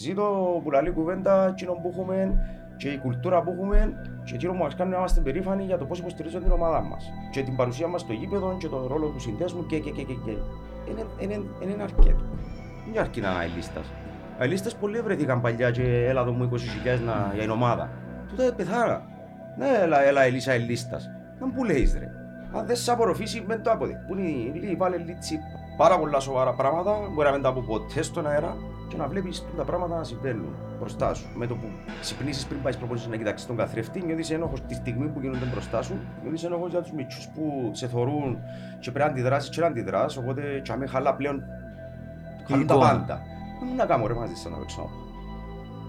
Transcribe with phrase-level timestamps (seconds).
[0.00, 2.16] Ζήτω που λαλεί κουβέντα εκείνο που έχουμε
[2.76, 3.92] και η κουλτούρα που έχουμε
[4.24, 7.10] και εκείνο που μας κάνει να είμαστε περήφανοι για το πώς υποστηρίζουν την ομάδα μας
[7.30, 10.12] και την παρουσία μας στο γήπεδο και τον ρόλο του συνδέσμου και και και και
[10.24, 10.30] και.
[10.90, 12.22] Είναι, είναι, είναι αρκετό.
[12.92, 13.92] Δεν αρκεί να είναι αελίστας.
[14.38, 17.90] Αελίστας πολλοί βρεθήκαν παλιά και έλα εδώ μου 20.000 να- για την ομάδα.
[18.28, 19.02] Τούτα πεθάρα.
[19.58, 21.10] Ναι, έλα, έλα, Ελίσσα Ελίστας.
[21.40, 22.10] Να μου λέεις ρε.
[22.52, 23.96] Αν δεν σε απορροφήσει, με το αποδει.
[24.06, 25.38] Πού είναι η Λί, βάλε λίτσι.
[25.76, 28.56] Πάρα πολλά σοβαρά πράγματα, μπορεί να μην τα πω ποτέ στον αέρα
[28.90, 31.28] και να βλέπεις τα πράγματα να συμβαίνουν μπροστά σου.
[31.34, 31.66] Με το που
[32.00, 35.82] ξυπνήσεις πριν πάει προπονήσεις να κοιτάξεις τον καθρέφτη, νιώθεις ένοχος τη στιγμή που γίνονται μπροστά
[35.82, 38.38] σου, νιώθεις ένοχος για τους μητσούς που σε θωρούν
[38.80, 41.42] και πρέπει να αντιδράσεις και να αντιδράσεις, οπότε και αμέ χαλά πλέον
[42.48, 42.90] χαλούν τα εικόνα.
[42.90, 43.20] πάντα.
[43.66, 44.90] Δεν να κάνω ρε μαζί σαν να παίξω.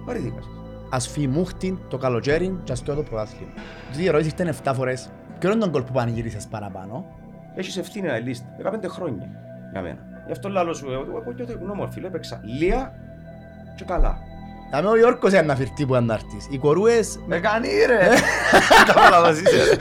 [0.05, 0.41] Βαρύθηκα.
[0.89, 3.51] Ας φύγει μούχτην το καλοκαίρι και ας το το πρωτάθλημα.
[3.91, 5.09] Δύο ερωτήσεις ήρθαν 7 φορές.
[5.39, 7.05] Ποιο είναι τον κόλ που πανηγύρισες παραπάνω;
[7.55, 9.29] Έχεις ευθύνη να λύσει 15 χρόνια
[9.71, 10.10] για μένα.
[10.31, 12.93] Γι' αυτό λάλο σου, εγώ εγώ νιώθω ευγνώμων, φίλε, έπαιξα λία
[13.75, 14.17] και καλά.
[14.71, 16.47] Θα με ο Γιώργος είναι να φυρτεί που αν να έρθεις.
[16.49, 18.09] Οι κορούες Με κάνει ρε.
[18.85, 19.77] Κατάλαβα είσαι.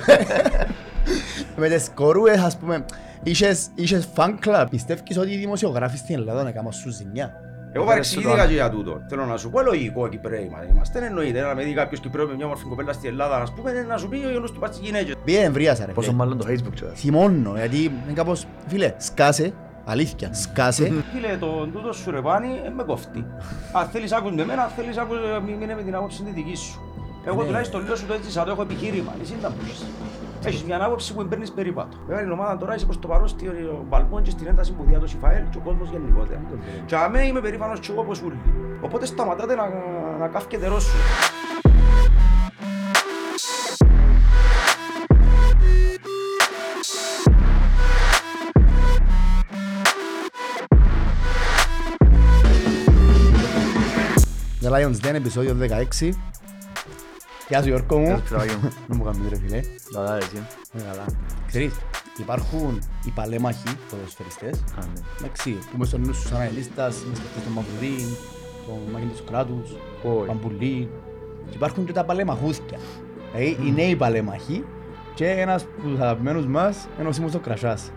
[1.56, 2.84] με τις κορούες ας πούμε
[3.22, 4.66] είχες, είχες fan club.
[4.70, 7.32] Πιστεύεις ότι οι δημοσιογράφοι στην Ελλάδα να κάνουν σου ζημιά;
[7.72, 9.00] Εγώ παρεξηγήθηκα και για τούτο.
[9.08, 10.98] Θέλω να σου πω λογικό Κυπρέοι μα είμαστε.
[10.98, 13.52] Δεν εννοείται να με δει κάποιος Κυπρέος με μια μορφή κοπέλα στην Ελλάδα να σου
[13.56, 15.14] πούμε να σου πει ο γιος του πάει στις γυναίκες.
[15.24, 16.18] Πήγαινε εμβρίασα ρε Πόσο φίλε.
[16.18, 16.92] μάλλον το facebook τώρα.
[16.94, 19.52] Θυμώνω γιατί είναι κάπως φίλε σκάσε.
[19.90, 20.84] Αλήθεια σκάσε.
[21.14, 23.26] Φίλε, το τούτος σου ρε πάνι, ε, με κοφτεί.
[23.72, 26.30] Αν θέλεις άκους με μένα, αν θέλεις άκους ε, μη- μείνε με την άποψη τη
[26.30, 26.80] δική σου.
[27.24, 27.46] Εγώ Ναι.
[27.46, 29.84] τουλάχιστον λέω σου το έτσι σαν το έχω επιχείρημα, εσύ δεν τα μπορείς.
[30.44, 31.96] Έχεις μια άποψη που παίρνεις περίπατο.
[32.06, 33.38] Βέβαια η ομάδα τώρα είσαι προς το παρόν στο
[33.88, 36.40] μπαλκόν και στην ένταση που διάδωσε η ΦΑΕΛ και ο κόσμος γενικότερα.
[36.86, 38.38] Και αμέ είμαι περήφανος και εγώ όπως ούλοι.
[38.80, 39.62] Οπότε σταματάτε να,
[40.18, 40.96] να καύκετε ρώσου.
[54.70, 55.56] The Lions Den, επεισόδιο
[56.00, 56.10] 16.
[57.48, 58.06] Γεια σου Γιώργο μου.
[58.06, 58.68] Γεια σου, Φιλάκη μου.
[58.86, 59.60] Δεν μου κάνεις ρε φίλε.
[59.92, 60.46] Καλά εσύ.
[60.72, 61.04] Ε, καλά.
[61.46, 61.74] Ξέρεις,
[62.18, 64.58] υπάρχουν οι παλέμαχοι ποδοσφαιριστές.
[64.58, 65.00] Α, ναι.
[65.18, 68.08] Εντάξει, που μες στο νου σου σαν αελίστας, μες στο τον Μαυρουδίν,
[68.66, 70.26] τον Μάκη του Κράτους, Όχι.
[70.26, 70.90] Παμπουλή.
[71.48, 72.78] Και υπάρχουν και τα παλέμαχούθια.
[73.32, 74.64] Δηλαδή, οι νέοι παλέμαχοι
[75.14, 77.90] και ένας από τους αγαπημένους μας είναι ο Σίμος ο Κρασάς.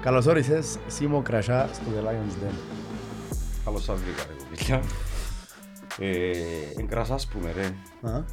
[0.00, 2.54] Καλώς όρισες, Σίμω Κρασά, στο The Lions Den.
[3.64, 4.82] Καλώς σας βρήκα ρε κοπήλια.
[5.98, 6.30] Ε,
[6.78, 7.64] Εν κρασάς πούμε ρε.
[8.10, 8.24] Α.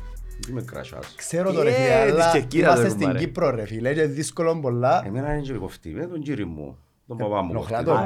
[0.46, 3.20] Τι με κρασάς; Ξέρω το ρε Ε, φίλε, της αλλά Κερκύρας είμαστε ρε, στην κουμπάρε.
[3.20, 5.04] Κύπρο ρε φίλε και δύσκολο πολλά.
[5.06, 6.78] Εμένα είναι και κοφτή, με τον κύριο μου,
[7.08, 7.50] τον παπά μου.
[7.52, 8.02] ενοχλά κοφτεί.
[8.02, 8.06] το.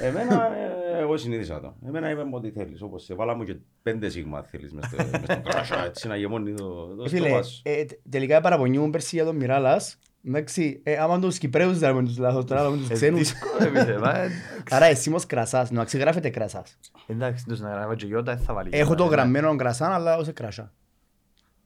[0.00, 0.06] ε.
[0.06, 0.34] Εμένα,
[0.96, 1.74] ε, εγώ συνείδησα το.
[1.86, 4.96] Εμένα είπε μου ό,τι θέλεις, όπως σε βάλα μου και πέντε σίγμα θέλεις μες στο-
[5.10, 7.60] μες στον κρασά, έτσι να γεμώνει το, το Ε, Φίλε, στόμα σου.
[7.64, 9.98] ε, τε- τελικά παραπονιούμαι πέρσι για τον Μιράλας.
[10.26, 13.18] Εντάξει, ε, άμα τους Κυπρέους δεν τους λάθος τώρα, άμα τους Ε, ξένους.
[13.18, 14.30] δύσκολο, ρε, φίλε, μα, ε,
[14.70, 16.78] Άρα εσύ όμως κρασάς, να ξεγράφεται κρασάς.
[17.06, 18.70] Εντάξει, τους να γράφω και γιώτα, δεν θα βάλει.
[18.72, 20.72] Έχω το γιώτα, γραμμένο κρασάν, αλλά ως κρασά.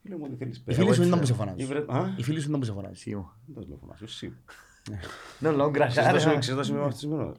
[0.02, 0.74] Φίλε μου, ό,τι θέλεις Οι πες.
[0.76, 1.36] φίλοι σου έτσι, ήταν που σε ε.
[1.36, 1.58] φωνάζουν.
[1.60, 2.94] Ή βρε- Α, Οι φίλοι σου ήταν που σε φωνάζουν.
[2.94, 3.30] Εσύ μου.
[3.46, 4.32] δεν τα λέω φωνάζω, εσύ.
[5.38, 6.38] Ναι, λόγω Ξέρεις κρασά, το- ρε.
[6.38, 7.32] ξέρεις το σημείο βαφτισμένο.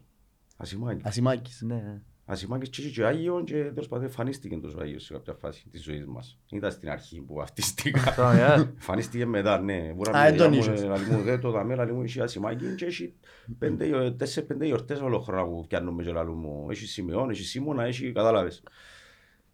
[0.58, 1.06] Ασημάκης.
[1.06, 1.62] Ασημάκης.
[1.62, 2.02] Ναι, ναι.
[2.32, 5.84] Ασημάκης και είχε και Άγιον και τέλος πάντων εμφανίστηκε τόσο Άγιος σε κάποια φάση της
[5.84, 6.40] ζωής μας.
[6.52, 8.14] Ήταν στην αρχή που βαφτίστηκα.
[8.16, 9.94] Τώρα, ε, Εμφανίστηκε μετά, ναι.
[9.96, 10.82] Μπορεί Α, να δεν μην τον μου, είχες.
[10.82, 13.14] ε, λαλί μου, δεν το δαμέ, λαλί μου, είχε ασημάκι και έχει
[13.60, 16.68] πέντε, γιο- τέσσερις, πέντε γιορτές όλο χρόνο που πιάνουμε και λαλού μου.
[16.70, 18.64] Έχει Σιμεών, έχει Σίμωνα, έχει, κατάλαβες.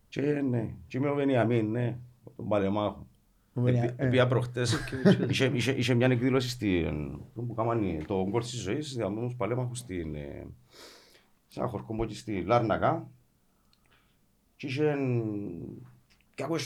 [0.10, 1.98] Και ναι, και είμαι ο Βενιαμίν, ναι,
[2.36, 3.08] τον Παλεμάχο.
[3.54, 4.06] Ο Βενια- Επί- ε.
[4.06, 4.78] Επία προχτές,
[5.30, 10.16] είχε- είχε- είχε μια εκδήλωση στην, που κάμανε το γκολ της ζωής, διαμόνους Παλέμαχους στην,
[10.16, 10.48] ε,
[11.48, 13.10] σε ένα χορκό εκεί στη Λάρνακα
[14.56, 14.98] και είχε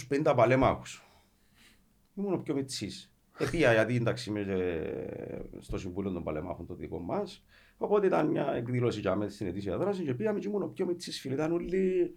[0.09, 1.03] 250 παλέμαχους.
[2.16, 3.12] Ήμουν ο πιο μητσής.
[3.38, 7.44] Επία γιατί εντάξει είμαι και στο Συμβούλιο των Παλεμάχων το δικό μας.
[7.78, 10.86] Οπότε ήταν μια εκδήλωση για μένα στην ετήσια δράση και πήγαμε και ήμουν ο πιο
[10.86, 11.34] μητσής φίλε.
[11.34, 12.16] Ήταν όλοι...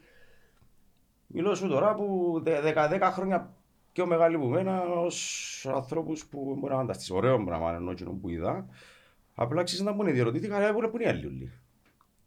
[1.26, 3.54] Μιλώ σου τώρα που 10 χρόνια
[3.92, 7.10] πιο μεγάλοι που μένα ως ανθρώπους που μπορεί να φανταστείς.
[7.10, 8.68] Ωραίο πράγμα ενώ εκείνο που είδα.
[9.34, 11.52] Απλά ξέρεις να μου διερωτήθηκα, «Ρε, πού είναι- πού είναι οι άλλοι όλοι.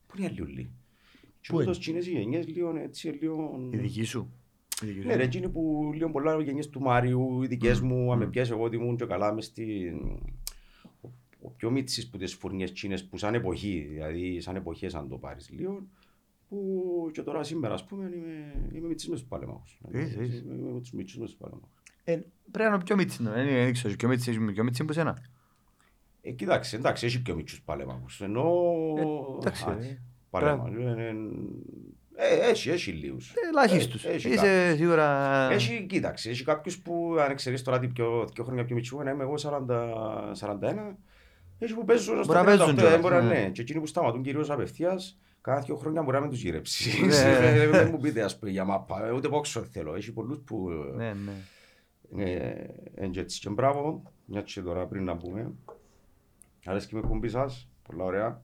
[0.07, 0.71] Πού είναι οι άλλοι όλοι.
[1.41, 3.69] Και Πού είναι; ούτως εκείνες οι γενιές λίγο έτσι λίγο...
[3.71, 4.31] Η δική σου.
[4.83, 5.07] Η δική σου.
[5.07, 8.51] Ναι, ρε, εκείνοι που λίγο πολλά γενιές του Μάριου, οι δικές μου, αν με πιάσει
[8.51, 9.95] εγώ ότι ήμουν και καλά μες στην...
[11.01, 11.09] Ο,
[11.41, 15.17] ο πιο μίτσις που τις φουρνιές τσίνες που σαν εποχή, δηλαδή σαν εποχές αν το
[15.17, 15.87] πάρεις λίγο,
[16.49, 19.79] που και τώρα σήμερα ας πούμε είμαι, είμαι μίτσις μες στους παλέμαχους.
[19.93, 20.37] Είσαι, είσαι.
[20.37, 21.83] Είμαι είμαι με τους μίτσους μες στους παλέμαχους.
[22.03, 22.19] Ε,
[22.51, 25.23] Πρέπει να είναι πιο μίτσι, ναι, δεν δεν ξέρω, πιο μίτσι, πιο μίτσι που σένα.
[26.27, 28.51] Ε, κοιτάξτε, εντάξει, έχει πιο μίτσους παλέμαχους, ενώ...
[28.97, 29.01] Ε,
[29.39, 31.15] εντάξει, Α, ε, παλέμαχους, ε,
[32.15, 33.29] ε, ε, έχει, έχει λίγους.
[33.29, 34.05] Ε, Ελάχιστους.
[34.05, 35.49] Ε, έχει Είσαι σίγουρα...
[35.51, 39.09] Έχει, κοίταξε, έχει κάποιους που αν ξέρεις τώρα τι πιο, πιο χρόνια πιο μητσού, να
[39.11, 39.49] είμαι εγώ 40,
[40.39, 40.95] 41,
[41.59, 43.39] έχει που παίζουν Μπορεί στα να παίζουν 38, κιόλας, δεν μπορεί να ναι.
[43.39, 43.49] ναι.
[43.49, 47.05] Και εκείνοι που σταματούν κυρίως απευθείας, Κάθε δύο χρόνια μπορεί να μην τους γύρεψει.
[47.05, 47.15] Ναι.
[47.61, 49.95] Ε, Δεν μου πείτε ας πούμε για μάπα, ε, ούτε πόξο θέλω.
[49.95, 52.23] Έχει πολλούς που Ναι, ναι.
[52.23, 52.65] ε,
[52.97, 53.39] είναι και έτσι.
[53.39, 55.51] Και μπράβο, μια και τώρα πριν να πούμε.
[56.69, 58.41] Αρέσκει με κουμπί σας, πολλά ωραία.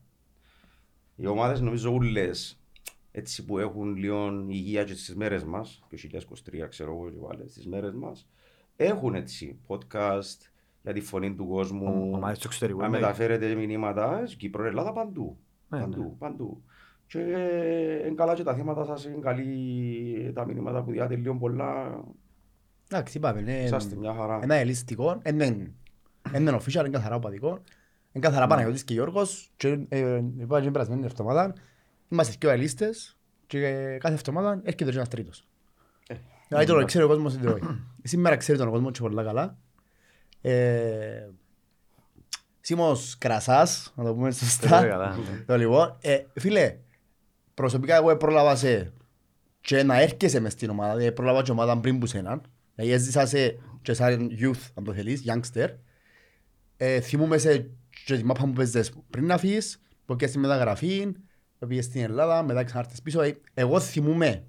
[1.15, 2.59] Οι ομάδες νομίζω όλες
[3.11, 7.49] έτσι που έχουν λίγο υγεία και στις μέρες μας, και 2023 ξέρω εγώ και πάλι,
[7.49, 8.27] στις μέρες μας,
[8.75, 10.49] έχουν έτσι podcast
[10.83, 12.79] για τη φωνή του κόσμου, Ομάδες του εξωτερικού.
[12.79, 12.99] να ναι.
[12.99, 15.37] μεταφέρετε μηνύματα, στην Κύπρο, Ελλάδα, παντού.
[15.69, 16.63] Ναι, παντού, παντού.
[17.07, 17.19] Και
[18.05, 22.03] είναι καλά και τα θέματα σας, είναι καλή τα μηνύματα που διάτε λίγο πολλά.
[22.91, 24.39] Εντάξει, είπαμε, είναι Είσαστε μια χαρά.
[24.43, 25.73] ένα ελιστικό, είναι
[26.35, 27.59] είναι official, είναι καθαρά οπαδικό.
[28.13, 31.53] Είναι καθαρά Παναγιώτης και Γιώργος και ε, είπα και την περασμένη εβδομάδα
[32.09, 33.17] είμαστε και ελίστες
[33.47, 33.59] και
[33.99, 35.47] κάθε εβδομάδα έρχεται και ένας τρίτος.
[36.07, 36.15] Ε,
[36.47, 37.79] Δηλαδή τώρα ξέρει ο κόσμος ότι όχι.
[38.03, 39.57] Σήμερα ξέρει τον κόσμο και πολλά καλά.
[40.41, 41.27] Ε,
[42.59, 44.87] Σίμος Κρασάς, να το πούμε Πολύ σωστά.
[44.87, 45.43] καλά, ναι.
[45.45, 46.77] Το λοιπόν, ε, φίλε,
[47.53, 48.93] προσωπικά εγώ πρόλαβα σε
[49.61, 52.41] και να έρχεσαι μες στην ομάδα, δηλαδή πρόλαβα και ομάδα πριν που σέναν.
[52.75, 55.67] Δηλαδή έζησα σε και σαν youth, αν το θέλεις, youngster.
[56.77, 57.69] Ε, θυμούμαι σε
[58.05, 61.11] και τη μάπα μου παίζες πριν να φύγεις, που και στη μεταγραφή,
[61.59, 63.21] που πήγες στην Ελλάδα, μετά ξανάρθες πίσω.
[63.21, 64.43] Ε, Εγώ θυμούμαι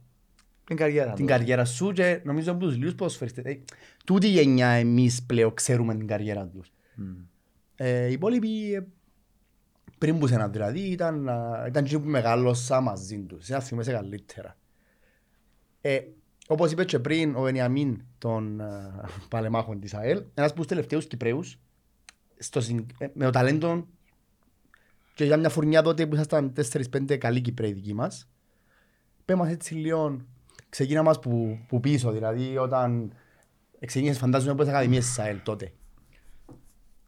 [0.64, 1.36] Την καριέρα την τους.
[1.36, 3.44] καριέρα σου και νομίζω από τους λίγους ποδοσφαιριστές.
[3.44, 3.60] Ε,
[4.04, 6.72] Τούτη η γενιά εμείς πλέον ξέρουμε την καριέρα τους.
[6.96, 7.04] Μμ.
[7.76, 8.86] Ε, οι υπόλοιποι ε,
[9.98, 13.48] πριν που σένα δηλαδή ήταν, α, ήταν εκείνοι που μεγάλωσα μαζί τους.
[13.48, 14.56] Ένα θυμάσαι καλύτερα.
[15.80, 16.00] Ε,
[16.46, 18.90] όπως είπες και πριν ο Βενιαμίν των α,
[19.28, 21.58] παλεμάχων της ΑΕΛ, ένας από τους τελευταίους Κυπρέους
[22.38, 23.86] στο, συν- ε, με το ταλέντο
[25.14, 28.28] και για μια φουρνιά τότε που ήσασταν 4-5 καλοί Κυπρέοι δικοί μας.
[29.24, 30.20] Πες μας έτσι λίγο,
[30.68, 33.12] ξεκίνα μας που, που πίσω, δηλαδή όταν
[33.86, 35.72] ξεκίνησες φαντάζομαι από τις ακαδημίες της ΑΕΛ τότε.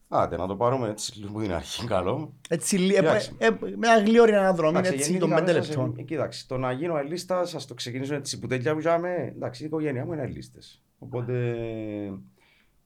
[0.08, 2.32] Άντε, να το πάρουμε έτσι λίγο την αρχή, καλό.
[2.48, 3.34] Έτσι, λι- ε, Κοιτάξτε.
[3.38, 5.98] ε, ε, με ένα γλυόρι αναδρομή, Εντάξει, έτσι, των γεννήθηκα πέντε μέσα σε- λεπτών.
[5.98, 9.62] ε, Κοίταξε, το να γίνω ελίστας, ας το ξεκινήσω έτσι που τέτοια που είχαμε, εντάξει,
[9.62, 10.82] η οικογένειά μου είναι ελίστες.
[10.98, 11.32] Οπότε,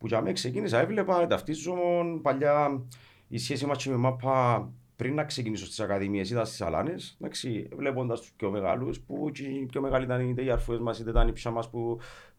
[0.00, 2.82] που για μένα ξεκίνησα, έβλεπα, ταυτίζομαι παλιά
[3.28, 7.68] η σχέση μας και με μάπα πριν να ξεκινήσω στις ακαδημίες, ήταν στις Αλάνες, εντάξει,
[7.76, 11.12] βλέποντας τους πιο μεγάλους, που και οι πιο μεγάλοι ήταν είτε οι αρφούες μας, είτε
[11.12, 11.98] τα νύψια μας που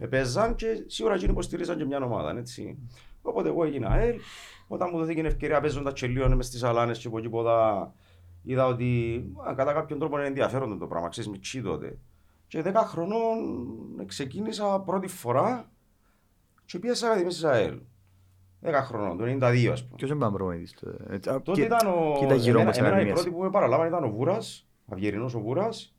[0.10, 2.78] παίζαν και σίγουρα εκείνοι υποστηρίζαν και μια ομάδα, έτσι.
[3.22, 4.16] Οπότε εγώ έγινα ΑΕΛ,
[4.68, 7.94] όταν μου δόθηκε η ευκαιρία παίζοντας και λίγο μες στις Αλάνες και από εκεί ποδά,
[8.44, 11.98] είδα ότι α, κατά κάποιον τρόπο είναι ενδιαφέρον το πράγμα, ξέρεις, μητσί τότε.
[12.48, 13.38] Και 10 χρονών
[14.06, 15.72] ξεκίνησα πρώτη φορά
[16.72, 17.80] και πήγα σε ακαδημίες της ΑΕΛ.
[18.64, 19.96] 10 χρονών, το 92 ας πούμε.
[19.96, 21.14] Ποιος είναι προπονητής τότε.
[21.14, 22.16] Έτσι, α, Τότε και- ήταν ο...
[22.20, 23.22] και ήταν γύρω εμένα, μας εμένα η ακαδημίες.
[23.22, 25.96] πρώτη που με παραλάβανε ήταν ο Βούρας, Αυγερινός ο Βούρας,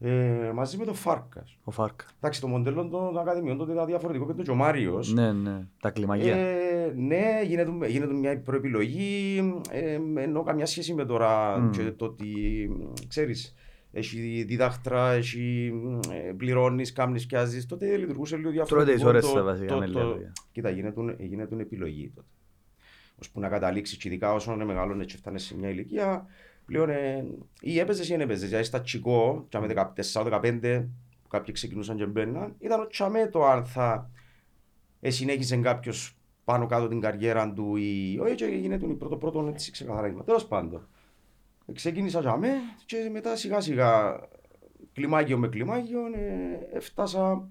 [0.00, 1.58] ε, μαζί με τον Φάρκας.
[1.64, 2.04] Ο Φάρκα.
[2.18, 5.12] Εντάξει, το μοντέλο των ακαδημιών τότε ήταν διαφορετικό, πέντε και ο Μάριος.
[5.12, 5.66] Ναι, ναι.
[5.80, 6.36] Τα κλιμακία.
[6.36, 9.38] Ε, ναι, γίνεται, γίνεται μια προεπιλογή,
[9.70, 11.70] ε, ενώ καμιά σχέση με τώρα Μμ.
[11.70, 12.30] και το ότι,
[13.08, 13.54] ξέρεις,
[13.96, 15.72] έχει διδάχτρα, έχει,
[16.10, 18.94] ε, πληρώνεις, κάμνεις, πιάζεις, τότε λειτουργούσε λίγο διαφορετικό.
[18.96, 20.32] τις ώρες το- στα βασικά, το- με το- λίγα λόγια.
[20.52, 22.26] Κοίτα, γίνεται, γίνεται επιλογή τότε.
[23.20, 26.26] Ώσπου να καταλήξεις, και ειδικά όσο είναι μεγάλο και φτάνεις σε μια ηλικία,
[26.66, 27.24] πλέον ε,
[27.60, 28.48] ή έπαιζες ή δεν έπαιζες.
[28.48, 30.88] Δηλαδή στα τσικό, και με 14-15,
[31.22, 34.10] που κάποιοι ξεκινούσαν και μπαίναν, ήταν ο τσαμέ το αν θα
[35.00, 39.46] ε, συνέχισε κάποιος πάνω κάτω την καριέρα του ή όχι και γίνεται η πρώτο πρώτο
[39.52, 40.24] έτσι ξεκαθαρίσμα.
[40.24, 40.88] Τέλος πάντων.
[41.66, 42.52] Ε, Ξεκίνησα για μέ
[42.86, 44.20] και μετά σιγά σιγά
[44.92, 47.48] κλιμάκιο με κλιμάκιο ε, έφτασα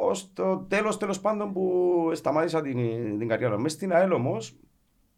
[0.00, 3.62] ως το τέλος τέλος πάντων που σταμάτησα την, την καριέρα μου.
[3.62, 4.56] Μες στην ΑΕΛ όμως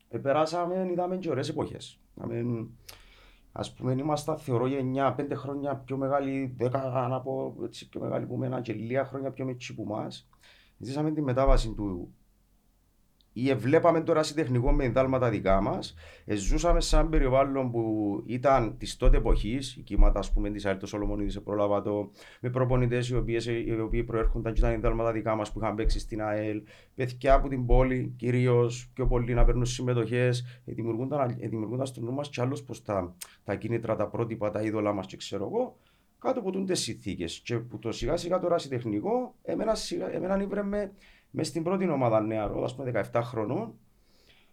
[0.08, 2.00] ε, περάσαμε, είδαμε και ωραίες εποχές.
[2.14, 2.66] Είδαμε,
[3.52, 8.26] Ας πούμε, ήμασταν θεωρώ γενιά πέντε χρόνια πιο μεγάλη, δέκα να πω έτσι πιο μεγάλη
[8.26, 10.28] που μένα και λίγα χρόνια πιο μικρή που μας.
[10.78, 12.14] Ζήσαμε τη μετάβαση του
[13.32, 15.94] ή βλέπαμε το ερασιτεχνικό με δάλματα δικά μας.
[16.26, 20.86] ζούσαμε σε ένα περιβάλλον που ήταν της τότε εποχής, η κύματα ας πούμε της Αέλτο
[20.86, 22.10] Σολομονίδης, πρόλαβα το,
[22.40, 25.98] με προπονητές οι, οποίες- οι οποίοι προέρχονταν και ήταν δάλματα δικά μας που είχαν παίξει
[25.98, 26.62] στην ΑΕΛ,
[26.94, 32.40] παιδιά από την πόλη κυρίως, πιο πολλοί να παίρνουν συμμετοχές, δημιουργούνταν στο νου μας κι
[32.40, 35.76] άλλου πως τα, τα κίνητρα, τα πρότυπα, τα είδωλά μας και ξέρω εγώ,
[36.18, 37.40] κάτω από τούντες συνθήκες.
[37.44, 40.92] Και που το σιγά σιγά το ερασιτεχνικό, εμένα, σιγά, εμένα ήβρε με
[41.30, 43.74] μες στην πρώτη ομάδα νεαρό, ας πούμε 17 χρονών.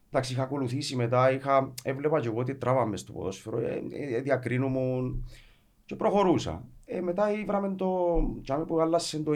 [0.09, 5.25] Εντάξει, είχα ακολουθήσει μετά, είχα, έβλεπα και εγώ τι τράβαμε στο ποδόσφαιρο, ε, ε, διακρίνομουν
[5.85, 6.65] και προχωρούσα.
[6.85, 9.31] Ε, μετά ήβραμε το, τσάμε που άλλασε το,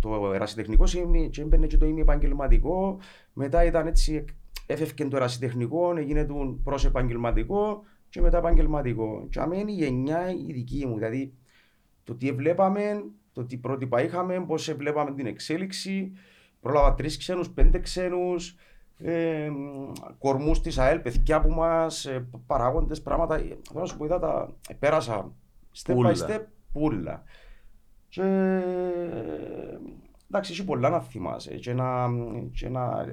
[0.00, 2.98] το ερασιτεχνικό σημείο και έμπαινε και το ημι επαγγελματικό.
[3.32, 4.24] Μετά ήταν έτσι,
[4.66, 9.26] έφευκε το ερασιτεχνικό, έγινε το προς επαγγελματικό και μετά επαγγελματικό.
[9.30, 11.32] Και είναι η γενιά η δική μου, δηλαδή
[12.04, 16.12] το τι βλέπαμε, το τι πρότυπα είχαμε, πώς βλέπαμε την εξέλιξη.
[16.66, 18.56] Πρόλαβα τρεις ξένους, πέντε ξένους.
[18.98, 19.50] ε,
[20.18, 23.34] κορμούς της ΑΕΛ, παιδιά που μας, ε, παράγοντες, πράγματα.
[23.34, 25.32] Ε, Θέλω να σου πω, είδα τα, ε, πέρασα
[25.84, 26.14] step by Πούλα.
[26.28, 26.40] step,
[26.72, 27.22] πουλα.
[28.08, 28.22] Και
[30.26, 32.08] εντάξει, έχει πολλά να θυμάσαι και να,
[32.52, 33.04] και να,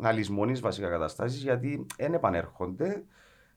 [0.00, 3.04] να λησμονείς βασικά καταστάσεις γιατί δεν επανέρχονται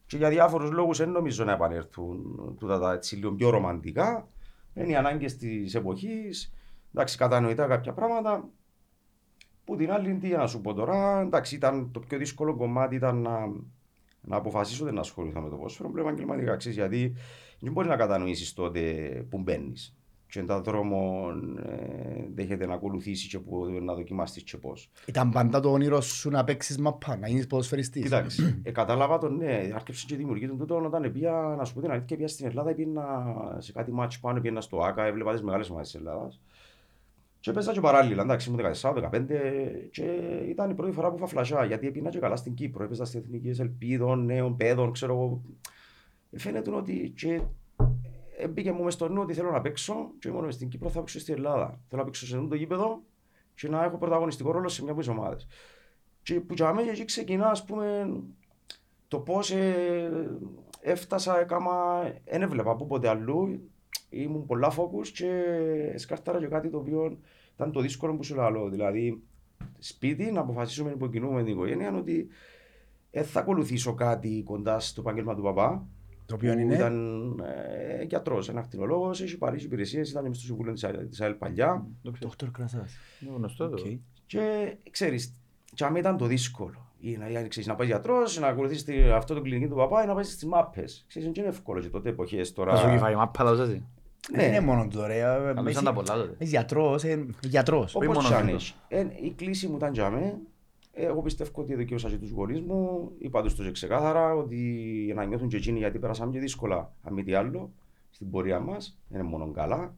[0.06, 2.24] και για διάφορους λόγους δεν νομίζω να επανέλθουν
[2.58, 4.28] τούτα τα έτσι λίγο πιο ρομαντικά.
[4.74, 6.52] Είναι οι ανάγκες της εποχής,
[6.94, 8.48] εντάξει, κατανοητά κάποια πράγματα.
[9.64, 13.16] Που την άλλη, τι να σου πω τώρα, εντάξει, ήταν το πιο δύσκολο κομμάτι ήταν
[13.16, 13.38] να,
[14.20, 17.14] να αποφασίσω δεν να ασχοληθώ με το ποδόσφαιρο πλέον επαγγελματικά, ξέρεις, γιατί
[17.58, 18.80] δεν μπορείς να κατανοήσεις τότε
[19.30, 19.96] που μπαίνεις.
[20.28, 21.30] Και τα δρόμο
[21.66, 24.90] ε, δέχεται να ακολουθήσεις και που, να δοκιμάσεις και πώς.
[25.06, 28.02] Ήταν πάντα το όνειρο σου να παίξεις μαπά, να γίνεις ποδοσφαιριστής.
[28.02, 31.80] Κοιτάξτε, ε, κατάλαβα τον, ναι, άρχισε και δημιουργεί τον τούτο όταν πήγα, να σου πω
[31.80, 33.02] την αλήθεια, πήγα στην Ελλάδα, πήγα
[33.58, 36.40] σε κάτι μάτσο πάνω, πήγα στο ΆΚΑ, έβλεπα τις μεγάλες ομάδες της Ελλάδας.
[37.44, 39.24] Και παίζα και παράλληλα, εντάξει, ήμουν 14-15
[39.90, 40.02] και
[40.48, 43.20] ήταν η πρώτη φορά που είχα φλασιά, γιατί έπινα και καλά στην Κύπρο, έπαιζα στις
[43.20, 45.42] εθνικές ελπίδων, νέων παιδών, ξέρω εγώ.
[46.30, 47.40] Ε, Φαίνεται ότι και
[48.38, 50.98] έμπηκε μου μες στο νου ότι θέλω να παίξω και ήμουν μες στην Κύπρο, θα
[50.98, 51.80] παίξω στην Ελλάδα.
[51.88, 53.02] Θέλω να παίξω σε αυτό το γήπεδο
[53.54, 55.46] και να έχω πρωταγωνιστικό ρόλο σε μια από τις ομάδες.
[56.22, 58.12] Και που για μένα εκεί ξεκινά, ας πούμε,
[59.08, 60.28] το πώς ε,
[60.80, 63.70] έφτασα, έκαμα, δεν έβλεπα από ποτέ αλλού,
[64.22, 65.28] ήμουν πολλά focus και
[65.96, 67.18] σκάρταρα και κάτι το οποίο
[67.54, 68.68] ήταν το δύσκολο που σου λέω.
[68.68, 69.22] Δηλαδή,
[69.78, 72.28] σπίτι να αποφασίσουμε από κοινού με την οικογένεια ότι
[73.10, 75.86] δεν θα ακολουθήσω κάτι κοντά στο επάγγελμα του παπά.
[76.26, 76.94] Το οποίο που είναι; Ήταν
[77.98, 80.72] ε, γιατρός, ένας ακτινολόγο, έχει πάρει υπηρεσίες, ήταν μες στο συμβούλιο
[81.08, 81.86] της ΑΕΛ παλιά.
[82.02, 82.96] Δόκτωρ Κρασάς.
[83.20, 83.82] Είναι γνωστό το.
[83.82, 83.98] Οκ.
[84.26, 85.34] Και ξέρεις,
[85.74, 86.92] και άμα ήταν το δύσκολο.
[87.00, 90.06] Ή να, ή, ξέρεις, να πάει γιατρός, να ακολουθήσει αυτό το κλινική του παπά ή
[90.06, 91.04] να πάει στις μάπες.
[91.08, 92.76] Ξέρεις, δεν είναι εύκολο και τότε εποχές τώρα.
[92.76, 93.84] Θα σου κυφάει μάπα λαός έτσι.
[94.30, 95.18] Δεν είναι Ναι, μόνο το ρε.
[95.18, 96.34] ε, Καλούσαν εσύ- τα πολλά τότε.
[96.38, 97.94] Είσαι γιατρός, ε, γιατρός.
[97.94, 98.54] όχι Όπω μόνο κι αν αυτό.
[98.54, 98.74] έχει.
[98.88, 100.38] Ε, η κλίση μου ήταν για μέ.
[100.92, 103.10] Εγώ πιστεύω ότι δικαιώσα και τους γονείς μου.
[103.18, 107.12] Είπα τους το και ξεκάθαρα ότι να νιώθουν και εκείνοι γιατί πέρασαμε και δύσκολα, αν
[107.14, 107.72] μη τι άλλο,
[108.10, 108.98] στην πορεία μας.
[109.08, 109.94] Δεν είναι μόνο καλά.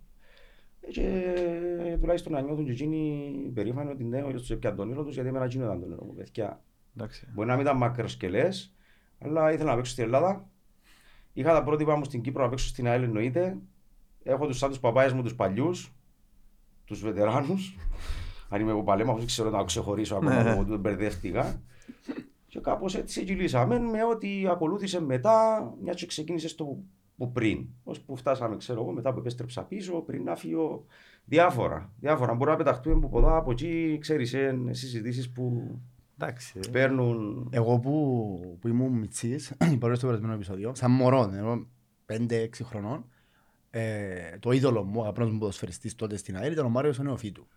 [0.81, 5.05] Ε, Και τουλάχιστον να νιώθουν και εκείνοι περήφανοι ότι ναι, ο τους έπιαν τον όνειρο
[5.05, 6.15] τους, γιατί εμένα εκείνο ήταν τον όνειρο μου.
[6.15, 6.61] Παιδιά.
[6.97, 7.29] Εντάξει.
[7.35, 8.49] Μπορεί να μην ήταν μακροσκελέ,
[9.19, 10.49] αλλά ήθελα να παίξω στην Ελλάδα.
[11.33, 13.57] Είχα τα πρότυπα μου στην Κύπρο να παίξω στην ΑΕΛ εννοείται.
[14.29, 15.95] Έχω τους σαν τους παπάες μου τους παλιούς,
[16.85, 17.77] τους βετεράνους.
[18.49, 21.63] Αν είμαι εγώ παλέμα, δεν ξέρω να ξεχωρίσω ακόμα από τον μπερδεύτηκα.
[22.47, 26.79] Και κάπως έτσι κυλήσαμε με ό,τι ακολούθησε μετά, μιας και ξεκίνησες στο
[27.17, 27.67] που πριν.
[27.85, 30.85] Ω που φτάσαμε, ξέρω εγώ, μετά που επέστρεψα πίσω, πριν να φύγω.
[31.25, 31.93] Διάφορα.
[32.01, 32.33] Διάφορα.
[32.35, 34.37] Μπορούμε να πεταχτούμε από ποδά, από εκεί, ξέρεις,
[34.71, 35.79] συζητήσεις που
[36.19, 36.61] Εντάξει.
[36.73, 37.49] παίρνουν.
[37.53, 41.67] Εγώ που, που ήμουν μητσής, παρόλο στο περασμένο επεισόδιο, σαν μωρό, εγώ
[42.07, 43.05] 5-6 χρονών,
[43.79, 47.03] ε, το είδωλο μου, ο αγαπημένος μου ποδοσφαιριστής τότε στην ΑΕΛ ήταν ο Μάριος ο
[47.03, 47.49] Νεοφίτου.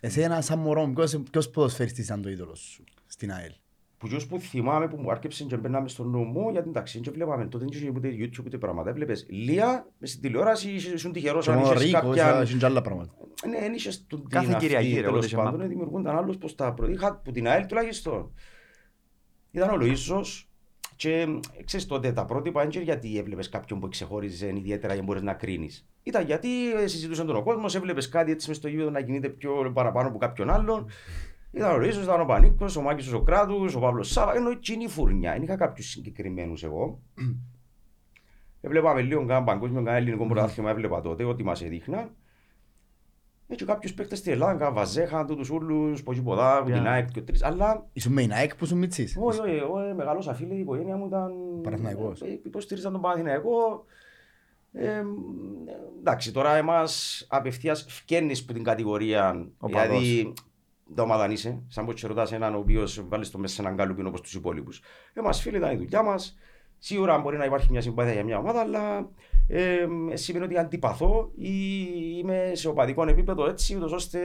[0.00, 3.52] Εσένα σαν μωρό, ποιος, ποιος ποδοσφαιριστής ήταν το είδωλο σου στην ΑΕΛ;
[3.98, 7.12] Που ποιος που θυμάμαι που μου άρκεψε και μπαίναμε στο νου μου, γιατί εντάξει, δεν
[7.12, 8.90] βλέπαμε τότε, δεν είχε ούτε YouTube ούτε πράγματα.
[8.90, 12.42] Έβλεπες Λία, μες στην τηλεόραση, ήσουν τυχερός Και αν ο είχες Ρίκος, κάποια...
[12.42, 13.12] είχε και άλλα πράγματα.
[13.48, 15.64] Ναι, δεν είχες τον Κάθε την αυτή, Κυριακή, ρε, τέλος όποτε είχε πάντων, μάπα.
[15.64, 16.92] ε, δημιουργούνταν άλλους πως τα πρώτα.
[16.92, 18.34] Είχα που την ΑΕΛ τουλάχιστον.
[19.50, 20.48] Ήταν ο Λοΐζος
[20.96, 21.10] και
[21.58, 25.08] ε, ξέρεις τότε τα πρότυπα δεν είναι γιατί έβλεπες κάποιον που ξεχώριζε ιδιαίτερα για να
[25.08, 25.88] μπορείς να κρίνεις.
[26.02, 29.28] Ήταν γιατί ε, συζητούσαν τον ο κόσμος, έβλεπες κάτι έτσι μες στο γήπεδο να κινείται
[29.28, 30.86] πιο παραπάνω από κάποιον άλλον.
[31.50, 34.84] Ήταν ο Ρίζος, ήταν ο Πανίκος, ο Μάκης ο Σοκράτους, ο Παύλος Σάβα, ενώ εκείνη
[34.84, 35.32] η φουρνιά.
[35.32, 37.00] Δεν είχα κάποιους συγκεκριμένους εγώ.
[38.60, 42.10] Έβλεπαμε λίγο κανένα παγκόσμιο, κανένα ελληνικό πρωτάθλημα, έβλεπα τότε, ό,τι μας έδειχναν.
[43.48, 46.86] Έτσι κάποιους παίκτες στην Ελλάδα, κανένα Βαζέχα, τούτους ούλους, πως ποδά, που την Yeah.
[46.86, 49.16] ΑΕΚ και ο τρεις, αλλά Ήσουν με η ΑΕΚ που ήσουν μητσής.
[49.20, 51.32] όχι, όχι, εγώ ε, μεγάλωσα φίλε, η οικογένεια μου ήταν...
[51.62, 52.20] Παναθηναϊκός.
[52.22, 53.84] ε, Υποστήριζαν τον Παναθηναϊκό.
[54.72, 55.02] Ε,
[55.98, 60.32] εντάξει, τώρα εμάς απευθείας φκένεις που την κατηγορία, Ο δηλαδή
[60.94, 63.60] τα ομάδα αν είσαι, σαν πως και ρωτάς έναν ο οποίος βάλεις το μέσα σε
[63.62, 64.80] έναν κάλουπιν όπως τους υπόλοιπους.
[65.12, 66.36] Εμάς φίλοι ήταν η δουλειά μας,
[66.78, 69.08] σίγουρα μπορεί να υπάρχει μια συμπάθεια για μια ομάδα, αλλά
[69.48, 71.50] ε, σημαίνει ότι αντιπαθώ ή
[72.18, 74.20] είμαι σε οπαδικό επίπεδο έτσι, ούτως ώστε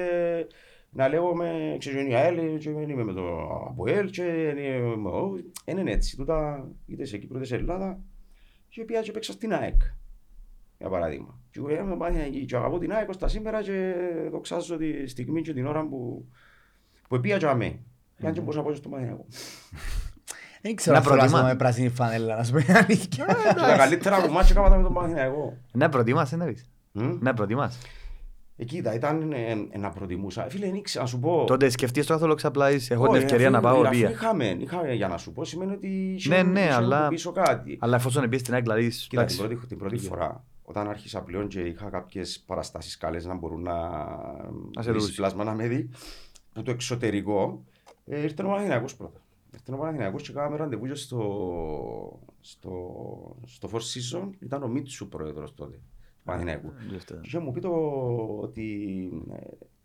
[0.89, 4.53] να λέω με ξεζωνία ΑΕΛ και δεν είμαι με το ΑΠΟΕΛ και
[5.65, 6.15] δεν είναι έτσι.
[6.17, 7.99] Τούτα είτε σε Κύπρο είτε σε Ελλάδα
[8.69, 9.81] και πήγα και παίξα στην ΑΕΚ.
[10.77, 11.39] Για παράδειγμα.
[11.51, 13.93] Και εγώ είμαι Παναθηναϊκή και αγαπώ την ΑΕΚ ως τα σήμερα και
[14.31, 16.27] δοξάζω τη στιγμή και την ώρα που,
[17.07, 17.79] που πήγα και αμέ.
[18.17, 19.25] Για να μπορούσα να πω στο Παναθηναϊκό.
[20.61, 23.25] Δεν ξέρω Να αν θέλω να προτιμά- με πράσινη φανέλα, να σου πω την αλήθεια.
[23.25, 25.57] Και τα καλύτερα που μάτια έκανα με τον Παναθηναϊκό.
[25.71, 26.65] Να προτιμάς, να πεις.
[26.91, 27.17] Μμ.
[27.19, 27.77] Να προτιμάς.
[28.57, 30.45] Ε, κοίτα, ήταν ε, ε, να προτιμούσα.
[30.49, 31.43] Φίλε, δεν ήξερα να σου πω.
[31.47, 34.09] Τότε σκεφτείς το άθολο ξαπλάεις, έχω την Όχι, ευκαιρία αφού- να πάω αφού πία.
[34.09, 37.31] Είχαμε, είχαμε, για να σου πω, σημαίνει ότι είχε Ναι, ναι, είχες αλλά- από πίσω
[37.31, 37.77] κάτι.
[37.81, 39.37] Αλλά εφόσον πήγες στην ΑΕΚ, δηλαδή, Κοίτα, την εντάξει.
[39.37, 43.73] πρώτη, την πρώτη φορά, όταν άρχισα πλέον και είχα κάποιες παραστάσεις καλές να μπορούν να.
[44.75, 45.15] Να σε δούσεις.
[45.15, 45.89] πλάσμα να με δει,
[46.53, 47.63] που το εξωτερικό,
[48.05, 49.19] ε, ήρθε ο Παναθηναϊκός πρώτα.
[49.53, 52.72] Ήρθε ο Παναθηναϊκός και κάναμε ραντεβού και στο, στο,
[53.46, 54.29] στο Four Season.
[54.39, 55.75] Ήταν ο Μίτσου πρόεδρος τότε.
[55.75, 56.74] του Παναθηναϊκού.
[57.05, 57.70] Και είχε μου πει το
[58.41, 59.10] ότι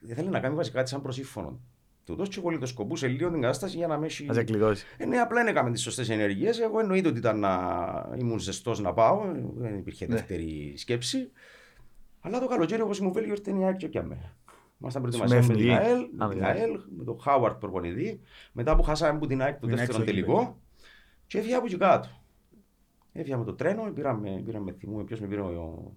[0.09, 1.61] ε, θέλει να κάνει βασικά κάτι σαν προσύμφωνο.
[2.05, 4.25] Του δώσει και πολύ το σκοπούσε λίγο την κατάσταση για να με έχει...
[4.25, 4.87] Να σε κλειδώσει.
[4.97, 6.61] Ε, ναι, απλά δεν έκαμε τις σωστές ενέργειες.
[6.61, 7.55] Εγώ εννοείται ότι ήταν να
[8.19, 10.15] ήμουν ζεστός να πάω, δεν υπήρχε Ναι.
[10.15, 11.31] δεύτερη σκέψη.
[12.21, 14.33] Αλλά το καλοκαίρι, όπως μου βέλει, ήρθε η ΑΕΚ και με.
[14.81, 15.87] Ήμασταν Με προετοιμασία με την εθνική.
[15.87, 16.59] ΑΕΛ, Α, με με την την ΑΕΛ.
[16.61, 18.21] ΑΕΛ, με τον Χάουαρτ προπονητή.
[18.53, 20.41] Μετά που χάσαμε από την ΑΕΚ το Την δεύτερο έξω τελικό.
[20.41, 20.51] εκεί,
[21.27, 22.09] Και έφυγα από εκεί κάτω.
[23.13, 25.93] Έφυγα με το τρένο, πήραμε, πήραμε θυμούμε ποιος με πήρε ο, ο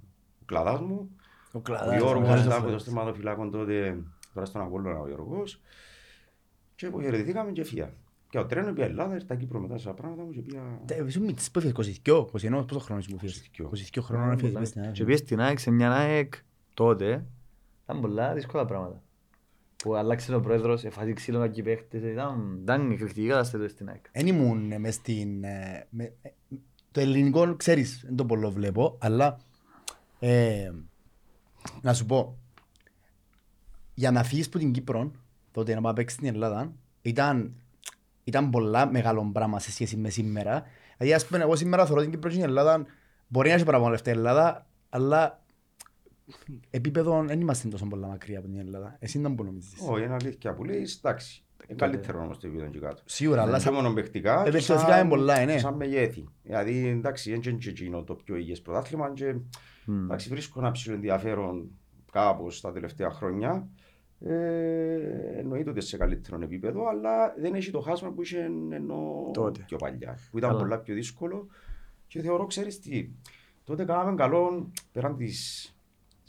[0.46, 1.10] κλαδάς μου.
[1.52, 2.72] Ο Ο Κλαδάς, Γιώργος μεγάλος ήταν αυτός.
[2.72, 5.62] το στριμματοφυλάκων τότε, τώρα στον Απόλλωνα ο Γιώργος.
[6.76, 7.94] Και αποχαιρετηθήκαμε και φύγα.
[8.30, 10.62] Και ο τρένο πήγα Ελλάδα, ήρθα Κύπρο μετά σε πράγματα μου και πήγα...
[10.86, 13.50] Τε, Είσαι μητσής που έφυγες, 22, 21, πόσο χρόνος μου φύγες.
[13.58, 14.00] 22.
[14.00, 14.98] 22 χρόνων έφυγες μες στην Και ΑΕΚ.
[15.06, 16.34] πήγες στην ΑΕΚ σε μια ΑΕΚ
[16.74, 17.26] τότε,
[17.90, 19.02] ήταν πολλά δύσκολα πράγματα.
[19.78, 24.06] Που άλλαξε ο πρόεδρος, εφάζει ξύλο κάποιοι παίχτες, ήταν, ήταν εκρηκτική κατάσταση στην ΑΕΚ.
[24.12, 25.44] Εν ήμουν ε, μες στην...
[25.44, 26.30] ε, με- ε,
[26.92, 29.38] Το ελληνικό, ξέρεις, δεν το πολύ βλέπω, αλλά
[30.20, 30.72] ε,
[31.82, 32.38] να σου πω,
[33.94, 35.12] για να φύγεις από την Κύπρο,
[35.52, 37.54] τότε να πάει παίξεις στην Ελλάδα, ήταν,
[38.24, 40.64] ήταν πολλά μεγάλο πράγμα σε σχέση με σήμερα.
[40.98, 42.86] Δηλαδή, ας πούμε, εγώ σήμερα θεωρώ την Κύπρος και την Ελλάδα,
[43.28, 45.42] μπορεί να έχει παραπάνω λεφτά η Ελλάδα, αλλά
[46.70, 48.96] επίπεδο δεν είμαστε τόσο πολλά μακριά από την Ελλάδα.
[49.00, 49.80] Εσύ δεν που νομίζεις.
[49.90, 51.44] Όχι, είναι αλήθεια που λέει, εντάξει.
[51.68, 53.02] Είναι καλύτερο όμως το επίπεδο εκεί κάτω.
[53.06, 55.58] Σίγουρα, αλλά Και σαν- μόνο παιχτικά και Ευελτιωθήκαμε σαν- πολλά, ε, ναι.
[55.58, 56.26] σαν μεγέθη.
[56.44, 59.36] Δηλαδή, εντάξει, δεν είναι και εκείνο το πιο υγιές πρωτάθλημα και
[59.86, 60.04] Μμ.
[60.04, 61.70] εντάξει, βρίσκω ένα ψηλό ενδιαφέρον
[62.12, 63.68] κάπως τα τελευταία χρόνια.
[64.22, 68.40] Ε, εννοείται ότι σε καλύτερο επίπεδο, αλλά δεν έχει το χάσμα που είχε
[68.72, 69.64] ενώ Τότε.
[69.66, 70.18] πιο παλιά.
[70.32, 70.62] Που ήταν Καλά.
[70.62, 71.48] πολλά πιο δύσκολο.
[72.08, 73.10] Και θεωρώ, ξέρεις τι,
[73.64, 75.74] τότε κάναμε καλό πέραν της,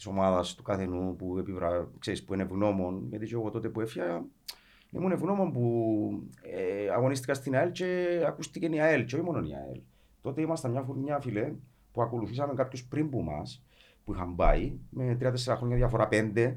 [0.00, 3.06] της ομάδας του καθενού που, επιβρα, ξέρεις, που είναι ευγνώμων.
[3.08, 4.24] Γιατί και εγώ τότε που έφυγα
[4.90, 9.54] ήμουν ευγνώμων που ε, αγωνίστηκα στην ΑΕΛ και ακούστηκε η ΑΕΛ και όχι μόνο η
[9.54, 9.80] ΑΕΛ.
[10.20, 11.52] Τότε ήμασταν μια φουρνιά φίλε
[11.92, 13.64] που ακολουθήσαμε κάποιους πριν που μας
[14.04, 16.54] που είχαν πάει με 3-4 χρόνια διαφορά, 5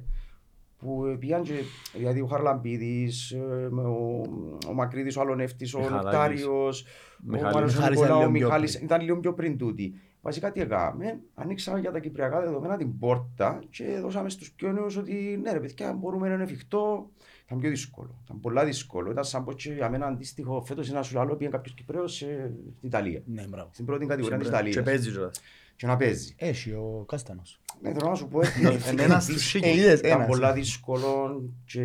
[0.77, 1.53] που πήγαν και,
[1.93, 4.21] δηλαδή ο Χαρλαμπίδης, ε, με ο,
[4.69, 6.05] ο Μακρύδης, ο Αλονεύτης, ο Μιχαλάκης.
[6.05, 6.85] Νεκτάριος, ο
[7.23, 7.53] Μιχάλης.
[7.53, 8.85] Μάριος Μιχάλης Νικολάου, ήταν ο λίγο πιο Μιχάλης, πριν.
[8.85, 9.93] ήταν λίγο πιο πριν τούτοι.
[10.25, 14.97] Βασικά τι έκαναμε, ανοίξαμε για τα κυπριακά δεδομένα την πόρτα και δώσαμε στους πιο νέους
[14.97, 17.09] ότι ναι ρε παιδιά μπορούμε να είναι εφικτό.
[17.45, 19.11] Ήταν πιο δύσκολο, ήταν πολλά δύσκολο.
[19.11, 22.51] Ήταν σαν πως και για μένα αντίστοιχο φέτος ένα σου άλλο πήγε κάποιος Κυπρέος σε-
[22.77, 23.21] στην Ιταλία.
[23.25, 23.69] Ναι, μπράβο.
[23.73, 24.83] Στην πρώτη κατηγορία της Και Ιταλίας.
[24.83, 25.41] παίζει κιόλας.
[25.75, 26.35] Και να παίζει.
[26.37, 27.59] Έχει ο Κάστανος.
[27.81, 28.47] Ναι, θέλω να σου πω ότι
[28.97, 29.71] Ε, ένας στους δύσκολο.
[29.71, 30.27] Ε, είδες, ήταν ένας.
[30.27, 31.81] πολλά δύσκολο και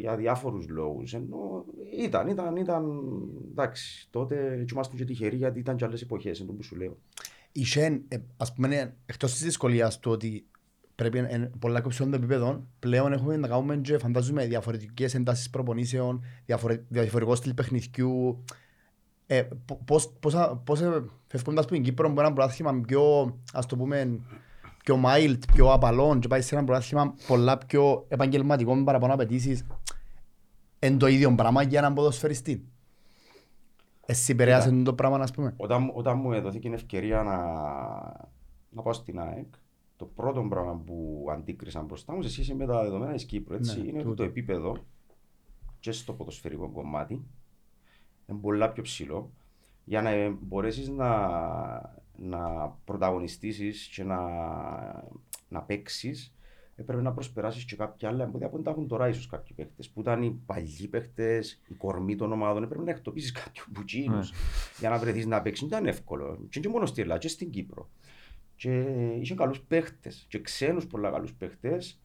[0.00, 1.14] για διάφορους λόγους.
[1.14, 1.64] Ενώ
[1.98, 3.02] ήταν, ήταν, ήταν,
[3.50, 6.76] εντάξει, τότε έτσι ήμασταν και τυχεροί γιατί ήταν και άλλες εποχές, είναι το που σου
[6.76, 6.96] λέω.
[7.56, 10.46] Είχε, ε, ας πούμε, ε, εκτός της δυσκολίας του ότι
[10.94, 15.50] πρέπει να είναι πολλά κοψιών των επίπεδων, πλέον έχουμε να κάνουμε και φαντάζομαι διαφορετικές εντάσεις
[15.50, 18.44] προπονήσεων, διαφορε- διαφορετικό στυλ παιχνιδιού.
[19.26, 23.66] Ε, πο- πώς, πώς, πώς ε, φεύγοντας από την Κύπρο με ένα πρωτάθλημα πιο, ας
[23.66, 24.20] το πούμε,
[24.84, 29.64] πιο mild, πιο απαλό και πάει σε ένα πρωτάθλημα πολλά πιο επαγγελματικό με παραπάνω απαιτήσεις
[30.78, 32.64] εν το ίδιο πράγμα για έναν ποδοσφαιριστή.
[34.06, 35.54] Εσύ επηρεάσε το πράγμα, ας πούμε.
[35.56, 37.36] Όταν, όταν μου δόθηκε η ευκαιρία να,
[38.70, 39.46] να πάω στην ΑΕΚ,
[39.96, 43.80] το πρώτο πράγμα που αντίκρισα μπροστά μου σε σχέση με τα δεδομένα της Κύπρου έτσι,
[43.80, 44.14] Ναι, είναι ότι τούτο.
[44.14, 44.76] το επίπεδο
[45.80, 47.24] και στο ποδοσφαιρικό κομμάτι
[48.26, 49.30] είναι πολλά πιο ψηλό
[49.84, 51.28] για να μπορέσεις να,
[52.16, 54.18] να πρωταγωνιστήσεις και να,
[55.48, 56.34] να παίξεις
[56.76, 59.90] έπρεπε να προσπεράσεις και κάποια άλλα εμπόδια που δεν τα έχουν τώρα ίσως κάποιοι παίχτες
[59.90, 62.62] που ήταν οι παλιοί παίχτες, οι κορμοί των ομάδων.
[62.62, 64.32] Έπρεπε να εκτοπίσεις κάποιους μπουτσίνους
[64.78, 65.68] για να βρεθείς να παίξεις.
[65.68, 66.46] Δεν ήταν εύκολο.
[66.48, 67.90] Και και μόνο στη Ελλάδα και στην Κύπρο.
[68.56, 68.80] Και
[69.20, 72.03] είχε καλούς παίχτες και ξένους πολλά καλούς παίχτες ε,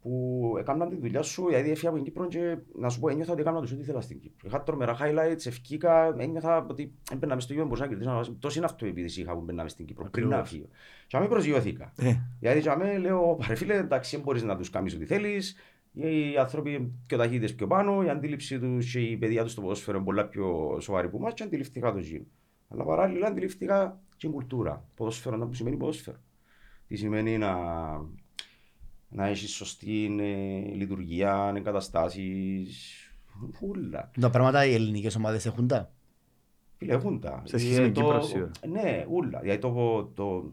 [0.00, 3.32] που έκαναν τη δουλειά σου, δηλαδή έφυγα από την Κύπρο και να σου πω ένιωθα
[3.32, 4.48] ότι έκανα το ό,τι ήθελα στην Κύπρο.
[4.48, 8.36] Είχα τρομερά highlights, ευκήκα, ένιωθα ότι έμπαινα μες στο γιο μπορούσα να κερδίσω.
[8.38, 10.50] Τόση είναι αυτοεπίδηση είχα που μπαίνα μες στην Κύπρο πριν να Ακριβώς.
[10.50, 10.68] φύγω.
[11.06, 11.92] Και αμέ προσγειώθηκα.
[11.96, 15.56] Ε, Γιατί για μέ λέω, παρε φίλε, εντάξει, δεν μπορείς να τους κάνεις ό,τι θέλεις.
[15.92, 19.96] Οι άνθρωποι πιο ταχύτητες πιο πάνω, η αντίληψη τους και η παιδεία τους στο ποδόσφαιρο
[19.96, 22.22] είναι πολλά πιο σοβαρή που μας και αντιληφθήκα το γym.
[22.68, 24.84] Αλλά παράλληλα αντιληφθήκα και την κουλτούρα.
[24.96, 26.16] Ποδόσφαιρο, να που σημαίνει ποδόσφαιρο.
[26.86, 27.54] Τι σημαίνει να,
[29.14, 32.96] να έχεις σωστή ε, λειτουργία, εγκαταστάσεις,
[33.60, 34.10] ούλα.
[34.20, 35.90] Τα πράγματα οι ελληνικές ομάδες έχουν τα;
[36.76, 37.42] Φίλε, έχουν τα.
[37.44, 38.50] Σε σχέση Ε, με το- Κύπρο, σίγουρα.
[38.68, 39.40] Ναι, ούλα.
[39.40, 40.50] Δηλαδή το, το,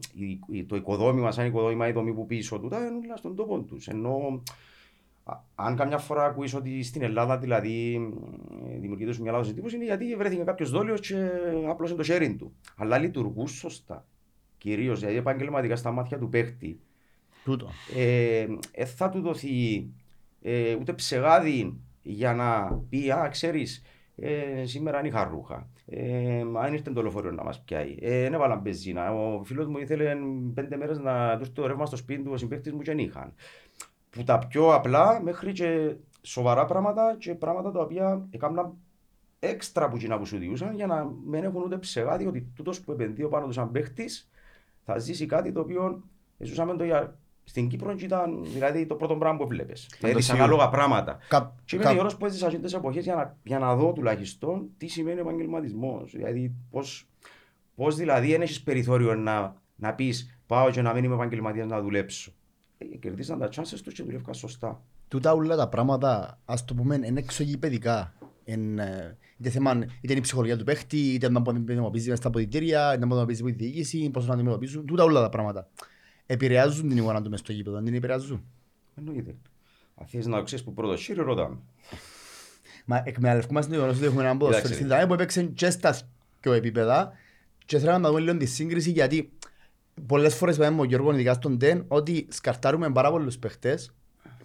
[0.50, 3.60] η- το οικοδόμημα, σαν οικοδόμημα, η δομή που πίσω του, τα είναι ούλα στον τόπο
[3.60, 3.88] τους.
[3.88, 4.42] Ενώ
[5.24, 7.94] α- αν καμιά φορά ακούεις ότι στην Ελλάδα δηλαδή
[8.74, 11.28] ε, δημιουργείται σου μια λάθος εντύπωση είναι γιατί βρέθηκε κάποιος δόλιος και
[11.68, 12.52] απλώσε το sharing του.
[12.76, 14.06] Αλλά λειτουργούν σωστά.
[14.58, 16.80] Κυρίως δηλαδή επαγγελματικά στα μάτια του παίχτη
[17.44, 17.70] Τούτο.
[17.96, 19.88] ε, ε, θα του δοθεί
[20.42, 23.82] ε, ούτε ψεγάδι για να πει, α, ξέρεις,
[24.16, 25.68] ε, σήμερα είναι είχα ρούχα.
[25.86, 27.96] Ε, αν ήρθε το λεωφορείο να μας πιάει.
[28.00, 29.12] Ε, δεν έβαλαν μπεζίνα.
[29.12, 30.16] Ο φίλος μου ήθελε
[30.54, 33.34] πέντε μέρες να του το ρεύμα στο σπίτι του, ο συμπαίκτης μου και δεν είχαν.
[34.10, 38.72] Που τα πιο απλά μέχρι και σοβαρά πράγματα και πράγματα τα οποία έκαναν
[39.38, 42.92] έξτρα που κοινά που σου διούσαν για να μην έχουν ούτε ψεγάδι ότι τούτος που
[42.92, 44.30] επενδύει πάνω του σαν παίχτης
[44.84, 46.02] θα ζήσει κάτι το οποίο
[46.38, 49.88] ζούσαμε το για στην Κύπρο ήταν δηλαδή το πρώτο πράγμα που βλέπεις.
[49.98, 51.18] Δηλαδή δυσανάλογα πράγματα.
[51.28, 53.92] Κα- Και είμαι κα- γερός που έζησα αυτές τις εποχές για να, για να δω
[53.92, 56.12] τουλάχιστον τι σημαίνει επαγγελματισμός.
[56.12, 57.08] Δηλαδή πώς,
[57.74, 61.80] πώς δηλαδή δεν έχεις περιθώριο να, να πεις πάω και να μην είμαι επαγγελματίας να
[61.80, 62.32] δουλέψω.
[62.78, 64.82] Ε, κερδίσαν τα chances τους και δουλεύκαν σωστά.
[65.08, 68.14] Τούτα όλα τα πράγματα, ας το πούμε, είναι εξωγηπαιδικά.
[68.44, 72.28] Εν, ε, είτε, θέμα, είτε είναι η ψυχολογία του παίχτη, είτε να αντιμετωπίζει μέσα στα
[72.28, 74.86] αποδητήρια, είτε να αντιμετωπίζει με τη διοίκηση, πώς να αντιμετωπίζουν.
[74.86, 75.68] Τούτα όλα τα πράγματα.
[76.32, 78.44] Επηρεάζουν την εικόνα του μες στο γήπεδο, αν την επηρεάζουν.
[78.94, 79.36] Εννοείται.
[79.94, 81.58] Αν θες να ξέρεις που πρώτο χείρι, ρωτάμε.
[82.84, 84.88] Μα εκμεταλλευκούμαστε το γεγονός ότι έχουμε έναν ποδοσφαιριστή Εντάξει.
[84.88, 85.98] δηλαδή, που έπαιξε και στα
[86.40, 87.12] δυο επίπεδα
[87.64, 89.32] και θέλω να δούμε λίγο τη σύγκριση γιατί
[90.06, 93.94] πολλές φορές είπαμε ο Γιώργος ειδικά στον ΤΕΝ ότι σκαρτάρουμε πάρα πολλούς παίχτες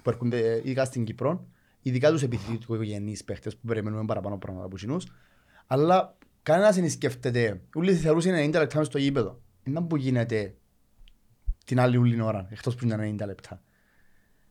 [0.01, 1.47] που έρχονται ειδικά στην Κύπρο
[1.81, 5.07] ειδικά τους επιθυμητικογενείς παίχτες που περιμένουμε παραπάνω πράγματα από κοινούς
[5.67, 10.55] αλλά κανένας δεν σκέφτεται όλοι θεωρούσαν 90 λεπτά μες στο γήπεδο είναι που γίνεται
[11.65, 13.61] την άλλη ούλη ώρα εκτός που είναι 90 λεπτά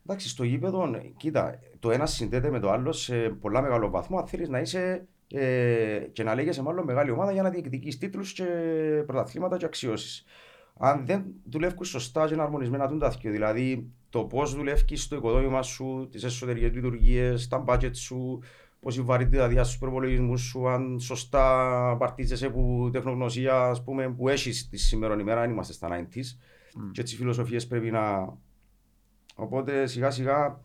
[0.07, 4.19] Εντάξει, στο γήπεδο, κοίτα, το ένα συνδέεται με το άλλο σε πολλά μεγάλο βαθμό.
[4.19, 8.33] Αν θέλεις να είσαι ε, και να λέγεσαι μάλλον μεγάλη ομάδα για να διεκδικείς τίτλους
[8.33, 8.45] και
[9.07, 10.25] πρωταθλήματα και αξιώσεις.
[10.79, 16.09] Αν δεν δουλεύουν σωστά και εναρμονισμένα τον τάθκιο, δηλαδή το πώς δουλεύει στο οικοδόμημα σου,
[16.11, 18.43] τις εσωτερικές λειτουργίες, τα budget σου,
[18.81, 24.29] πώς η βαρύτητα διά στου προπολογισμούς σου, αν σωστά παρτίζεσαι από τεχνογνωσία ας πούμε, που
[24.29, 26.39] έχεις τη σήμερα ημέρα, αν είμαστε στα 90s.
[26.93, 28.37] Και έτσι οι φιλοσοφίες πρέπει να,
[29.35, 30.61] Οπότε σιγά σιγά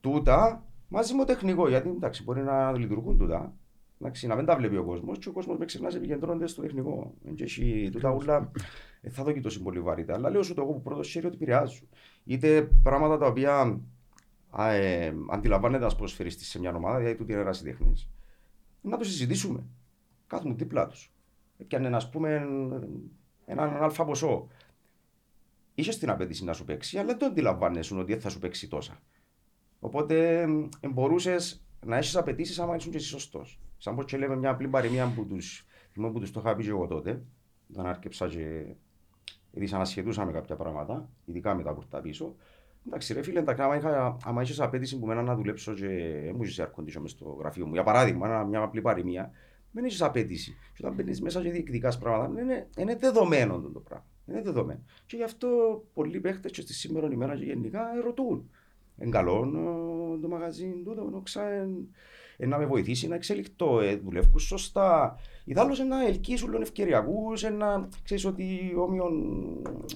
[0.00, 3.54] τούτα μαζί με το τεχνικό, γιατί εντάξει, μπορεί να λειτουργούν τούτα.
[4.00, 7.14] Εντάξει, να μην τα βλέπει ο κόσμος και ο κόσμος με ξεχνάς επικεντρώνεται στο τεχνικό.
[7.24, 8.50] Εν και έχει τούτα ούλα,
[9.00, 10.14] ε, θα δω και τόσο πολύ βαρύτητα.
[10.14, 11.88] Αλλά λέω σου το εγώ που πρώτος χέρι ότι επηρεάζουν.
[12.24, 13.80] Είτε πράγματα τα οποία
[14.50, 17.92] α, ε, αντιλαμβάνεται ένα ποδοσφαιριστή σε μια ομάδα, δηλαδή τούτη είναι ερασιτέχνη,
[18.80, 19.64] να το συζητήσουμε.
[20.26, 21.12] Κάθομαι δίπλα τους.
[21.58, 22.46] Έπιανε, ας πούμε,
[23.44, 24.48] έναν αλφα ποσό
[25.74, 28.68] είχες την απέτηση να σου παίξει, αλλά δεν το αντιλαμβάνεσαι ότι δεν θα σου παίξει
[28.68, 29.00] τόσα.
[29.80, 30.46] Οπότε
[30.90, 33.60] μπορούσες να έχεις απαιτήσεις άμα ήσουν και εσύ σωστός.
[33.78, 36.62] Σαν πως και λέμε μια απλή παροιμία που τους θυμάμαι που τους το είχα πει
[36.62, 37.22] και εγώ τότε,
[37.72, 38.74] όταν άρκεψα και
[39.50, 42.34] δυσανασχετούσαμε κάποια πράγματα, ειδικά μετά που ήρθα πίσω.
[42.86, 45.86] Εντάξει, ρε φίλε, εντάξει, άμα, είχα, άμα είχες απέτηση που μένα να δουλέψω και
[46.24, 49.30] δεν μου είσαι αρκοντήσω μες στο γραφείο μου, για παράδειγμα, ένα- μια απλή παροιμία,
[49.72, 50.50] δεν έχεις απέτηση.
[50.74, 54.06] Και όταν μπαίνεις μέσα και διεκδικάς πράγματα, είναι, είναι δεδομένο το πράγμα.
[54.30, 54.80] Είναι δεδομένο.
[55.06, 55.48] Και γι' αυτό
[55.94, 58.50] πολλοί παίχτες και στη σήμερα ημέρα και γενικά ε, ρωτούν.
[58.98, 59.52] Εν καλό
[60.14, 61.68] ε, το μαγαζί τούτο, ε, ξα, ε,
[62.36, 65.18] ε, να με βοηθήσει να εξελιχθώ, ε, δουλεύω σωστά.
[65.44, 69.12] Ιδάλλως να ελκύσουν λίγο ευκαιριακούς, ε, να ξέρεις ότι όμοιον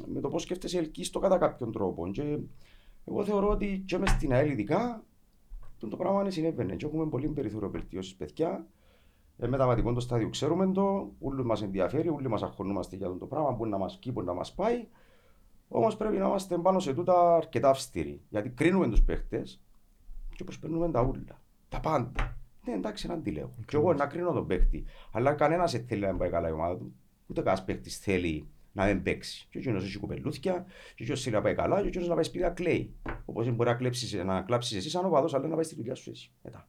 [0.06, 2.10] με το πώς σκέφτεσαι ελκύεις το κατά κάποιον τρόπο.
[2.10, 2.38] Και
[3.04, 5.04] εγώ θεωρώ ότι και μες στην ΑΕΛ ειδικά
[5.78, 8.66] το, το πράγμα είναι συνέβαινε και έχουμε πολύ περιθώριο βελτίωσης παιδιά.
[9.38, 13.26] Ε, μεταβατικό το στάδιο ξέρουμε το, όλους μας ενδιαφέρει, όλοι μας αγχωνούμαστε για αυτό το
[13.26, 14.86] πράγμα, που να μας πει, που να μας πάει.
[15.68, 18.20] Όμως πρέπει να είμαστε πάνω σε τούτα αρκετά αυστηροί.
[18.28, 19.60] Γιατί κρίνουμε τους παίχτες
[20.36, 21.42] και προσπερνούμε τα ούλα.
[21.68, 22.36] Τα πάντα.
[22.64, 23.54] Ναι, εντάξει, να αντιλέγω.
[23.66, 24.84] Και εγώ να κρίνω τον παίχτη.
[25.12, 26.94] Αλλά κανένας δεν θέλει να μην πάει καλά η ομάδα του.
[27.26, 29.46] Ούτε κανένας παίχτης θέλει να μην παίξει.
[29.50, 32.44] Και εκείνο έχει κουπελούθια, και εκείνο θέλει να πάει καλά, και εκείνο να πάει σπίτι
[32.44, 32.94] να κλαίει.
[33.24, 36.10] Όπως μπορεί να, κλέψεις, να κλάψεις εσύ σαν οπαδός, αλλά να πάει στη δουλειά σου
[36.10, 36.68] εσύ μετά.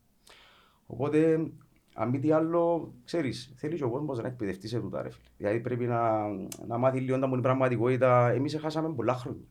[0.85, 1.49] Οπότε,
[1.97, 5.27] αν μη τι άλλο, ξέρεις, θέλεις και ο κόσμος να εκπαιδευτεί σε τούτα, ρε φίλε.
[5.37, 6.27] Δηλαδή πρέπει να,
[6.67, 8.29] να μάθει λίγο τα μου είναι πραγματικότητα.
[8.29, 9.47] Εμείς χάσαμε πολλά χρόνια.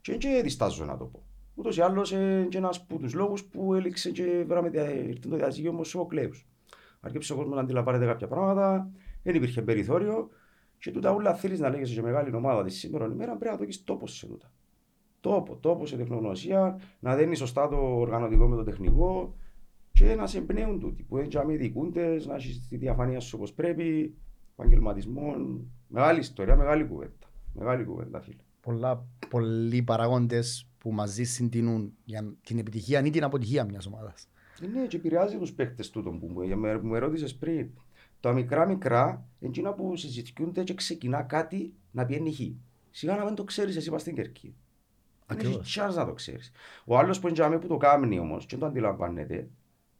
[0.00, 1.22] Και δεν και διστάζω να το πω.
[1.54, 4.68] Ούτως ή άλλως, ε, και ένας από τους λόγους που έληξε και βράμε
[5.06, 6.30] ήρθε το διαζύγιο μου ο κλέου.
[7.00, 8.90] Αρκέψε ο κόσμος να αντιλαμβάνεται κάποια πράγματα,
[9.22, 10.28] δεν υπήρχε περιθώριο.
[10.78, 13.84] Και τούτα όλα θέλεις να λέγεσαι σε μεγάλη ομάδα της σήμερα ημέρα, πρέπει να δώσει
[13.84, 14.52] τόπος σε τούτα.
[15.20, 19.34] Τόπο, τόπο σε τεχνογνωσία, να δένεις σωστά το οργανωτικό με το τεχνικό
[19.98, 23.52] και να σε εμπνέουν τούτοι που έτσι αμοί δικούνται, να έχεις τη διαφάνεια σου όπως
[23.52, 24.14] πρέπει,
[24.52, 25.34] επαγγελματισμό.
[25.88, 27.26] Μεγάλη ιστορία, μεγάλη κουβέντα.
[27.52, 28.42] Μεγάλη κουβέντα, φίλε.
[28.60, 34.28] πολλά, πολλοί παράγοντες που μαζί συντείνουν για την επιτυχία ή την αποτυχία μιας ομάδας.
[34.62, 37.70] Ε, Ναι, και επηρεάζει τους παίχτε τούτο που μου, για με, που με ρώτησε πριν.
[38.20, 42.40] Τα μικρά μικρά, εκείνα που συζητιούνται και ξεκινά κάτι να πιένει χ.
[42.90, 44.54] Σιγά να μην το ξέρεις, εσύ πας στην κερκή.
[45.26, 45.78] Δεν έχεις Ακριβώς.
[45.80, 46.52] chance να το ξέρεις.
[46.84, 49.48] Ο άλλος που είναι που το κάνει όμως και δεν το αντιλαμβάνεται,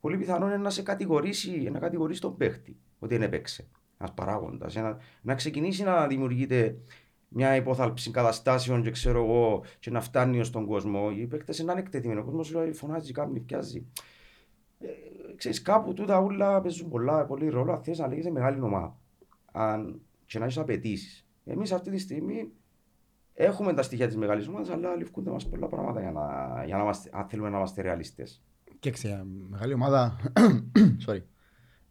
[0.04, 3.68] πολύ πιθανό είναι να σε κατηγορήσει, να κατηγορήσει τον παίχτη ότι δεν έπαιξε.
[3.98, 4.74] Ένας παράγοντας.
[4.74, 6.78] Να, να ξεκινήσει να δημιουργείται
[7.28, 11.10] μια υπόθαλψη καταστάσεων και ξέρω εγώ και να φτάνει στον κόσμο.
[11.16, 12.20] Οι παίχτε είναι ανεκτετημένοι.
[12.20, 13.86] Ο κόσμος λέει φωνάζει, κάνει, πιάζει.
[14.78, 14.86] Ε,
[15.36, 18.96] ξέρεις, κάπου τούτα ούλα παίζουν πολλά, πολύ ρόλο αν θες να λέγεσαι μεγάλη ομάδα.
[19.52, 21.26] Αν και να έχεις απαιτήσεις.
[21.44, 22.52] Εμείς αυτή τη στιγμή
[23.34, 26.82] έχουμε τα στοιχεία της μεγάλης ομάδας, αλλά ληφκούνται μας πολλά πράγματα για να, για να
[26.82, 28.42] είμαστε, αν θέλουμε να είμαστε ρεαλιστές.
[28.84, 30.16] Και ξέρω, μεγάλη ομάδα,
[31.06, 31.20] sorry,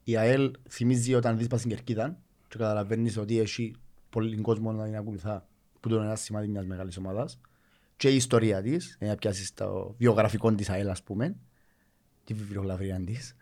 [0.03, 3.75] η ΑΕΛ θυμίζει όταν δεις πας στην Κερκίδα και καταλαβαίνεις ότι έχει
[4.09, 5.47] πολύ κόσμο να την ακολουθά
[5.79, 7.39] που το είναι ένα σημάδι μιας μεγάλης ομάδας.
[7.95, 11.35] Και η ιστορία της, για να πιάσεις το βιογραφικό της ΑΕΛ ας πούμε,
[12.23, 13.35] τη βιβλιογραφία της,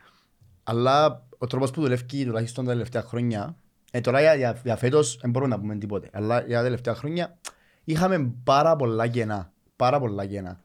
[0.64, 3.56] αλλά ο τρόπος που δουλεύει τουλάχιστον τα τελευταία χρόνια,
[3.92, 6.96] ε, τώρα για, για, για φέτος δεν μπορούμε να πούμε τίποτε, αλλά για τα τελευταία
[6.96, 7.38] χρόνια
[7.84, 10.64] είχαμε πάρα πολλά κενά, πάρα πολλά κενά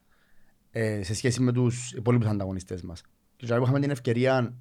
[0.78, 3.02] ε, σε σχέση με τους υπόλοιπους ανταγωνιστές μας.
[3.36, 4.54] Και τώρα που είχαμε την ευκαιρία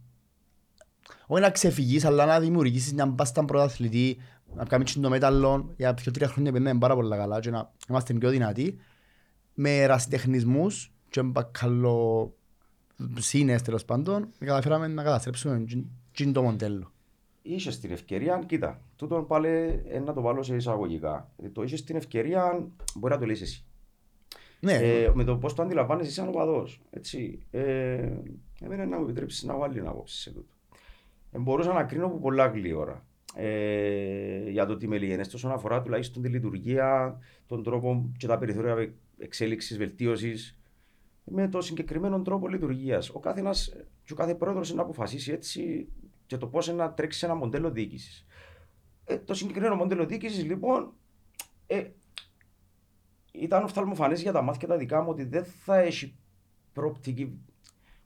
[1.28, 4.18] όχι να ξεφυγείς, αλλά να δημιουργήσεις μια μπάστα πρωταθλητή,
[4.56, 8.14] να κάνεις το μέταλλο για δύο-τρία χρόνια που είναι πάρα πολλά καλά και να είμαστε
[8.14, 8.80] πιο δυνατοί,
[9.54, 12.34] με ερασιτεχνισμούς και μπακαλο
[13.20, 15.66] σύνες τέλος πάντων, καταφέραμε να καταστρέψουμε
[16.12, 16.92] τζιν το μοντέλο.
[17.42, 19.48] Είχες την ευκαιρία, κοίτα, τούτο πάλι
[19.88, 21.32] ε, να το βάλω σε εισαγωγικά.
[21.38, 23.66] Ε, Το είχες την ευκαιρία, μπορεί να το λύσεις εσύ.
[24.60, 26.68] Ναι, Ε, με το πώς το αντιλαμβάνεσαι σαν οπαδό.
[26.90, 27.40] Έτσι.
[27.52, 28.10] Ε,
[28.62, 30.54] εμένα να μου επιτρέψεις να βάλει ένα άποψη σε τούτο.
[31.32, 35.20] Ε, μπορούσα να κρίνω από πολλά γλύωρα ε, για το τι με λύγει.
[35.34, 40.58] Όσον αφορά τουλάχιστον τη λειτουργία, τον τρόπο και τα περιθώρια εξέλιξης, βελτίωσης,
[41.24, 43.10] με το συγκεκριμένο τρόπο λειτουργίας.
[43.10, 45.88] Ο κάθε ένας και ο κάθε πρόεδρος να αποφασίσει έτσι
[46.26, 48.26] και το πώς να τρέξει σε ένα μοντέλο διοίκησης.
[49.06, 50.94] Ε, το συγκεκριμένο μοντέλο διοίκησης λοιπόν
[51.68, 51.84] ε,
[53.42, 56.16] ήταν οφθαλμοφανές για τα μάτια τα δικά μου ότι δεν θα έχει
[56.74, 57.40] προοπτική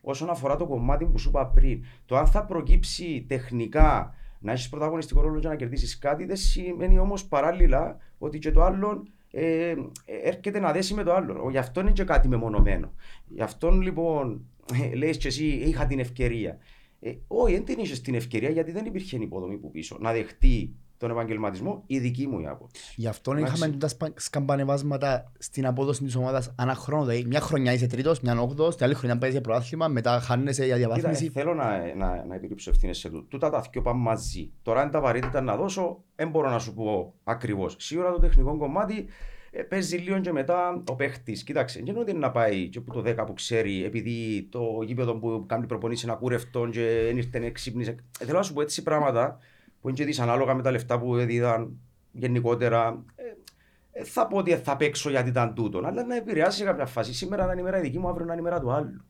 [0.02, 1.86] όσον αφορά το κομμάτι που σου είπα πριν.
[2.06, 7.00] Το αν θα προκύψει τεχνικά να έχεις πρωταγωνιστικό ρόλο για να κερδίσεις κάτι, δεν σημαίνει
[7.00, 11.50] όμως παράλληλα ότι και το άλλο ε, έρχεται να δέσει με το άλλο.
[11.50, 12.94] Γι' αυτό είναι και κάτι μεμονωμένο.
[13.28, 14.46] Γι' αυτό λοιπόν
[14.82, 16.58] ε, λέει και εσύ είχα την ευκαιρία.
[17.00, 20.76] Ε, όχι, δεν την είχες την ευκαιρία γιατί δεν υπήρχε υποδομή που πίσω να δεχτεί
[21.00, 22.94] τον επαγγελματισμό, η δική μου η άποψη.
[22.96, 23.54] Γι' αυτό Εντάξει.
[23.56, 27.06] είχαμε τα σπα- σκαμπανεβάσματα στην απόδοση της ομάδας ανά χρόνο.
[27.06, 30.66] Δηλαδή, μια χρονιά είσαι τρίτος, μια όγδος, την άλλη χρονιά παίζεις για πρωτάθλημα, μετά χάνεσαι
[30.66, 31.30] για Κοίτα, ε, διαβάθμιση.
[31.32, 33.24] θέλω να, να, να επιρρύψω ευθύνες σε τούτο.
[33.24, 34.52] Τούτα τα δυο πάνε μαζί.
[34.62, 37.76] Τώρα, αν τα βαρύτητα να δώσω, δεν μπορώ να σου πω ακριβώς.
[37.80, 39.06] Σίγουρα το τεχνικό κομμάτι
[39.52, 41.44] ε, παίζει λίγο και μετά ο παίχτης.
[41.44, 44.62] Κοίταξε, δεν είναι ότι είναι να πάει και από το 10 που ξέρει, επειδή το
[44.86, 47.96] γήπεδο που κάνει προπονήσεις είναι ακούρευτο και δεν ήρθε να ξύπνησε.
[48.20, 49.38] Ε, θέλω να σου πω έτσι πράγματα
[49.82, 51.80] που είναι και δυσανάλογα με τα λεφτά που έδιδαν
[52.12, 53.04] γενικότερα.
[53.15, 53.24] Ε,
[53.92, 57.13] ε, θα πω ότι θα παίξω γιατί ήταν τούτο, αλλά να επηρεάσει σε κάποια φάση.
[57.13, 59.04] Σήμερα είναι η μέρα δική μου, αύριο είναι η μέρα του άλλου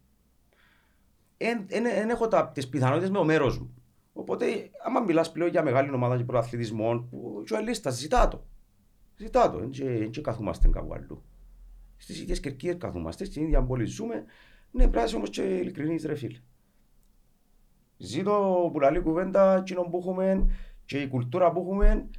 [1.70, 3.74] δεν έχω τα, τις πιθανότητες με ο μέρος μου.
[4.14, 4.46] Οπότε,
[4.86, 8.44] άμα μιλάς πλέον για μεγάλη ομάδα και πρωταθλητισμών, που και ο Ελίστας ζητά το.
[9.16, 11.24] Ζητά το, δεν και καθούμαστε κάπου αλλού.
[11.98, 14.24] Στις ίδιες κερκίες καθούμαστε, στην ίδια πόλη ζούμε.
[14.72, 16.40] Ναι, πρέπει να είσαι όμως και ειλικρινής ρε φίλε.
[18.02, 20.48] Ζήτω που λαλεί κουβέντα εκείνο που έχουμε
[20.86, 22.10] και η κουλτούρα που έχουμε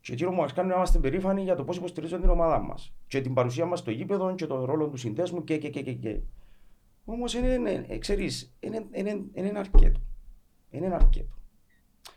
[0.00, 2.94] και εκείνο που μας κάνει να είμαστε περήφανοι για το πώς υποστηρίζουν την ομάδα μας.
[3.06, 5.92] Και την παρουσία μας στο γήπεδο και τον ρόλο του συνδέσμου και και και και.
[5.92, 6.20] και.
[7.04, 10.00] Όμως είναι, είναι, ε, ξέρεις, είναι, είναι, είναι αρκετό.
[10.70, 11.34] Είναι αρκετό.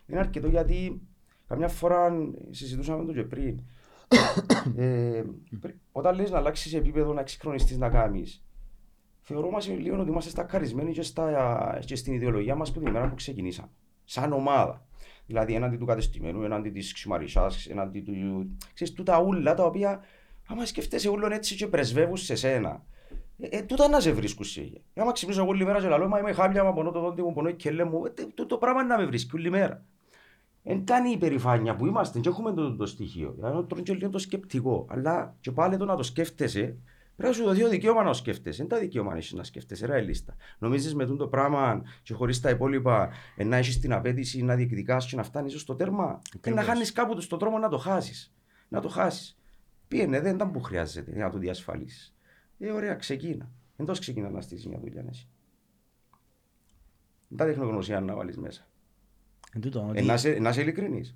[0.05, 1.01] Είναι αρκετό γιατί
[1.47, 2.11] καμιά φορά
[2.49, 3.59] συζητούσαμε το και πριν.
[4.75, 5.23] ε,
[5.59, 8.43] πρι- όταν λες να αλλάξεις επίπεδο, να εξυγχρονιστείς, να κάνεις,
[9.27, 13.09] θεωρώ μας λίγο ότι είμαστε στακαρισμένοι και, στα, και στην ιδεολογία μας που την ημέρα
[13.09, 13.69] που ξεκινήσαμε.
[14.03, 14.85] Σαν ομάδα.
[15.25, 18.13] Δηλαδή έναντι του κατεστημένου, έναντι της ξυμαρισάς, έναντι του...
[18.73, 20.03] Ξέρεις, τούτα ούλα τα οποία
[20.47, 22.83] άμα σκεφτέσαι ούλον έτσι και πρεσβεύουν σε σένα.
[23.37, 24.61] Ε, ε, τούτα να σε βρίσκουν σε.
[24.93, 27.21] Ε, Άμα ξυπνήσω εγώ όλη μέρα και λαλώ, μα είμαι χάμια, μα πονώ το δόντι
[27.21, 29.85] μου, πονώ η κελέ μου, ε, τε- το, το πράγμα να με βρίσκει όλη μέρα.
[30.63, 33.33] Εν κάνει η υπερηφάνεια που είμαστε και έχουμε το, το στοιχείο.
[33.35, 34.85] Δηλαδή, τώρα και λίγο το σκεπτικό.
[34.89, 36.77] Αλλά και πάλι το να το σκέφτεσαι,
[37.15, 38.57] πρέπει να σου δοθεί το δικαίωμα να το σκέφτεσαι.
[38.57, 40.35] Δεν τα δικαίωμα να έχεις να σκέφτεσαι, ρε λίστα.
[40.59, 44.55] Νομίζεις με τούτο το πράγμα και χωρίς τα υπόλοιπα ε, να έχεις την απέτηση να
[44.55, 46.21] διεκδικάς και να φτάνεις στο τέρμα.
[46.23, 46.65] Και να Ακριβώς.
[46.65, 48.33] χάνεις κάπου στον δρόμο να το χάσεις.
[48.67, 49.37] Να το χάσεις.
[49.87, 52.15] Πήγαινε, δεν ήταν που χρειάζεται για να το διασφαλίσεις.
[52.59, 53.49] Ε, ωραία, ξεκίνα.
[53.77, 55.27] Εντός ξεκίνα να στήσει μια δουλειά, ναι, εσύ.
[57.27, 58.67] Δεν τα τεχνογνωσία να βάλεις μέσα.
[59.53, 61.15] Εν τούτο, Ε, ότι- να είσαι, να είσαι ειλικρινής.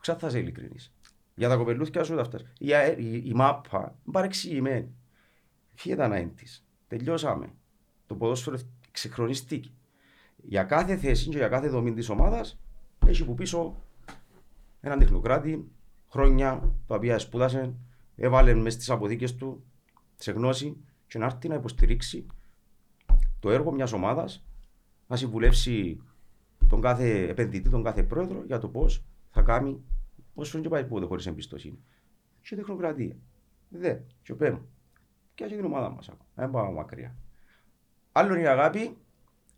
[0.00, 0.92] Ξα θα είσαι ειλικρινής.
[1.34, 2.38] Για τα κοπελούθια σου τα αυτά.
[2.58, 4.94] Η, αε- η, η μάπα είναι παρεξηγημένη.
[5.76, 6.66] Φύγε τα ναΐν της.
[6.88, 7.52] Τελειώσαμε.
[8.06, 8.58] Το ποδόσφαιρο
[8.90, 9.70] ξεχρονιστήκε.
[10.36, 12.58] Για κάθε θέση και για κάθε δομή της ομάδας
[13.06, 13.76] έχει που πίσω
[14.80, 15.70] έναν τεχνοκράτη,
[16.08, 17.74] χρόνια τα οποία σπούδασε,
[18.16, 19.64] έβαλε μέσα στις αποθήκες του
[20.16, 22.26] σε γνώση και να έρθει να υποστηρίξει
[23.40, 24.44] το έργο μιας ομάδας,
[25.06, 26.00] να συμβουλεύσει
[26.68, 29.80] τον κάθε επενδυτή, τον κάθε πρόεδρο για το πώς θα κάνει,
[30.34, 31.78] πώ φέρνει και πάει πότε χωρίς εμπιστοσύνη.
[32.42, 33.16] Και τεχνοκρατία.
[33.68, 34.56] Δε, και πέμπ.
[35.36, 36.10] Και έτσι την ομάδα μας.
[36.34, 37.16] Δεν πάμε μακριά.
[38.12, 38.96] Άλλο είναι η αγάπη,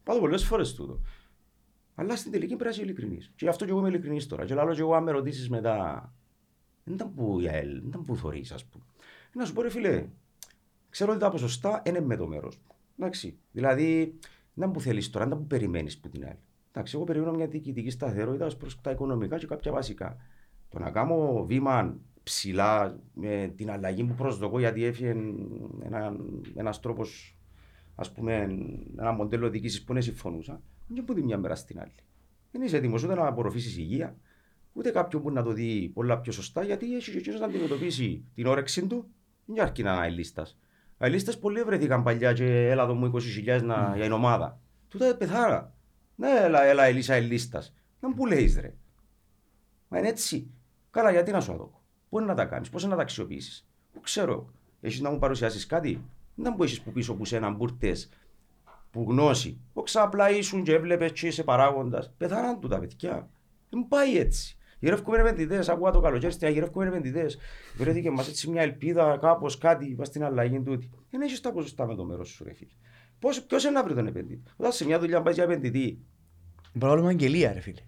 [0.08, 1.00] Πάω πολλές φορές τούτο.
[1.94, 3.26] Αλλά στην τελική πρέπει να είσαι ειλικρινής.
[3.26, 4.44] Και γι' αυτό και εγώ είμαι ειλικρινής τώρα.
[4.44, 6.12] Και λέω και εγώ αν με ρωτήσεις μετά,
[6.84, 8.84] δεν ήταν που η ΑΕΛ, δεν ήταν που θωρείς ας πούμε.
[9.32, 10.06] Να σου πω ρε φίλε,
[10.90, 12.74] ξέρω ότι τα ποσοστά είναι με το μέρος μου.
[12.98, 14.18] Εντάξει, δηλαδή
[14.54, 16.36] δεν ήταν που θέλεις τώρα, δεν ήταν που περιμένεις που την ΑΕΛ.
[16.70, 20.16] Εντάξει, εγώ περιμένω μια διοικητική σταθερότητα ως προς τα οικονομικά και κάποια βασικά.
[20.68, 21.96] Το να κάνω βήμα
[22.28, 25.14] ψηλά με την αλλαγή που προσδοκώ γιατί έφυγε
[25.82, 26.16] ένα,
[26.56, 27.36] ένας τρόπος
[27.94, 28.48] ας πούμε,
[28.98, 31.94] ένα μοντέλο διοίκησης που δεν συμφωνούσα, δεν από τη μια μέρα στην άλλη.
[32.50, 34.16] Δεν είσαι έτοιμος ούτε να απορροφήσεις υγεία,
[34.72, 38.24] ούτε κάποιον που να το δει πολλά πιο σωστά, γιατί έχει και εκείνος να αντιμετωπίσει
[38.34, 39.10] την όρεξή του,
[39.44, 40.58] δεν αρκεί να είναι αελίστας.
[40.98, 43.12] Αελίστας πολλοί βρεθήκαν παλιά και έλα εδώ μου
[43.46, 44.60] 20.000 να, για την ομάδα.
[44.88, 45.74] Τούτα πεθάρα.
[46.14, 47.74] Ναι, έλα, έλα, Ελίσσα Ελίστας.
[48.00, 48.74] Να μου λέει ρε.
[49.88, 50.50] Μα είναι έτσι.
[50.90, 51.77] Καλά, γιατί να σου αδώ.
[52.08, 53.66] Πού είναι να τα κάνεις, πώς να τα αξιοποιήσεις.
[53.92, 54.50] Πού ξέρω.
[54.80, 56.04] Έχεις να μου παρουσιάσεις κάτι.
[56.34, 58.08] Δεν που έχει που πίσω που σένα μπουρτές
[58.90, 59.58] που γνώση.
[59.72, 62.12] Όχι απλά ήσουν και έβλεπες και είσαι παράγοντας.
[62.16, 63.28] Πεθάναν του τα παιδιά.
[63.70, 64.58] Δεν πάει έτσι.
[64.80, 67.26] Γυρεύκουμε επενδυτέ, ακούω το καλοκαίρι στην γυρεύκουμε επενδυτέ.
[67.76, 70.90] Βρέθηκε μας έτσι μια ελπίδα, κάπως κάτι, είπα στην αλλαγή τούτη.
[71.10, 72.70] Δεν έχεις τα ποσοστά με το μέρος σου, ρε φίλε.
[73.46, 75.98] Ποιος είναι να βρει τον επενδυτή; Όταν σε μια δουλειά πάει για επενδυτή.
[76.78, 77.80] Πρόβλημα αγγελία, ρε φίλε.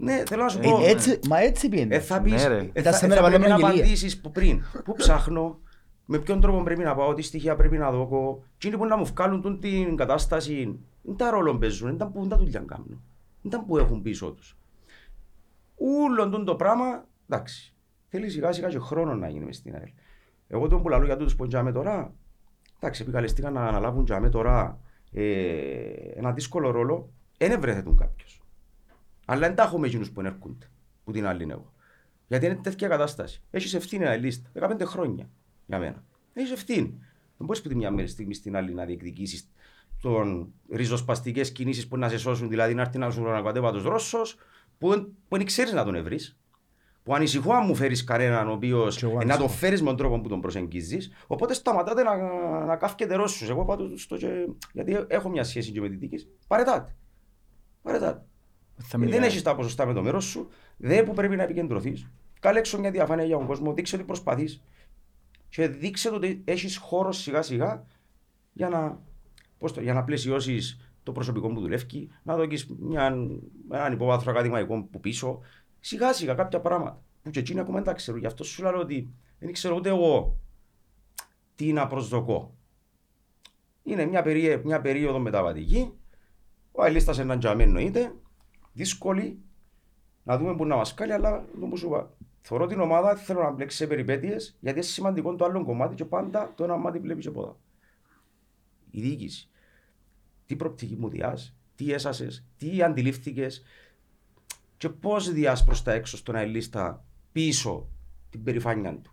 [0.00, 0.80] Ναι, θέλω να σου Ε, πω.
[0.84, 1.94] έτσι, μα έτσι πήγαινε.
[1.94, 2.58] Ε, θα πεις, Ναι, ρε.
[2.58, 3.84] ε, Ήταν θα, σε ε, μέρα θα πρέπει παλαιό να με αγγελία.
[3.84, 4.62] απαντήσεις που πριν.
[4.84, 5.58] Πού ψάχνω,
[6.04, 8.42] με ποιον τρόπο πρέπει να πάω, τι στοιχεία πρέπει να δω.
[8.58, 12.20] Τι που να μου βγάλουν τούν την κατάσταση, δεν τα ρόλο παίζουν, δεν τα που
[12.20, 13.02] δεν τα δουλειά κάνουν.
[13.42, 14.56] Δεν τα που έχουν πίσω τους.
[15.76, 17.72] Ούλον τούν το πράγμα, εντάξει.
[18.08, 19.88] Θέλει σιγά σιγά και χρόνο να γίνει μες στην ΑΕΛ.
[20.48, 22.14] Εγώ τον που λαλώ για τούτους που είναι τώρα,
[22.80, 24.80] εντάξει, επικαλεστήκαν να αναλάβουν για τώρα
[25.12, 25.22] ε,
[26.14, 28.37] ένα δύσκολο ρόλο, δεν βρέθετουν κάποιος.
[29.30, 30.66] Αλλά δεν τα έχουμε εκείνους που έρχονται,
[31.04, 31.72] που την άλλη είναι εγώ.
[32.28, 33.42] Γιατί είναι τέτοια κατάσταση.
[33.50, 34.50] Έχεις ευθύνη ένα λίστα.
[34.54, 35.30] 15 χρόνια
[35.66, 36.04] για μένα.
[36.32, 36.98] Έχεις ευθύνη.
[37.36, 39.50] Δεν μπορείς που τη μια μέρα στιγμή στην άλλη να διεκδικήσεις
[40.00, 44.18] τον ριζοσπαστικές κινήσεις που να σε σώσουν, δηλαδή να έρθει να σου ανακατέβατο Ρώσο,
[44.78, 46.18] που, δεν- που δεν ξέρεις να τον ευρύ.
[47.02, 49.38] Που ανησυχώ αν μου φέρεις κανέναν ο οποίο Και εγώ να ανησυχώ.
[49.46, 51.12] τον φέρεις με τον τρόπο που τον προσεγγίζεις.
[51.26, 52.16] Οπότε σταματάτε να,
[52.64, 53.48] να καύκετε Ρώσους.
[53.48, 54.28] Εγώ πάω στο και,
[54.72, 56.26] γιατί έχω μια σχέση και με την δική.
[56.46, 56.96] Παρετάτε.
[57.82, 58.22] Παρετάτε.
[58.78, 59.18] Θα Ε, μιλάει.
[59.18, 62.10] δεν έχεις τα ποσοστά με το μέρος σου, δεν που πρέπει να επικεντρωθείς.
[62.40, 64.62] Κάλε έξω μια διαφάνεια για τον κόσμο, δείξε ότι προσπαθείς.
[65.48, 67.84] Και δείξε ότι έχεις χώρο σιγά σιγά
[68.52, 69.00] για να,
[69.58, 72.78] πώς το, για να πλαισιώσεις το προσωπικό που δουλεύει, να δώσει
[73.70, 75.40] έναν υποβάθρο ακαδημαϊκό που πίσω.
[75.80, 77.02] Σιγά σιγά κάποια πράγματα.
[77.22, 78.20] Που και εκείνοι ακόμα δεν τα ξέρουν.
[78.20, 80.36] Γι' αυτό σου λέω ότι δεν ξέρω ούτε εγώ
[81.54, 82.54] τι να προσδοκώ.
[83.82, 85.92] Είναι μια, περίοδο, μια περίοδο μεταβατική.
[86.72, 88.12] Ο Αιλίστας έναν τζαμί εννοείται.
[88.78, 89.38] Δύσκολη.
[90.24, 92.10] Να δούμε που να μας κάνει, αλλά το που σου είπα.
[92.40, 96.04] Θωρώ την ομάδα, θέλω να μπλέξει σε περιπέτειες, γιατί είναι σημαντικό το άλλο κομμάτι και
[96.04, 97.56] πάντα το ένα μάτι βλέπεις και πόδα.
[98.90, 99.48] Η διοίκηση.
[100.46, 103.62] Τι προπτική μου διάς, τι έσασες, τι αντιλήφθηκες
[104.76, 107.88] και πώς διάς προς τα έξω στον Αιλίστα πίσω
[108.30, 109.12] την περηφάνεια του.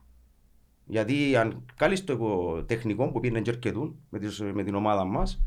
[0.85, 5.03] Γιατί αν κάλεις το εγώ τεχνικό που πήγαινε και αρκετούν με, τις- με την ομάδα
[5.05, 5.41] μας,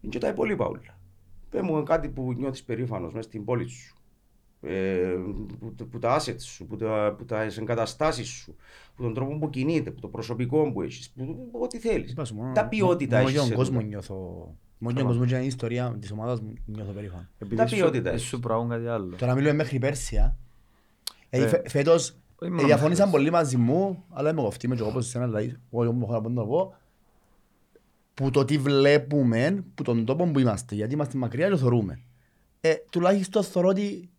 [0.00, 0.95] είναι και τα υπόλοιπα όλα.
[1.60, 3.96] Πες μου κάτι που νιώθεις περήφανος μέσα στην πόλη σου.
[4.60, 5.14] Ε,
[5.76, 8.54] που, που τα assets σου, που, τα, που τα εγκαταστάσεις σου,
[8.96, 12.10] που τον τρόπο που κινείται, που το προσωπικό που έχεις, που, ό,τι θέλεις.
[12.12, 13.88] Είπα σου, μόνο- Τα ποιότητα μόνο έχεις για σε τον κόσμο τούτο.
[13.88, 14.14] νιώθω.
[14.78, 17.26] Μόνο για τον κόσμο και για την ιστορία της ομάδας μου νιώθω περήφανο.
[17.38, 18.26] Επειδή τα σου- ποιότητα ε, έχεις.
[18.26, 19.16] σου πραγούν κάτι άλλο.
[19.16, 20.36] Τώρα μιλούμε μέχρι πέρσι, α.
[21.30, 24.66] Ε, Ε, φε- Φέτος όχι ε, μόνο διαφώνησαν μέχρι πολύ μαζί μου, αλλά είμαι κοφτή,
[24.66, 26.74] είμαι και εγώ όπως εσένα, δηλαδή, εγώ μου έχω να το πω,
[28.16, 32.00] που το τι βλέπουμε, που τον τόπο που είμαστε, γιατί είμαστε μακριά και θωρούμε.
[32.60, 34.10] Ε, τουλάχιστον θωρώ ότι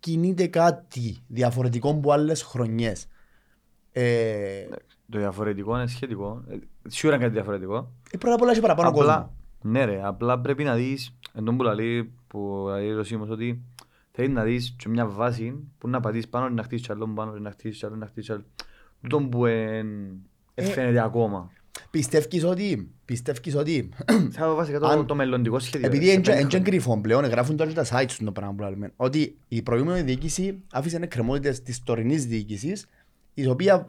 [0.00, 3.06] κινείται κάτι διαφορετικό από άλλες χρονιές.
[3.92, 4.64] Ε,
[5.10, 6.44] Το διαφορετικό είναι σχετικό.
[6.48, 6.56] Ε,
[6.88, 7.92] Σίγουρα είναι κάτι διαφορετικό.
[8.10, 9.10] ε, πρώτα απ' όλα έχει παραπάνω κόσμο.
[9.12, 13.28] Απλά, ναι ρε, απλά πρέπει να δεις, εν τω που λέει, που λέει ο Σίμος,
[13.30, 13.62] ότι
[14.10, 17.32] θέλεις να δεις και μια βάση που να πατήσεις πάνω, να χτίσεις κι άλλο πάνω,
[17.38, 18.44] να χτίσεις κι άλλο, να χτίσεις κι άλλο.
[19.02, 19.86] Τούτο που εν,
[20.54, 21.50] Ε, ε, φαίνεται ακόμα.
[21.98, 23.88] Πιστεύεις ότι, πιστεύεις ότι,
[24.30, 25.86] Θα δω βασικά το, αν- το μελλοντικό σχέδιο.
[25.86, 26.60] επειδή ρε, σε είναι πέντε και χρόνια.
[26.64, 30.02] κρυφό πλέον, γράφουν τώρα και τα sites του το πράγμα που λέμε, ότι η προηγούμενη
[30.02, 32.86] διοίκηση άφησε εκκρεμότητες της τωρινής διοίκησης,
[33.34, 33.86] η οποία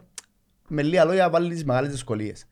[0.67, 2.45] με λίγα λόγια βάλει τις μεγάλες δυσκολίες.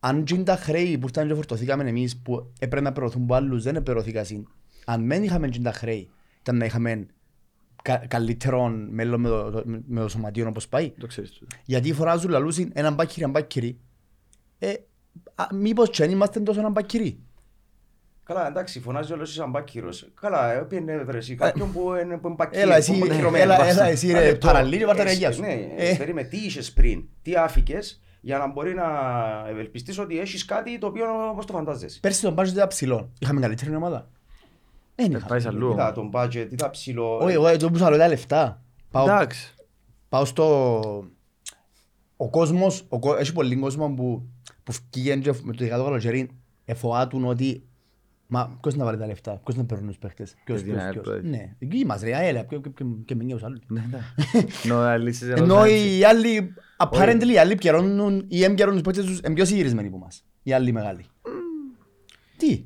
[0.00, 3.62] Αν και τα χρέη που ήταν και φορτωθήκαμε εμείς που έπρεπε να πληρωθούν από άλλους
[3.62, 4.24] δεν επληρωθήκαν,
[4.84, 7.06] αν δεν είχαμε και τα χρέη, ήταν να είχαμε
[7.82, 10.90] κα, καλύτερο μέλλον με το, με το σωματείο όπως πάει.
[10.90, 11.56] Το ξέρεις τούτο.
[11.64, 13.78] Γιατί φωνάζουν λαλούσιν έναν μπάκυρι, έναν μπάκυρι.
[14.58, 14.72] Ε,
[15.34, 17.20] α, μήπως και δεν είμαστε τόσο έναν μπάκυρι.
[18.24, 20.08] Καλά, εντάξει, φωνάζει όλος σαν μπάκυρος.
[20.20, 23.52] Καλά, έπαιρνε βρε εσύ κάποιον που είναι, που είναι μπακύρο, Έλα εσύ, που είναι μπακυρωμένο.
[23.52, 24.46] έλα, έλα εσύ Ένα ρε, λεπτό.
[24.46, 25.40] παραλύει και πάρ' τα Εσύ, ρεγιά σου.
[25.40, 25.94] Ναι, Ε.
[25.96, 28.84] περίμενε, τι είχες πριν, τι άφηκες για να μπορεί να
[29.48, 32.00] ευελπιστείς ότι έχεις κάτι το οποίο όπως το φαντάζεσαι.
[32.00, 33.12] Πέρσι τον μπάζο ήταν ψηλό.
[33.18, 34.08] Είχαμε καλύτερη ομάδα.
[34.94, 35.26] Δεν Ε, είχα.
[35.26, 35.72] Πάει σε αλλού.
[35.72, 37.16] Είδα τον budget, είδα ψηλό.
[37.18, 38.62] Όχι, εγώ το που σου λέω τα λεφτά.
[38.90, 39.54] Πάω, Εντάξει.
[40.08, 40.80] πάω στο...
[42.16, 44.28] Ο κόσμος, ο, κο- έχει πολύ κόσμο που,
[44.66, 46.30] που φκήγεν και με το δικά του καλοκαίρι
[46.64, 47.62] εφοάτουν ότι
[48.28, 50.92] Μα ποιος να βάλει τα λεφτά, ποιος να παίρνουν τους παίχτες, ποιος, την ποιος, ΑΕΛ,
[50.92, 51.04] ποιος.
[51.04, 51.28] πρόεδρε.
[51.28, 53.58] Ναι, εκεί μας ρε, αέλα, και- και- και- και με νέους άλλους.
[53.66, 54.46] Ναι, εντάξει.
[54.64, 55.96] Ενώ αλήσεις ένα Ενώ έτσι.
[55.98, 59.98] οι άλλοι, apparently οι άλλοι πιερώνουν ή εμπιερώνουν τους παίχτες τους, είναι πιο συγυρισμένοι που
[59.98, 60.24] μας.
[60.42, 61.04] Οι άλλοι μεγάλοι.
[62.36, 62.64] Τι,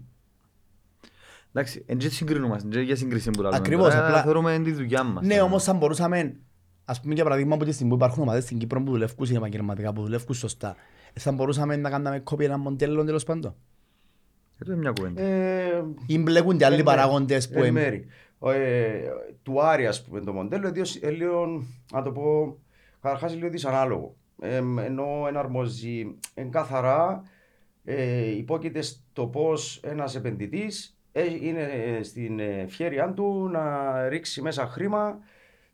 [1.52, 3.60] Εντάξει, εν και συγκρινούμαστε, εν και για σύγκριση που λαλούμε.
[3.60, 5.26] Ακριβώς, Τώρα απλά- Θεωρούμε τη δουλειά μας.
[5.26, 6.36] Ναι, όμως θα μπορούσαμε,
[6.84, 9.34] ας πούμε για παραδείγμα από τη στιγμή που υπάρχουν ομάδες στην Κύπρο που δουλεύουν σε
[9.34, 10.76] επαγγελματικά, που δουλεύουν σωστά,
[11.14, 13.54] θα μπορούσαμε να κάνουμε κόπη ένα μοντέλο τέλος πάντων.
[14.60, 15.22] Αυτό είναι μια κουβέντα.
[15.22, 17.64] Ε, Ή μπλέκονται άλλοι εν παράγοντες μέρη, που...
[17.66, 18.06] εν εμ- μέρη.
[18.38, 19.02] Ο, ε,
[19.42, 22.56] του Άρη, ας πούμε, το μοντέλο, είναι λίγο- είναι λίγο, να το πω,
[23.00, 24.14] καταρχάς είναι λίγο δυσανάλογο.
[24.42, 27.22] Ε, ενώ εναρμόζει εν καθαρά,
[27.84, 34.66] ε, υπόκειται στο πώς ένας επενδυτής ε, είναι ε, στην ευχέρειά του να ρίξει μέσα
[34.66, 35.18] χρήμα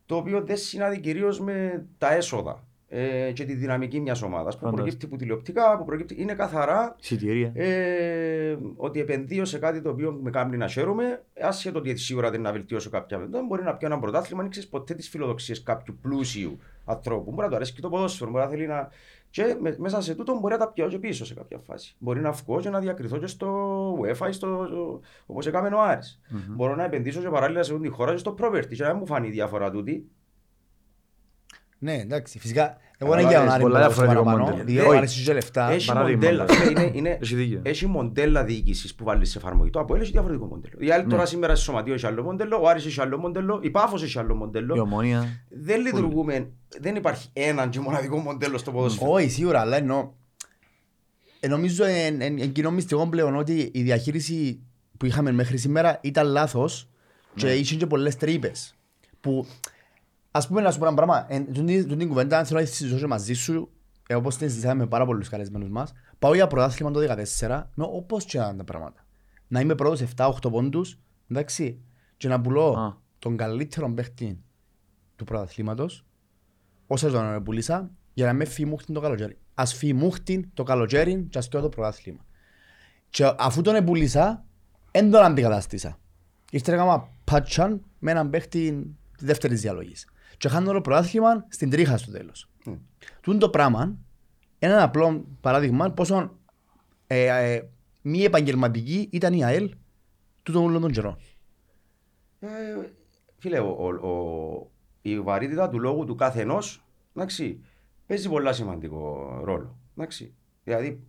[0.05, 4.59] το οποίο δεν συνάδει κυρίως με τα έσοδα ε, και τη δυναμική μιας ομάδας που
[4.59, 4.81] Φαντάζομαι.
[4.81, 7.51] προκύπτει από τηλεοπτικά, που προκύπτει, είναι καθαρά Εισιτήρια.
[7.53, 12.41] ε, ότι επενδύω σε κάτι το οποίο με κάνει να χαίρομαι, άσχετο ότι σίγουρα δεν
[12.41, 13.41] να βελτιώσω κάποια βέβαια.
[13.47, 17.29] Μπορεί να πιω ένα πρωτάθλημα, δεν ξέρεις ποτέ τις φιλοδοξίες κάποιου πλούσιου ανθρώπου.
[17.31, 18.89] Μπορεί να του αρέσει και το ποδόσφαιρο, μπορεί να θέλει να.
[19.29, 21.95] Και με- μέσα σε τούτο μπορεί να τα πιω και πίσω σε κάποια φάση.
[21.99, 24.67] Μπορεί να βγω και να διακριθώ και στο UEFA ή στο.
[25.25, 28.35] όπως έκαμε ο αρης Μπορώ να επενδύσω και παράλληλα σε όλη τη χώρα και στο
[28.41, 28.67] property.
[28.75, 30.07] Και να μην μου φανεί η διαφορά τούτη.
[31.79, 32.77] Ναι, εντάξει, φυσικά.
[32.97, 34.65] Εγώ Αλλά δεν για τον είναι Άρη πολλά μπορώ να πω διαφορετικό παραπάνω, μοντέλο.
[34.65, 34.95] διότι Όχι.
[34.95, 35.71] ο Άρης είχε λεφτά.
[35.71, 36.45] Έχει παράδειγμα, μοντέλα.
[36.45, 36.71] δηλαδή.
[36.71, 37.59] είναι, είναι, Έχει δίκιο.
[37.63, 39.69] έχει μοντέλα διοίκησης που βάλεις σε εφαρμογή.
[39.69, 40.75] Το Αποέλ έχει διαφορετικό μοντέλο.
[40.79, 43.69] Η άλλη τώρα σήμερα σε σωματείο έχει άλλο μοντέλο, ο Άρης έχει άλλο μοντέλο, η
[43.69, 44.81] Πάφος έχει άλλο Η μοντέλο.
[44.81, 45.45] ομόνια.
[45.49, 46.49] Δεν λειτουργούμε,
[46.79, 49.11] δεν υπάρχει έναν και μοναδικό μοντέλο στο ποδόσφαιρο.
[49.11, 50.11] Όχι, σίγουρα, αλλά εννοώ.
[51.39, 54.59] Ε, νομίζω εν, εν, εν κοινό μυστικό πλέον ότι η διαχείριση
[54.97, 56.89] που είχαμε μέχρι σήμερα ήταν λάθος
[57.35, 58.75] και είχε και πολλές τρύπες.
[59.21, 59.45] Που,
[60.31, 62.65] ας πούμε να σου πω ένα πράγμα, εν, τούτη- τούτη την κουβέντα αν θέλω να
[62.65, 63.69] τη συζητήσω και μαζί σου,
[64.07, 67.85] ε, όπως την συζητάμε με πάρα πολλούς καλεσμένους μας, πάω για πρωτάθλημα το 2014 με
[67.89, 69.05] όπως και να είναι τα πράγματα.
[69.47, 70.99] Να είμαι πρώτος 7-8 πόντους,
[71.29, 71.81] εντάξει,
[72.17, 72.97] και να πουλώ Α.
[73.19, 74.39] τον καλύτερο παίχτη
[75.15, 76.05] του πρωταθλήματος
[76.87, 79.37] όσο τον πουλήσα για να με φημούχτην το καλοκαίρι.
[79.53, 82.25] Ας φημούχτην το καλοκαίρι και ας και το πρωτάθλημα.
[83.09, 84.45] Και αφού τον πουλήσα,
[84.91, 85.97] δεν τον αντικαταστήσα.
[86.51, 90.07] Ήρθε να κάνω πάτσαν με έναν παίχτη τη δεύτερης διαλογής.
[90.37, 92.49] Και χάνω το πρωτάθλημα στην τρίχα στο τέλος.
[92.65, 92.73] Μμ.
[93.21, 93.83] Τούν το πράγμα
[94.59, 96.37] είναι ένα απλό παράδειγμα πόσο
[97.07, 97.69] ε, ε,
[98.01, 99.75] μη επαγγελματική ήταν η ΑΕΛ
[100.43, 101.17] τούτον όλων των καιρών.
[102.39, 102.47] Ε,
[103.37, 103.67] φίλε, ο,
[104.01, 104.71] ο, ο-
[105.01, 106.83] η βαρύτητα του λόγου του κάθε ενός,
[107.15, 107.63] εντάξει,
[108.05, 109.77] παίζει πολλά σημαντικό ρόλο.
[109.97, 110.33] Εντάξει.
[110.63, 111.03] Δηλαδή,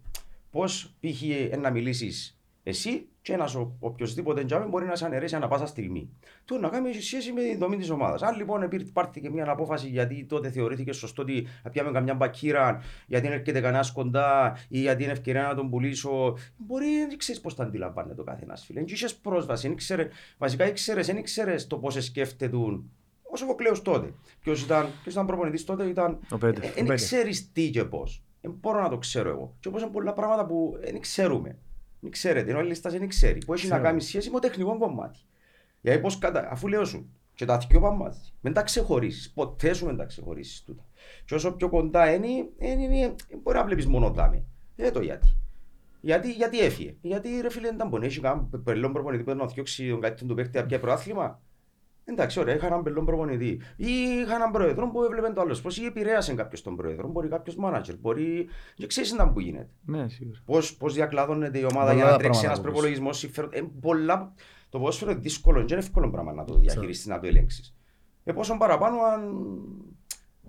[0.50, 1.22] πώς π.χ.
[1.22, 6.10] ε, να μιλήσεις εσύ και ένας οποιοδήποτε τζάμι μπορεί να σε αναιρέσει ανά πάσα στιγμή.
[6.44, 8.22] Το να κάνει σχέση με τη δομή της ομάδας.
[8.22, 12.82] Αν λοιπόν υπήρ- πάρθηκε μια απόφαση γιατί τότε θεωρήθηκε σωστό ότι θα πιάμε καμιά μπακύρα,
[13.06, 16.36] γιατί δεν έρχεται κανένας κοντά ή γιατί είναι ευκαιρία να τον πουλήσω.
[16.56, 18.80] Μπορεί δεν ξέρεις πώς τα αντιλαμβάνεται ο καθένας, φίλε.
[18.80, 20.08] Δεν είχες πρόσβαση, δεν ξέρε,
[20.38, 22.56] βασικά ήξερες, δεν ήξερες το πώς σκέφτεται
[23.22, 24.14] όσο ο Κλέος τότε.
[24.40, 26.18] Ποιος ήταν, ποιος ήταν προπονητής τότε, ήταν.
[26.30, 26.64] Ο Πέτερ.
[26.64, 26.96] Ε, Ο Δεν Πέτερ.
[26.96, 28.22] ξέρεις τι και πώς.
[28.40, 29.54] Δεν μπορώ να το ξέρω εγώ.
[29.60, 31.56] Και όπως είναι πολλά πράγματα που δεν ξέρουμε.
[32.00, 33.38] Δεν ξέρετε, ενώ η λίστα δεν ξέρει.
[33.44, 33.88] Που έχει να Ξέρω.
[33.88, 35.18] κάνει σχέση με το τεχνικό κομμάτι.
[35.80, 36.48] Γιατί πώς κατα...
[36.50, 38.20] αφού λέω σου, και τα δυο πάμε μαζί.
[38.40, 39.32] Μην τα ξεχωρίσει.
[39.32, 40.86] Ποτέ σου μην τα ξεχωρίσει τούτα.
[41.24, 42.28] Και όσο πιο κοντά είναι,
[42.58, 44.44] είναι, είναι μπορεί να βλέπει μόνο δάμε.
[44.76, 45.34] Δεν το γιατί.
[46.00, 46.94] Γιατί, γιατί έφυγε.
[47.00, 48.06] Γιατί ρε φίλε δεν ήταν πονέ.
[48.06, 51.40] Έχει κανένα πελόν προπονητή που να διώξει τον κάτι του παίκτη από πρωτάθλημα.
[52.10, 53.60] Εντάξει, ωραία, είχα έναν πελόν προπονητή.
[53.76, 53.90] Ή
[54.22, 55.58] είχα έναν πρόεδρο που έβλεπε το άλλο.
[55.62, 57.08] Πώ ή επηρέασε κάποιος τον πρόεδρο.
[57.08, 57.96] Μπορεί κάποιος μάνατζερ.
[57.96, 58.48] Μπορεί.
[58.76, 59.70] Δεν ξέρεις τι που γίνεται.
[59.84, 60.38] Ναι, σίγουρα.
[60.44, 63.50] Πώς πώς διακλάδωνεται η ομάδα Πολλά για να τα τρέξει ένας πράγματα που προπολογισμός συμφέρον.
[63.52, 64.32] Ε, πολλά...
[64.70, 67.76] Το ποδόσφαιρο είναι δύσκολο, δεν είναι εύκολο πράγμα να το διαχειριστείς, να το ελέγξεις.
[68.24, 69.34] Ε, πόσο παραπάνω αν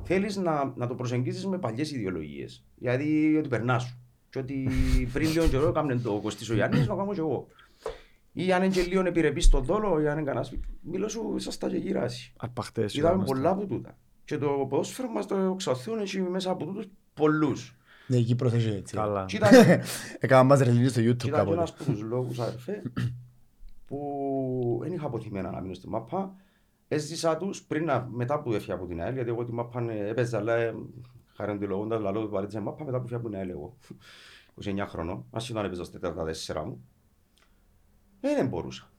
[0.04, 2.66] θέλεις να, να το προσεγγίσει με παλιές ιδεολογίες.
[2.76, 4.00] Γιατί ότι περνάς σου.
[4.30, 4.68] Και ότι
[5.14, 7.48] πριν λίγο καιρό έκαμε το Κωστή ο Γιάννη, να κάνω κι εγώ.
[8.32, 10.54] Ή αν είναι και λίγο επιρρεπής στον δόλο, ή αν είναι κανένας.
[10.82, 12.34] Μιλώ σου, σα τα και γυράσει.
[12.38, 12.94] Αρπαχτές.
[12.94, 13.34] Είδαμε είμαστε.
[13.34, 13.98] πολλά από τούτα.
[14.26, 17.78] Και το ποδόσφαιρο μας το εξωθούν έχει μέσα από τούτους πολλούς.
[18.08, 18.96] Ναι, η Κύπρος έχει έτσι.
[18.96, 19.26] Καλά.
[19.26, 19.50] Και ήταν,
[20.20, 21.56] Έκανα μας ρελίνιο στο YouTube Κοίτα και κάποτε.
[21.56, 22.82] ένας από τους λόγους, αδερφέ,
[23.88, 26.36] που δεν είχα αποθυμένα να μείνω στη μάπα.
[26.88, 30.08] Έζησα τους πριν να, μετά που έφυγα από την ΑΕΛ, γιατί εγώ τη μάπα ε,
[30.10, 30.76] έπαιζα, αλλά ε,
[31.36, 33.78] χαραντιλογώντας, λαλό που παρέτησα μάπα, μετά που έφυγα από την ΑΕΛ εγώ.
[34.64, 36.00] 29 χρονών, ας ήταν έπαιζα στα
[36.54, 36.84] 44 μου.
[38.22, 38.92] Ε, δεν μπορούσα.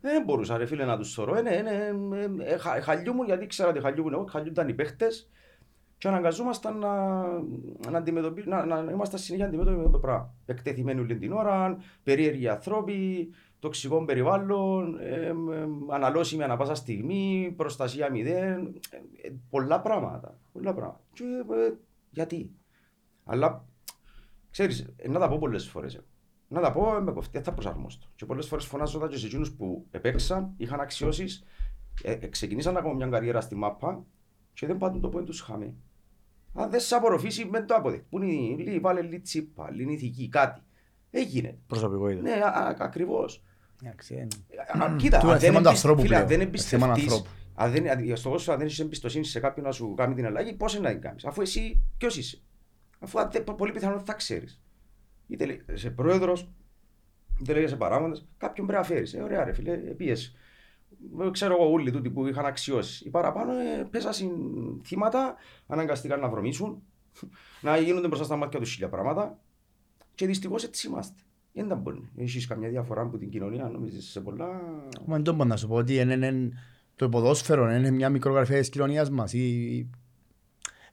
[0.00, 1.34] Ε, Δεν μπορούσα ρε φίλε να τους θωρώ.
[1.36, 1.72] Ε, ναι, ναι,
[2.16, 5.30] ε, ε, χα- χαλιούμουν γιατί ήξερα ότι χαλιούμουν εγώ, χαλιούνταν οι παίχτες
[5.98, 7.22] και αναγκαζόμασταν να,
[7.90, 10.34] να, αντιμετωπι- να, να, να είμαστε συνέχεια αντιμέτωποι με το πράγμα.
[10.46, 13.28] Εκτεθειμένοι όλη την ώρα, περίεργοι άνθρωποι,
[13.58, 15.34] τοξικό περιβάλλον, ε, ε,
[15.90, 18.80] αναλώσιμη ανα πάσα στιγμή, προστασία μηδέν,
[19.22, 20.38] ε, πολλά πράγματα.
[20.52, 21.00] Πολλά πράγματα.
[21.12, 21.72] Και, ε,
[22.10, 22.50] γιατί.
[23.24, 23.64] Αλλά,
[24.50, 26.02] ξέρεις, ε, να τα πω πολλές φορές.
[26.50, 26.54] Ε.
[26.54, 28.06] Να τα πω, ε, με κοφτεί, θα προσαρμόστω.
[28.16, 31.44] Και πολλές φορές φωνάζοντα και σε εκείνους που επέξαν, είχαν αξιώσεις,
[32.02, 34.04] ε, ε, ξεκινήσαν να κάνουν μια καριέρα στη μάπα
[34.52, 35.74] και δεν πάντουν το πόντο τους χαμέ.
[36.54, 38.02] Αν δεν σε απορροφήσει, με το αποδέχει.
[38.10, 40.60] Πού είναι η λίγη, βάλε λίγη τσίπα, λίγη ηθική, κάτι.
[41.10, 41.58] Έγινε.
[41.66, 42.20] Προσωπικότητα.
[42.20, 43.42] Ναι, α- α- ακριβώς.
[43.82, 46.40] Εντάξει, ε, Α, Κοίτα, Του είναι αν δεν θέμα του εμπισ- ανθρώπου φίλε, αν πλέον.
[46.40, 47.30] δεν Είναι θέμα εμπιστευτείς, ανθρώπου.
[47.54, 50.26] αν δεν, αν- στο πόσο αν δεν έχεις εμπιστοσύνη σε κάποιον να σου κάνει την
[50.26, 52.40] αλλαγή, πώς είναι να την κάνεις; Αφού εσύ ποιος είσαι;
[52.98, 54.62] Αφού αν δεν- πολύ πιθανόν θα ξέρεις.
[55.26, 56.48] Είτε λέει, σε πρόεδρος,
[57.40, 59.14] είτε λέει σε παράγοντες, κάποιον πρέπει να φέρεις.
[59.14, 60.32] Ε, ωραία ρε φίλε, ε, πίεση.
[61.20, 63.00] Ε, Ξέρω εγώ όλοι τούτοι που είχαν αξιώσεις.
[63.00, 64.30] Οι παραπάνω ε, πέσασαν
[64.84, 65.34] θύματα,
[65.66, 66.82] αναγκαστήκαν να βρωμίσουν,
[67.60, 69.38] να γίνονται μπροστά στα μάτια τους χίλια πράγματα.
[70.14, 71.22] Και δυστυχώς έτσι είμαστε.
[71.52, 72.08] Δεν τα μπορεί.
[72.16, 74.46] Έχεις καμιά διαφορά από την κοινωνία, νομίζεις σε πολλά.
[75.06, 76.52] Μα δεν μπορώ να σου πω ότι είναι, είναι,
[76.96, 79.90] το ποδόσφαιρο είναι μια μικρογραφία της κοινωνίας μας ή,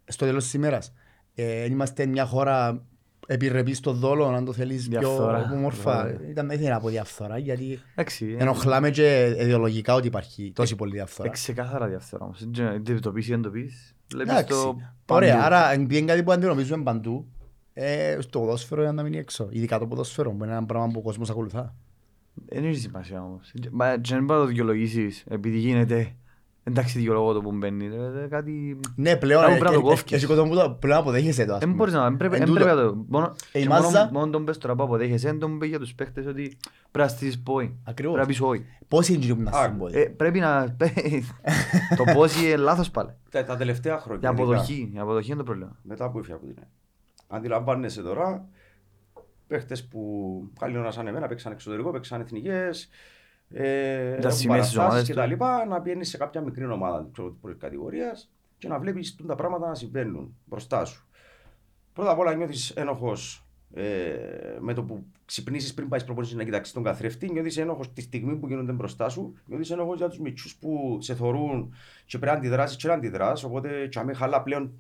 [0.06, 0.94] στο τέλος της ημέρας.
[1.36, 2.86] Ε, είμαστε μια χώρα
[3.28, 5.44] επιρρεπή στο δόλο, αν το θέλεις Διαφθορά.
[5.46, 6.04] πιο όμορφα.
[6.04, 6.30] Βέβαια.
[6.30, 10.76] Ήταν, δεν ήθελα να πω διαφθορά, γιατί Εντάξει, ε, ενοχλάμε και ιδεολογικά ότι υπάρχει τόση
[10.76, 11.30] πολύ ε, διαφθορά.
[11.30, 12.46] ξεκάθαρα διαφθορά όμως.
[12.52, 13.96] Δεν είτε το πεις ή δεν το πεις.
[14.12, 14.54] Βλέπεις Εντάξει.
[14.54, 14.76] το
[15.16, 15.46] Ωραία, παντού.
[15.46, 17.28] άρα επειδή είναι κάτι που αντιμετωπίζουμε παντού,
[17.74, 19.48] ε, στο ποδόσφαιρο είναι να μείνει έξω.
[19.52, 21.76] Ειδικά το ποδόσφαιρο, που είναι ένα πράγμα που ο κόσμος ακολουθά.
[22.46, 23.52] Δεν έχει σημασία όμως.
[23.72, 26.16] Μα και δεν πάει να το δικαιολογήσεις επειδή γίνεται.
[26.64, 27.86] Εντάξει δικαιολογώ το που μπαίνει.
[27.86, 28.80] ε, ε, Κάτι...
[28.96, 30.18] Ναι, πλέον, Κάπου ε, πρέπει να το ε, ε, κόφκεις.
[30.18, 31.78] εσύ κόσμο που το πλέον αποδέχεσαι το, ας Δεν πούμε.
[31.80, 32.04] μπορείς να...
[32.04, 32.64] δεν πρέπει- Εν δεν τούτο.
[32.64, 33.06] πρέπει να το...
[33.08, 35.70] Μόνο Ε, η και μόνο- μάζα- μόνο τον πες τώρα που αποδέχεσαι, δεν τον πεις
[35.70, 36.58] για τους παίχτες ότι
[36.92, 37.80] πρέπει να στήσεις πόη.
[37.84, 38.14] Ακριβώς.
[38.16, 38.66] Πρέπει να πεις όχι.
[38.88, 39.88] Πόσοι είναι εκείνοι που να Α, σου πω.
[39.92, 40.76] Ε, Πρέπει να...
[41.98, 43.10] Το πόσοι είναι λάθος πάλι.
[43.32, 44.30] Τα, τα τελευταία Η χρόνια.
[44.30, 44.92] αποδοχή.
[44.96, 45.78] Η αποδοχή είναι το πρόβλημα.
[45.82, 46.68] μετά που έφυγα από την ΕΕ.
[47.28, 48.46] Αντιλαμβάνεσαι τώρα
[49.48, 50.02] παίχτες που
[50.60, 52.90] καλή ώρα σαν εμένα παίξαν εξωτερικό, παίξαν εθνικές.
[53.54, 55.22] Ε, έχουν σημαίες στις ομάδες παραστάσεις και τους.
[55.22, 58.18] τα λοιπά, να πιένεις σε κάποια μικρή ομάδα της πρώτη κατηγορία
[58.58, 61.08] και να βλέπεις τα πράγματα να συμβαίνουν μπροστά σου.
[61.94, 66.74] Πρώτα απ' όλα νιώθεις ένοχος ε, με το που ξυπνήσεις πριν πάεις προπονήσει να κοιτάξεις
[66.74, 67.32] τον καθρέφτη.
[67.32, 69.34] Νιώθεις ένοχος τη στιγμή που γίνονται μπροστά σου.
[69.46, 71.74] Νιώθεις ένοχος για τους μυτσού που σε θορούν
[72.06, 73.46] και πρέπει να αντιδράσεις και να αντιδράσει.
[73.46, 74.72] Οπότε, τσαμί χαλά πλέον.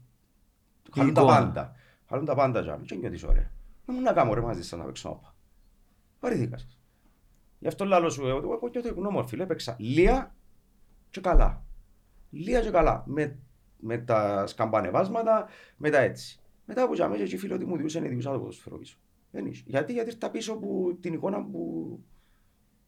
[0.94, 1.38] Χαλούν τα εικόνα.
[1.38, 1.76] πάντα.
[2.10, 2.86] Χαλούν τα πάντα, τσαμί.
[2.86, 3.52] Και νιώθεις ωραία.
[3.86, 5.36] Να μου να κάνω ρε μαζί σας να παίξω όπα.
[6.20, 6.81] Βαρύθηκα σας.
[7.62, 9.36] Γι' αυτό λάλο σου, εγώ εγώ νιώθω ευγνώμορφη.
[9.36, 10.36] Λέω, Έπαιξα λία
[11.10, 11.64] και καλά.
[12.30, 13.04] Λία και καλά.
[13.08, 13.38] Με,
[13.80, 15.48] με τα σκαμπανεβάσματα,
[15.78, 16.40] με τα έτσι.
[16.66, 18.98] Μετά από τζαμί και οι φίλοι ότι μου διούσαν, διούσα το ποδοσφαιρό πίσω.
[19.32, 19.64] Δεν είσαι.
[19.66, 22.00] Γιατί, γιατί ήρθα πίσω από την εικόνα που,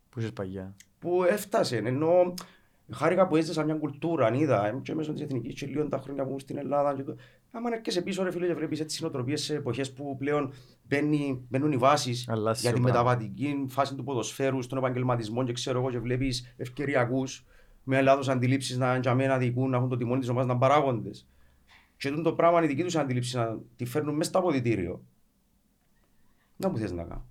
[0.09, 0.75] Που είσαι παγιά.
[0.99, 1.77] που έφτασε.
[1.77, 2.33] Ενώ
[2.91, 5.97] χάρηκα που έζησα μια κουλτούρα, αν είδα, είμαι και μέσω της εθνικής και λίγο τα
[5.97, 6.95] χρόνια που ήμουν στην Ελλάδα.
[6.95, 7.15] Και το...
[7.51, 10.53] Άμα έρχεσαι πίσω ρε φίλε και βλέπεις έτσι νοοτροπίες σε εποχές που πλέον
[10.93, 12.99] μπαίνει, μπαίνουν οι βάσεις Αλλάζει για το τη πράγμα.
[12.99, 17.45] μεταβατική φάση του ποδοσφαίρου, στον επαγγελματισμό και ξέρω εγώ και βλέπεις ευκαιριακούς
[17.83, 20.61] με λάθος αντιλήψεις να, για μένα δικούν, να έχουν το τιμόνι της ομάδας να είναι
[20.61, 21.27] παράγοντες.
[21.97, 25.03] Και τούτο το πράγμα η δική τους αντίληψη να τη φέρνουν μέσα στο αποδητήριο.
[26.57, 27.25] Να μου θες να κάνω.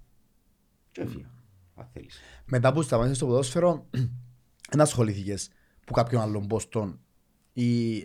[0.90, 1.30] Και έφυγα,
[1.74, 2.20] αν θέλεις.
[2.46, 3.86] Μετά που σταμάτησες στο ποδόσφαιρο,
[4.70, 5.50] δεν ασχολήθηκες
[5.86, 7.00] που κάποιον άλλον πόστον
[7.52, 7.98] ή...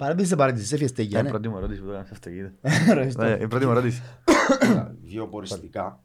[0.00, 1.28] Ακα- Παρέντηση σε παρέντηση, έφυγες Είναι τέγια, η ναι.
[1.28, 2.54] πρώτη μου ερώτηση που το έκανα σε αυτοκίνητο.
[2.60, 3.22] Ευχαριστώ.
[3.22, 4.02] Ε, Η πρώτη μου ερώτηση.
[5.04, 6.02] βιοποριστικά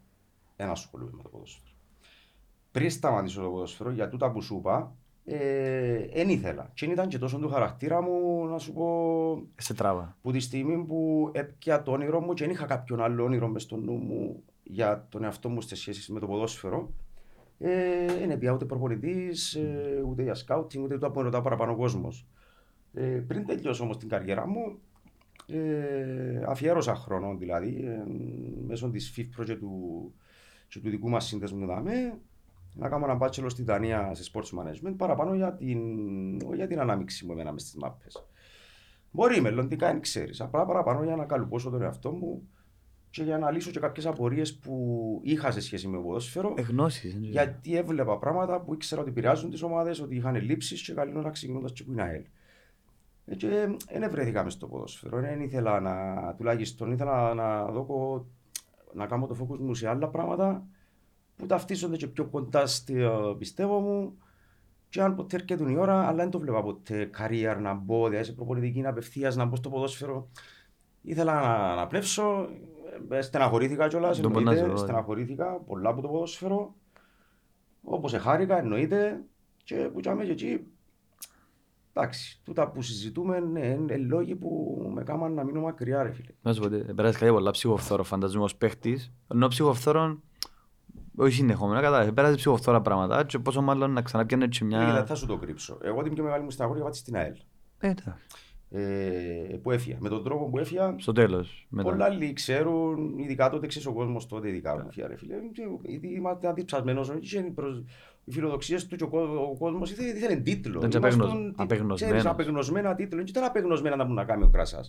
[0.56, 1.64] δεν ασχολούμαι με το ποδόσφαιρο.
[2.70, 4.94] Πριν σταματήσω το ποδόσφαιρο, για τούτα που σου είπα,
[6.14, 6.70] δεν ήθελα.
[6.74, 10.16] Και ήταν και τόσο του χαρακτήρα μου, να σου πω, Σε τράβα.
[10.22, 13.62] που τη στιγμή που έπια το όνειρο μου και δεν είχα κάποιον άλλο όνειρο μες
[13.62, 16.92] στο νου μου για τον εαυτό μου σε σχέση με το ποδόσφαιρο,
[17.58, 21.76] δεν ε, πια ούτε προπονητής, ε, ούτε για σκάουτινγκ, ούτε το που ρωτά παραπάνω ο
[21.76, 22.26] κόσμος.
[22.94, 24.78] Ε, πριν τελειώσω όμως την καριέρα μου,
[25.46, 28.02] ε, αφιέρωσα χρόνο δηλαδή, ε,
[28.66, 30.12] μέσω της FIFPRO και του,
[30.68, 32.18] και του δικού μας σύνδεσμου δάμε,
[32.74, 35.78] να κάνω ένα bachelor στη Δανία σε sports management, παραπάνω για την,
[36.46, 38.24] όχι για την ανάμειξη μου εμένα μες στις μάπες.
[39.10, 40.40] Μπορεί μελλοντικά, δεν ξέρεις.
[40.40, 42.48] Απλά παραπάνω για να καλουπώσω τον εαυτό μου
[43.10, 46.54] και για να λύσω και κάποιες απορίες που είχα σε σχέση με το ποδόσφαιρο.
[46.56, 47.16] Εγνώσεις.
[47.20, 51.30] Γιατί έβλεπα πράγματα που ήξερα ότι επηρεάζουν τις ομάδες, ότι είχαν λήψεις και καλή ώρα
[51.30, 52.22] ξεκινώντας και που είναι ΑΕΛ.
[53.24, 53.48] Ε, Και
[53.92, 55.20] δεν βρέθηκα μες στο ποδόσφαιρο.
[55.20, 58.26] Δεν ήθελα να, τουλάχιστον ήθελα να δω,
[58.92, 60.66] να κάνω το focus μου σε άλλα πράγματα
[61.36, 64.18] που ταυτίζονται και πιο κοντά στο πιστεύω μου.
[64.88, 68.24] Και αν ποτέ έρχεται η ώρα, αλλά δεν το βλέπα ποτέ career να μπω, δηλαδή
[68.24, 70.28] σε προπονητική απευθείας να μπω στο ποδόσφαιρο.
[71.02, 72.48] Ήθελα να, να πνεύσω,
[73.08, 74.76] ε, στεναχωρήθηκα κιόλας, Το πονάς εννοείται, εδώ, ε.
[74.76, 76.74] στεναχωρήθηκα πολλά από το ποδόσφαιρο.
[77.82, 79.24] Όπως εχάρηκα, εννοείται,
[79.64, 80.66] και που τσάμε και εκεί,
[81.96, 86.28] εντάξει, τούτα που συζητούμε ναι, είναι λόγοι που με κάμαν να μείνω μακριά ρε φίλε.
[86.42, 89.12] Να σου πω, ότι πέρασε κάτι πολλά ψυχοφθόρο, φανταζόμαι ως παίχτης.
[89.32, 90.20] Ενώ ψυχοφθόρο
[91.16, 92.12] Όχι συνεχόμενα, κατάλαβες.
[92.12, 95.04] Πέρασε ψυχοφθόρα πράγματα και πόσο μάλλον να ξαναπιάνε και Κοίτα, μια...
[95.06, 95.78] θα σου το κρύψω.
[95.82, 97.36] Εγώ την πιο μεγάλη μου σταγόρια πάτη στην ΑΕΛ.
[97.78, 98.26] Ε, εντάξει.
[98.76, 99.96] Ε, που έφυγα.
[100.00, 101.66] Με τον τρόπο που έφυγα, Στο τέλος.
[101.68, 101.88] μετά.
[101.90, 105.34] πολλά άλλοι ξέρουν, ειδικά τότε ξέρεις ο κόσμος τότε, ειδικά μου φύγα, ρε φίλε.
[105.52, 107.04] Και Γιατί είμαστε αντιψασμένο,
[108.24, 110.78] οι φιλοδοξίες του και ο, κο- ο κόσμος ήθελε, ήθελε τίτλο.
[110.78, 112.00] Ήταν και Ήμασταν απεγνωσ- τι- απεγνωσμένος.
[112.00, 113.16] ξέρεις, απεγνωσμένα τίτλο.
[113.18, 114.80] Δεν ήταν απεγνωσμένα να μου να κάνει ο Κρασά.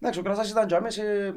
[0.00, 1.34] Εντάξει, ο Κρασά ήταν για μέσα σε,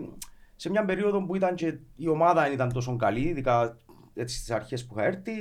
[0.55, 3.77] σε μια περίοδο που ήταν και η ομάδα δεν ήταν τόσο καλή, ειδικά
[4.13, 5.31] έτσι στις αρχές που είχα έρθει.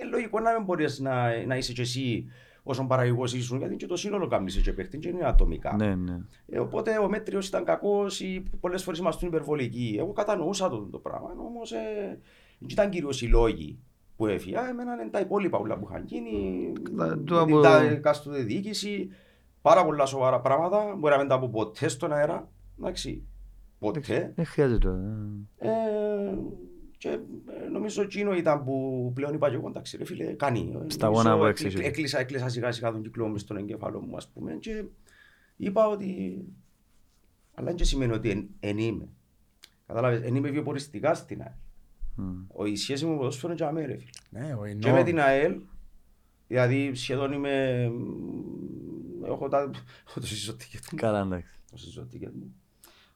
[0.00, 2.26] Ε, λογικό να μην μπορείς να, να είσαι και εσύ
[2.62, 5.74] όσον παραγωγός ήσουν, γιατί και το σύνολο κάμνησε και παίχτη, και είναι ατομικά.
[5.76, 6.18] Ναι, ναι.
[6.46, 9.96] Ε, οπότε ο μέτριος ήταν κακός ή πολλές φορές ήμασταν υπερβολικοί.
[9.98, 11.28] Εγώ κατανοούσα το, το πράγμα.
[11.46, 11.78] Όμως ε,
[12.58, 13.78] δεν ήταν κυρίως οι λόγοι
[14.16, 14.68] που έφυγα.
[14.68, 16.72] Εμένα είναι τα υπόλοιπα όλα που είχαν γίνει.
[16.96, 19.08] Τα- το με από- την τα εκάστοτε διοίκησης.
[19.62, 20.94] Πάρα πολλά σοβαρά πράγματα.
[20.98, 22.50] Μπορεί να μην τα πω ποτέ στον αέρα.
[22.78, 23.22] Εντάξει.
[23.78, 24.32] Ποτέ.
[24.34, 24.88] Δεν χρειάζεται.
[25.58, 25.68] ε.
[25.68, 26.34] Ε,
[26.98, 30.76] και ε, νομίζω εκείνο ήταν που πλέον είπα και εγώ, εντάξει ρε φίλε, κάνει.
[30.86, 31.86] Στα Νομίζω γόνα που έκλει- έξισε.
[31.88, 34.84] Έκλεισα, έκλεισα σιγά σιγά τον κύκλο μες στον εγκέφαλο μου ας πούμε και
[35.56, 36.38] είπα ότι
[37.54, 39.08] αλλά δεν και σημαίνει ότι εν, εν είμαι.
[39.86, 41.52] Κατάλαβες, εν είμαι βιοποριστικά στην ΑΕΛ.
[42.14, 42.44] Μμ.
[42.48, 44.10] Ο, η σχέση μου με το ποδόσφαιρο είναι και αμέ, ρε φίλε.
[44.44, 44.92] Ναι, εγώ Και εννοώ.
[44.92, 45.60] με την ΑΕΛ,
[46.46, 47.90] δηλαδή σχεδόν είμαι,
[49.24, 49.70] έχω, τα,
[50.08, 50.98] έχω το συζωτικέ μου.
[50.98, 51.48] Καλά, εντάξει.
[51.70, 52.54] Το συζωτικέ μου.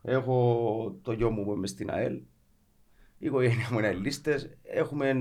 [0.02, 2.14] Έχω το γιο μου που είμαι στην ΑΕΛ.
[3.18, 4.48] Η οικογένεια μου είναι λίστες.
[4.62, 5.12] Έχουμε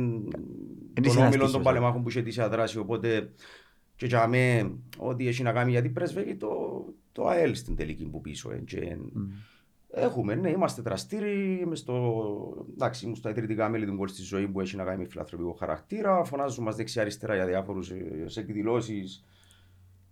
[0.93, 1.63] τον είσαι όμιλο αστίχος, των ε.
[1.63, 2.77] παλεμάχων που είχε αιτήσια δράση.
[2.77, 3.31] Οπότε
[3.95, 6.49] και για μέ, ό,τι έχει να κάνει γιατί πρεσβεύει το,
[7.11, 8.51] το ΑΕΛ στην τελική που πίσω.
[8.51, 9.29] ε, και Μμ.
[9.97, 11.59] Έχουμε, ναι, είμαστε δραστήριοι.
[11.61, 15.01] Είμαι στο, εντάξει, ήμουν στα ιδρυτικά μέλη του γκολ στη ζωή που έχει να κάνει
[15.01, 16.23] με φιλανθρωπικό χαρακτήρα.
[16.23, 17.91] Φωνάζουμε μας δεξιά-αριστερά για διάφορους
[18.37, 19.25] εκδηλώσεις,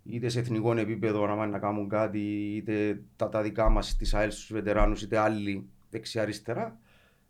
[0.04, 4.10] είτε σε εθνικό επίπεδο να πάνε να κάνουν κάτι, είτε τα, τα δικά μας τη
[4.12, 6.78] ΑΕΛ στους βετεράνους, είτε άλλοι δεξιά-αριστερά.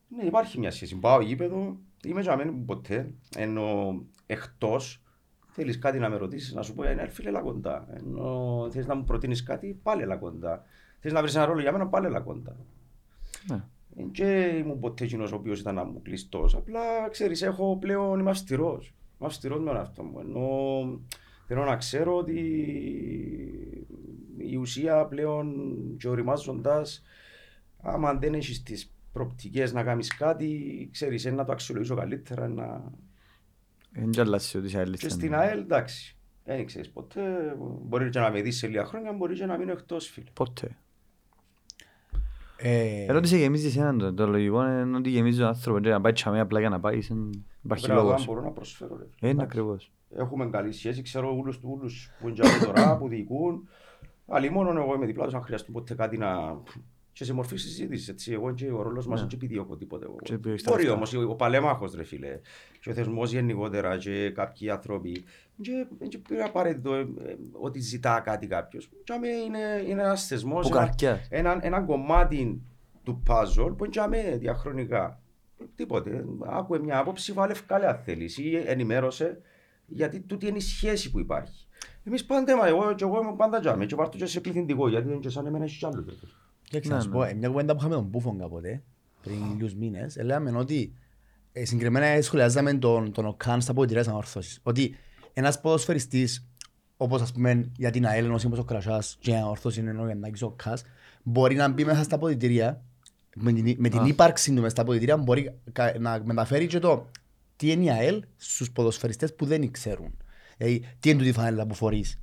[0.08, 0.98] Ναι, υπάρχει μια σχέση.
[0.98, 5.02] Πάω γήπεδο, είμαι τζαμένοι ποτέ, ενώ εκτός
[5.46, 7.86] θέλεις κάτι να με ρωτήσεις, να σου πω, ένα φίλε, έλα κοντά.
[7.90, 10.64] Ενώ θες να μου προτείνεις κάτι, πάλι έλα κοντά.
[11.06, 12.56] Θες να βρεις ένα ρόλο για μένα, πάλι έλα κοντά.
[13.46, 13.62] Ναι.
[13.96, 16.54] Ε, Και ήμουν ποτέ εκείνος ο οποίος ήταν να μου κλειστός.
[16.54, 18.86] Απλά, ξέρεις, έχω πλέον, είμαι αυστηρός.
[19.18, 20.18] Είμαι αυστηρός με τον εαυτό μου.
[20.20, 21.00] Ενώ
[21.46, 22.40] θέλω να ξέρω ότι
[24.36, 25.54] η ουσία πλέον
[25.98, 27.02] και οριμάζοντας,
[27.82, 32.48] άμα δεν έχεις τις προπτικές να κάνεις κάτι, ξέρεις, είναι να το αξιολογήσω καλύτερα.
[32.48, 32.92] Να...
[33.90, 35.12] Δεν κι αλλάζει ότι είσαι άλλη Και στενή.
[35.14, 39.34] στην ΑΕΛ, εντάξει, δεν ξέρεις ποτέ, μπορεί και να με δεις σε λίγα χρόνια, μπορεί
[39.34, 40.30] και να μείνω εκτός, φίλε.
[40.32, 40.76] Ποτέ.
[42.66, 46.12] Ε, Ερώτησε γεμίζει εσένα το, το λογικό είναι ότι γεμίζει τον άνθρωπο και να πάει
[46.12, 47.30] τσαμέ απλά για να πάει δεν
[47.62, 48.26] υπάρχει Πρέπει να δω αν λόγος.
[48.26, 48.96] μπορώ να προσφέρω.
[48.96, 49.02] ρε.
[49.02, 49.46] Ε, Είναι Εντάξει.
[49.58, 49.92] ακριβώς.
[50.16, 53.68] Έχουμε καλή σχέση, ξέρω όλους του όλους που είναι τζάμε τώρα, που διοικούν.
[54.28, 56.28] Αλλά μόνο εγώ είμαι διπλά τους, αν χρειαστούν ποτέ κάτι να...
[57.16, 59.26] Και σε μορφή συζήτησης, έτσι, εγώ και ο ρόλος μας Ναι.
[59.26, 60.04] δεν επιδιώκω τίποτε.
[60.04, 60.16] εγώ.
[60.22, 60.96] Και επιδιώκεις τα Μπορεί λεφτά.
[60.96, 62.40] όμως, ο παλέμαχος ρε φίλε,
[62.80, 65.24] και ο θεσμός γενικότερα και κάποιοι άνθρωποι,
[65.60, 67.06] και- δεν και πήρα απαραίτητο ε, ε,
[67.52, 68.90] ότι ζητά κάτι κάποιος.
[69.04, 69.58] Τζάμε είναι,
[69.88, 71.26] είναι ένας θεσμός, Που ένα, καρκιάς.
[71.30, 72.62] ένα, ένα κομμάτι
[73.02, 75.20] του puzzle που είναι τζάμε διαχρονικά.
[75.74, 76.24] Τίποτε.
[76.46, 79.40] Άκουε μια άποψη, βάλε ευκάλε αν θέλεις ή ενημέρωσε
[79.86, 81.66] γιατί τούτη είναι η σχέση που υπάρχει.
[82.04, 85.08] Εμείς πάντα, μα, εγώ, και εγώ είμαι πάντα τζάμε και βάρτω και σε πληθυντικό γιατί
[85.08, 86.04] δεν και σαν εμένα έχει κι άλλο.
[86.70, 86.80] Τέτοιο.
[86.80, 87.14] Κοίταξε Ναι, να σου ναι.
[87.14, 88.82] πω, ε, μια κουβέντα που είχαμε τον Μπούφον κάποτε,
[89.22, 90.92] πριν λίγους μήνες, ε, λέγαμε ότι
[91.52, 94.60] ε, συγκεκριμένα σχολιάζαμε τον, τον ΟΚΑΝ στα ποδητήρια της ανόρθωσης.
[94.62, 94.96] Ότι
[95.32, 96.48] ένας ποδοσφαιριστής,
[96.96, 100.04] όπως ας πούμε για την ΑΕΛ, ενός όπως ο Κρασάς και η ανόρθωση είναι ο
[100.06, 100.82] Γιαννάκης ο ΚΑΣ,
[101.22, 102.82] μπορεί να μπει μέσα στα ποδητήρια,
[103.36, 104.06] με την, με την Α.
[104.06, 107.10] ύπαρξη του μέσα στα ποδητήρια μπορεί κα- να μεταφέρει και το
[107.56, 110.16] τι είναι η ΑΕΛ στους ποδοσφαιριστές που δεν ξέρουν.
[110.56, 112.18] Δηλαδή, τι είναι τούτη η φανέλα που φορείς.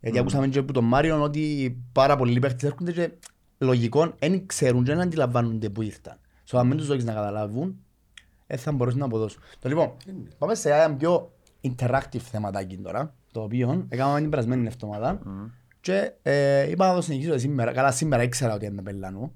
[0.00, 3.10] Γιατί ακούσαμε και από τον Μάριο ότι πάρα πολλοί παίχτες έρχονται και
[3.62, 6.18] λογικόν δεν ξέρουν και δεν αντιλαμβάνονται που ήρθαν.
[6.50, 7.76] So, αν δεν τους δώσεις να καταλάβουν,
[8.46, 9.42] δεν θα μπορούσαν να αποδώσουν.
[9.58, 9.96] Το λοιπόν,
[10.38, 15.20] πάμε σε ένα πιο interactive θεματάκι τώρα, το οποίο έκαναμε την περασμένη εβδομάδα
[15.80, 17.72] και ε, είπα να το συνεχίσω σήμερα.
[17.72, 19.32] Καλά, σήμερα ήξερα ότι είναι τα πελάνου.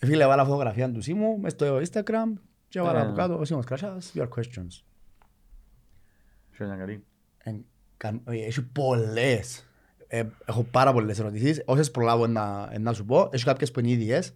[0.00, 2.32] Φίλε, έβαλα φωτογραφία του Σίμου μες στο Instagram
[2.68, 3.02] και έβαλα Ε.
[3.02, 4.82] από κάτω ο Σίμος Κρασάς, your questions.
[6.50, 7.04] Χρόνια καλή;
[7.38, 7.64] Εν-
[7.96, 9.65] κα- ε, Έχει πολλές.
[10.08, 11.62] Ε, έχω πάρα πολλές ερωτήσεις.
[11.64, 14.34] Όσες προλάβω να, να σου πω, έχει κάποιες που είναι ίδιες.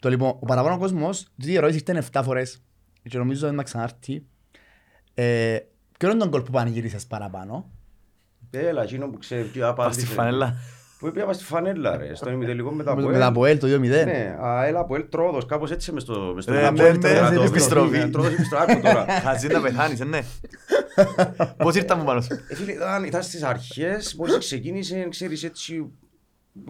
[0.00, 2.62] Το λοιπόν, ο παραπάνω κόσμος, τις ερώτηση ήρθαν 7 φορές
[3.08, 4.26] και νομίζω να ξανάρθει.
[5.14, 5.58] Ε,
[5.98, 7.70] ποιο είναι τον κόλ που πανηγύρισες παραπάνω;
[8.50, 10.00] Έλα, εκείνο που ξέρει ποιο Πας απάντησε.
[10.00, 10.54] στη φανέλα.
[11.04, 13.18] Που είπε στη φανέλα ρε, στον ημιτελικό με τα Με Αποέλ.
[13.20, 13.78] τα Αποέλ το 2-0.
[13.80, 16.32] Ναι, α, έλα από ελ τρόδος, κάπως έτσι μες στο...
[16.34, 16.82] μες στο Ε, μάτσο.
[16.82, 17.98] ναι, Το ναι, κρατώ, στην επιστροφή.
[17.98, 19.04] ναι, Τρόδος επιστροφή, άκου τώρα.
[19.24, 20.20] Χαζί να πεθάνεις, ε, ναι.
[21.64, 25.90] Πώς ήρθαμε πάνω σου; Ε, φίλε, ήταν, ήταν στις αρχές, μόλις ξεκίνησε, ξέρεις έτσι,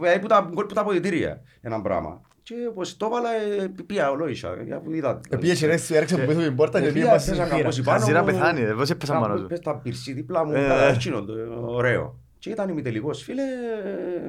[0.03, 2.20] ε, που τα, γκολ που τα αποδητήρια, ένα πράγμα.
[2.43, 3.28] και όπως το έβαλα,
[3.62, 4.49] ε, πια ολόησα.
[4.95, 5.20] Είδα.
[5.28, 7.74] Επίε και ρέξε έρεξε που πίσω την πόρτα και πήγες Επία, πας πέσα στην κάπως
[7.74, 7.87] θύρα.
[7.87, 8.26] πάνω Χαζίρα μου.
[8.26, 10.93] πεθάνει, ρε, πώς έπεσαν πάνω σου; Πες τα πυρσί δίπλα μου, Ε, τα ε.
[10.93, 11.32] εκείνο, το
[11.66, 12.18] ωραίο.
[12.45, 13.43] Και ήταν ημιτελικός, φίλε,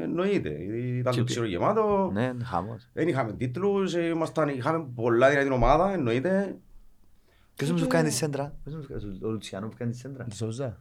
[0.02, 0.50] εννοείται.
[0.50, 2.10] Ήταν Και το πι- ξηρογεμάτο.
[2.14, 2.88] Ναι, χαμός.
[2.94, 6.56] Δεν είχαμε τίτλους, ε, ήμασταν, είχαμε πολλά δυνατή ομάδα, εννοείται.
[7.56, 8.54] Ποιος μου σου κάνει τη σέντρα.
[8.64, 10.24] Ποιος μου σου κάνει- Ο Λουτσιάνο που κάνει τη σέντρα.
[10.24, 10.78] Του Σόουζα.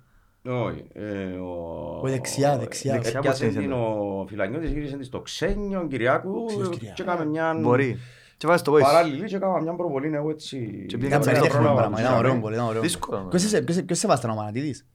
[0.47, 0.85] Όχι.
[0.93, 2.93] ε, ο- Ο δεξιά, δεξιά.
[2.93, 6.69] Δεξιά Έπιασε πώς είναι η την σέντρα; ο Φιλανιώτης, γύρισε της στο Ξένιο, Κυριάκου Ποιος
[6.69, 7.99] Κυριάκου; και έκαμε μια Μπορεί.
[8.37, 8.81] Και βάζεις το voice.
[8.81, 10.85] παράλληλη και έκαμε μια προβολή εγώ έτσι.
[10.89, 12.83] Και πήγε Ήταν Κάτσε, περίτεχνο πρόλαβα, πράγμα, ήταν ωραίο πολύ, ήταν ωραίο.
[12.83, 13.27] Δύσκολο.
[13.31, 14.87] Ποιος είσαι- ποιος- Ποιος σε βάζει τον Αμανατίδης.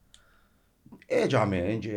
[1.12, 1.90] Ε, τζάμε, και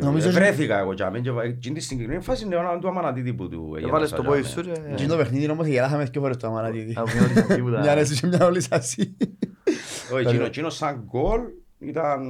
[0.00, 3.48] Νομίζω ότι- βρέθηκα εγώ τζάμε και εκείνη τη συγκεκριμένη φάση είναι ο του Αμανατίδη που
[3.48, 4.86] του Έβαλες το έγιασα voice σου τζάμε.
[4.88, 4.92] και...
[4.92, 6.92] Εκείνο το παιχνίδι όμως γελάσαμε δύο φορές το Αμανατίδη.
[6.96, 7.80] Από μια όλη σαν τίποτα.
[7.80, 9.16] Μια αρέσει και μια όλη σασί.
[10.14, 11.40] Όχι, εκείνο- εκείνο σαν γκολ
[11.78, 12.22] ήταν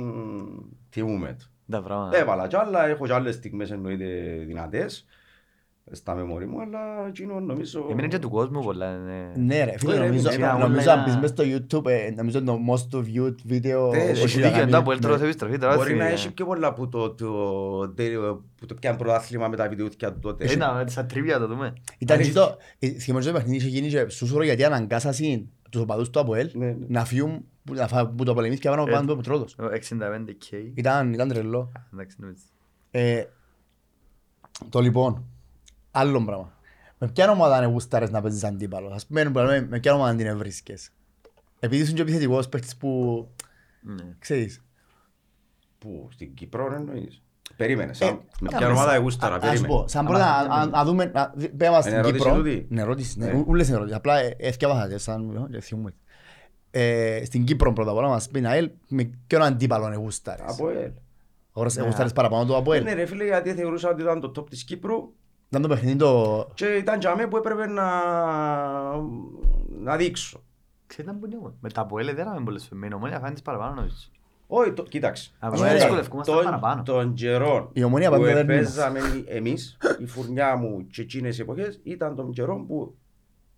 [0.91, 1.47] θυμούμε του.
[1.71, 2.17] Τα πράγματα.
[2.19, 4.05] Έβαλα κι άλλα, έχω κι άλλες στιγμές εννοείται
[4.47, 5.07] δυνατές
[5.93, 7.87] στα μεμόρι μου, αλλά εκείνο νομίζω...
[7.91, 8.97] Έμεινε και του κόσμου πολλά.
[8.99, 9.33] ναι.
[9.37, 12.11] Ναι ρε, φίλε, Ωραία, νομίζω, είναι όλα νομίζω αν ένα- πεις μες στο YouTube, ε,
[12.17, 15.25] νομίζω το most viewed video Ναι, όχι Έχει να δίκιο κάνει- μετά που έλτρωσε ναι.
[15.25, 15.75] επιστροφή τώρα.
[15.77, 16.13] Μπορεί να θυμήθηκα.
[16.13, 17.27] έχει πιο πολλά που το, το,
[17.95, 20.45] το, που το πιάνε πρωτάθλημα με τα βιντεούθια του τότε.
[20.45, 21.73] Ε, να, σαν τρίβια το δούμε.
[21.99, 26.11] Ήταν και το, ε, θυμίζω το παιχνίδι είχε γίνει και σούσουρο γιατί αναγκάσασαν τους οπαδούς
[26.11, 26.77] του ΑΠΟΕΛ Ναι, ναι.
[26.89, 29.57] να φύγουν που- να φά- που το πολεμήθηκε πάνω Ε, πάνω από τρότος.
[29.59, 30.71] Ο 65K.
[30.75, 31.73] Ήταν, ήταν τρελό.
[31.93, 32.43] Εντάξει, νομίζω.
[32.91, 33.25] Ε,
[34.69, 35.25] το λοιπόν,
[35.95, 36.53] άλλο πράγμα.
[36.99, 40.27] Με ποια ομάδα είναι γούσταρες να παίζεις αντίπαλο; Ας πούμε, με, με ποια ομάδα την
[40.27, 40.91] ευρίσκες.
[41.61, 43.29] Επειδή ήσουν και επιθετικός παίχτης που,
[43.83, 44.05] Ναι.
[44.19, 44.63] ξέρεις,
[45.79, 47.23] Πού, στην Κύπρο εννοείς;
[47.57, 49.67] Περίμενε, σαν, Ε, με α, ποια ομάδα εγούσταρα, Α- Ας περίμενε.
[49.69, 52.37] πω, σαν πρώτα, Άμα- να- να δούμε, να- δι- πέ μας στην Είναι ερώτηση Κύπρο.
[52.37, 53.33] τούτη; Ναι, ερώτηση, ναι, Ναι.
[53.33, 53.97] ου- ούλες είναι ερώτηση.
[53.97, 55.95] Απλά ε, έφτιαβα τα σαν ε, θυμούμαι.
[56.71, 60.45] Ε, Στην Κύπρο πρώτα απ' όλα μας πει Ναέλ, με ποιον αντίπαλο είναι γούσταρες.
[60.53, 60.91] Από ελ.
[61.53, 61.85] Αγοράς- Ναι.
[61.85, 62.83] Γούσταρες παραπάνω του ΑΠΟΕΛ.
[62.83, 65.13] Ναι ρε φίλε, γιατί θεωρούσα ότι ήταν το top της Κύπρου
[65.55, 66.47] Ήταν το παιχνίδι το...
[66.55, 67.91] και ήταν για μένα που έπρεπε να,
[69.81, 70.41] να δείξω.
[70.87, 72.79] Ξέρετε που είναι εγώ; Με τα που έλεγε δεν είχαμε πολλές φορές.
[72.79, 73.95] Με την ομόνια φάνης παραπάνω νομίζω.
[74.47, 75.31] Όχι, το, κοίταξε.
[75.39, 76.83] Α, Ας ναι, πούμε, δυσκολευκούμασταν των- παραπάνω.
[76.83, 81.41] Των καιρών Η Ομόνια που πάντα δεν επέζαμε εμείς, η φουρνιά μου και εκείνες οι
[81.41, 82.95] εποχές, ήταν των καιρών που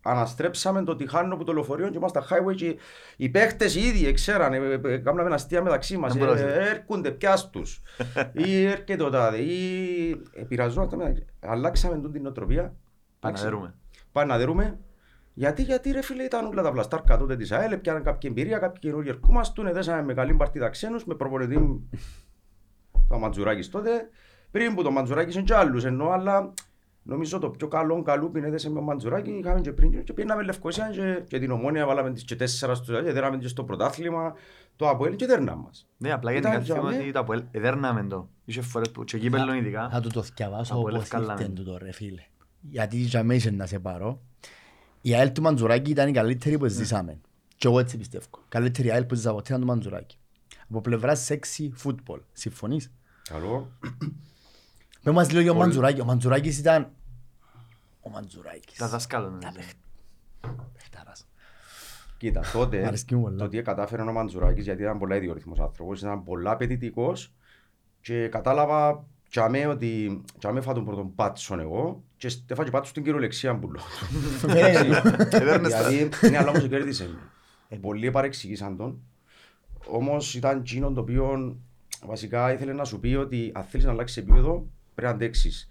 [0.07, 2.77] αναστρέψαμε το τυχάνο που το λεωφορείο και ήμασταν highway και
[3.17, 6.47] οι παίχτες οι ίδιοι ξέρανε, ε, ε, κάναμε αστεία μεταξύ μας, Δεν ε, μπορώ να
[6.47, 7.83] ε, έρχονται πιάσ' τους
[8.47, 11.27] ή έρχεται ο τάδε ή επηρεαζόμαστε μεταξύ.
[11.41, 12.75] Αλλάξαμε τούτη την νοοτροπία.
[13.21, 13.75] Πάμε να δερούμε.
[14.13, 14.79] Πάμε να δερούμε.
[15.35, 18.81] Γιατί, γιατί ρε φίλε ήταν όλα τα πλαστάρκα τότε της ΑΕΛ, πιάναν κάποια εμπειρία, κάποιοι
[18.81, 21.89] καινούργοι ερχόμαστούν, δέσαμε με καλή παρτίδα ξένους, με προπονητή
[23.09, 24.09] το Μαντζουράκης τότε.
[24.51, 26.53] Πριν που το Μαντζουράκης είναι και άλλους εννοώ, αλλά
[27.07, 30.91] νομίζω το πιο καλό καλούπιν έδεσε με ο Μαντζουράκη, είχαμε και πριν και πήγαμε Λευκοσία
[30.91, 34.35] και, και την Ομόνια, βάλαμε τις και τέσσερα στο και δέραμε και στο πρωτάθλημα,
[34.77, 35.89] το Αποέλ και δέρναμε μας.
[35.97, 38.29] Ναι, απλά γιατί Ήταν κάτι θέμα για ότι τα που εδέρναμε το.
[38.45, 39.89] Είχε φορές που και κύπελλον ειδικά.
[39.89, 41.55] Θα του το θυκιαβάσω Από όπως Λευκάλα, ήρθε ναι.
[41.55, 42.23] τούτο ρε φίλε.
[42.61, 44.21] Γιατί για μένα είσαι να σε πάρω.
[45.01, 47.21] Η ΑΕΛ του Μαντζουράκη ήταν η καλύτερη που ζήσαμε.
[47.57, 48.27] Και εγώ έτσι πιστεύω.
[48.49, 50.19] Καλύτερη ΑΕΛ που ζήσα ποτέ ήταν του Μαντζουράκη.
[50.69, 52.21] Από πλευράς sexy football.
[52.33, 52.93] Συμφωνείς;
[53.29, 53.71] Καλό.
[55.07, 55.67] Πες μας λίγο για ο Πολύ.
[55.67, 56.01] Μαντζουράκη.
[56.01, 56.91] Ο Μαντζουράκης ήταν...
[58.01, 58.79] Ο Μαντζουράκης.
[58.79, 59.39] Τα δασκάλων.
[59.39, 59.65] ναι.
[60.73, 61.27] Παιχτάρας.
[62.19, 63.37] Κοίτα, Μ' τότε αρέσκει μου πολλά.
[63.37, 67.33] το τι κατάφερε ο Μαντζουράκης γιατί ήταν πολλά ιδιορυθμός άνθρωπος, ήταν πολλά απαιτητικός
[68.01, 73.59] και κατάλαβα τσάμε ότι τσάμε φά τον πρώτον πάτσον εγώ και έφαγε πάτσον στην κυριολεξία
[73.59, 73.83] που λέω.
[75.41, 75.91] Εδέρνες τα.
[75.91, 77.19] Γιατί ναι, αλλά όμως κέρδισε με.
[77.69, 79.01] Ε, πολλοί παρεξηγήσαν τον.
[79.91, 81.57] Όμως ήταν εκείνο το οποίο
[82.07, 84.67] βασικά ήθελε να σου πει ότι αν θέλεις να αλλάξεις επίπεδο
[84.97, 85.69] πρέπει να αντέξεις.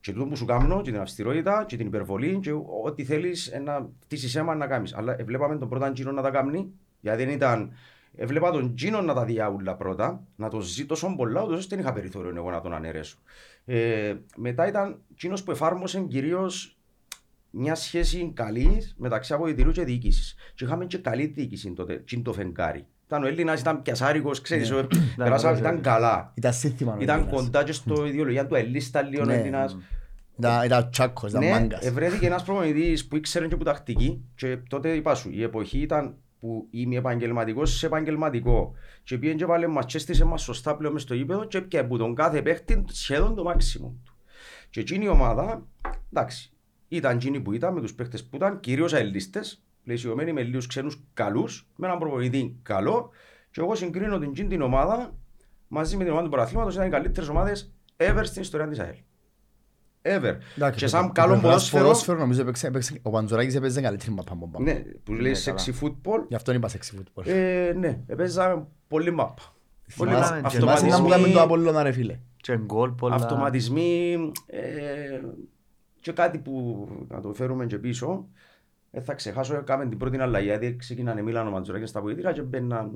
[0.00, 2.52] Και τούτο που σου κάνω, και την αυστηρότητα, και την υπερβολή, και
[2.84, 4.94] ό,τι θέλεις ε, να φτύσεις αίμα να κάνεις.
[4.94, 7.72] Αλλά ε, βλέπαμε τον πρώτα Τζίνο να τα κάνει, γιατί δεν ήταν...
[8.14, 11.84] Έβλεπα τον Τζίνο να τα διάουλα πρώτα, να το ζει τόσο πολλά, ούτως ώστε δεν
[11.84, 13.18] είχα περιθώριο εγώ να τον αναιρέσω.
[13.64, 16.78] Ε, μετά ήταν Τζίνος που εφάρμοσε κυρίως
[17.50, 20.34] μια σχέση καλής μεταξύ αποδητηρίου και διοίκησης.
[20.54, 22.86] Και είχαμε και καλή διοίκηση τότε, τι είναι το φεγγάρι.
[23.10, 24.86] Ήταν ο Έλληνας, ήταν πιασάρικος, ξέρεις, Ναι.
[25.16, 25.80] περάσαμε, ναι, ήταν ναι.
[25.80, 26.32] καλά.
[26.34, 26.92] Ήταν σύνθημα.
[26.94, 27.42] ο Ήταν Έλληνας.
[27.42, 29.34] κοντά και στο ιδεολογία του Ελλίστα λίγο ο Ναι.
[29.34, 29.76] Έλληνας.
[30.38, 31.84] Ήταν- Ήταν ο Τσάκος, ήταν Ναι, μάγκας.
[31.86, 36.14] ευρέθηκε ένας προπονητής που ήξερε και που τακτική και τότε είπα σου, η εποχή ήταν
[36.40, 40.92] που είμαι επαγγελματικός σε επαγγελματικό και πήγαινε και βάλε μας και έστησε μας σωστά πλέον
[40.92, 44.14] μες στο γήπεδο και έπιανε από τον κάθε παίχτη σχεδόν το μάξιμο του.
[44.70, 45.62] Και εκείνη η ομάδα,
[46.12, 46.52] εντάξει,
[46.88, 51.02] ήταν εκείνη που ήταν με τους παίχτες που ήταν, κυρίως αελίστες, πλαισιωμένοι με λίγους ξένους
[51.14, 53.10] καλούς, με έναν προπονητή καλό
[53.50, 55.14] και εγώ συγκρίνω την εκείνη την ομάδα
[55.68, 58.94] μαζί με την ομάδα του παραθλήματος ήταν οι καλύτερες ομάδες ever στην ιστορία της ΑΕΛ.
[60.02, 60.34] Ever.
[60.56, 63.80] Εντάξει, Και το- σαν το καλό πλευράς ποδόσφαιρο, ποδόσφαιρο νομίζω έπαιξε- έπαιξε- ο Μαντζουράκης έπαιζε
[63.80, 64.64] καλύτερη μαπά από πάνω.
[64.64, 64.74] ναι,
[65.04, 67.26] που λέει Ναι, sexy football, Γι' αυτό είπα sexy football.
[67.26, 69.42] ε, ναι, έπαιζαμε πολύ μάπα.
[69.96, 70.48] Πολύ Θυμάσαι- μάπα.
[70.48, 72.18] και Θυμάσαι να μου κάνουμε το Αυτοματισμοί, Απόλλωνα ρε φίλε.
[72.36, 73.14] Και γκολ πολλά.
[73.14, 74.16] αυτοματισμοί,
[74.46, 75.20] ε,
[76.00, 78.28] Και κάτι που να το φέρουμε και πίσω,
[78.90, 82.90] δεν θα ξεχάσω, έκαμε την πρώτη αλλαγή, γιατί ξεκίνανε Μίλανο Μαντζουράκη στα βοηθήρα και μπαίναν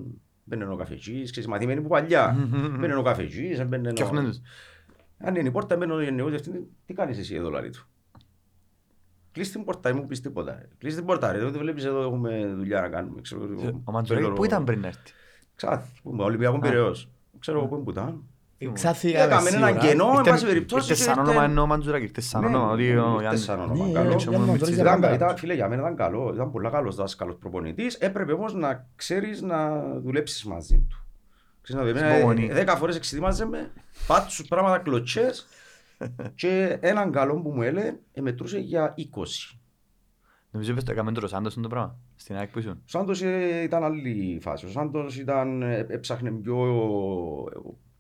[0.45, 2.49] μπαίνουν ο καφετζής, ξέρεις, μαθημένοι που παλιά.
[2.79, 4.07] Μπαίνουν ο καφετζής, μπαίνουν Και ο...
[4.07, 4.41] αφήνουν τους.
[5.19, 7.87] Αν είναι η πόρτα, μπαίνουν ο γενικός διευθυντής, τι κάνεις εσύ εδώ, λάρι του;
[9.33, 10.55] Κλείς την πόρτα, μην μου πεις τίποτα.
[10.55, 10.69] ρε.
[10.79, 13.21] Κλείς την πόρτα, ρε, δεν βλέπεις εδώ έχουμε δουλειά να κάνουμε.
[13.21, 15.13] Ξέρω, εγώ, Ο Μαντζουράκης ξέρω, πού ήταν πριν να έρθει;
[15.55, 17.09] Ξάθη, που είμαι, Ολυμπιακός Πειραιώς.
[17.39, 18.23] Ξέρω εγώ πού είναι που ήταν.
[18.73, 19.87] Ξάθηκαμε Έκαμε ένα σίγουρα.
[19.87, 20.91] κενό, εν Ήρθε- πάση περιπτώσει.
[20.91, 23.21] ήρθε σαν ήρθε- όνομα ενώ ο Μαντζουράκης, ήρθε σαν Ναι, όνομα, ότι ναι, ο ήρθε
[23.21, 23.85] Γιάννης- σαν Ναι, όνομα.
[23.85, 24.07] ο Καλό.
[24.09, 25.41] Γιάννης Μαντζουράκης Ήταν, ήταν ήταν, καλός.
[25.41, 29.83] φίλε, για μένα ήταν καλό, ήταν πολύ καλός δάσκαλος προπονητής, έπρεπε όμως να ξέρεις να
[30.01, 31.05] δουλέψεις μαζί του.
[31.63, 32.47] Ξέρεις, να δει, εμένα, Υπομονή.
[32.51, 33.71] ε, δέκα φορές εξειδημάζε με,
[34.07, 35.47] πάτσους πράγματα κλωτσές
[36.35, 39.59] και έναν καλό που μου έλεγε, ε, μετρούσε για 20.
[40.51, 42.73] Νομίζω είπες το έκαμε το Ροσάντος το πράγμα, στην ΑΕΚ που ήσουν.
[42.73, 44.67] Ο Σάντος ε, ήταν άλλη φάση.
[44.67, 46.57] Ο Σάντος ήταν, ε, έψαχνε πιο,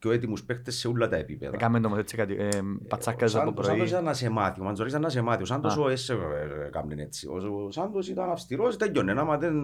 [0.05, 1.53] πιο έτοιμους παίχτες σε όλα τα επίπεδα.
[1.55, 2.49] Έκαμε το όμως έτσι κάτι, ε,
[2.89, 3.89] πατσάκας Ο από Σάντος- Ο Σάντος πρωί.
[3.89, 5.43] ήταν να σε μάθει, ο Μαντζορής ήταν να σε μάθει.
[5.43, 5.81] Ο Σάντος Α.
[5.81, 7.27] ο έσαι ε, έκαμνε έτσι.
[7.27, 9.13] Ο ο Σάντος ήταν αυστηρός, τέλειωνε.
[9.13, 9.57] Άμα δεν...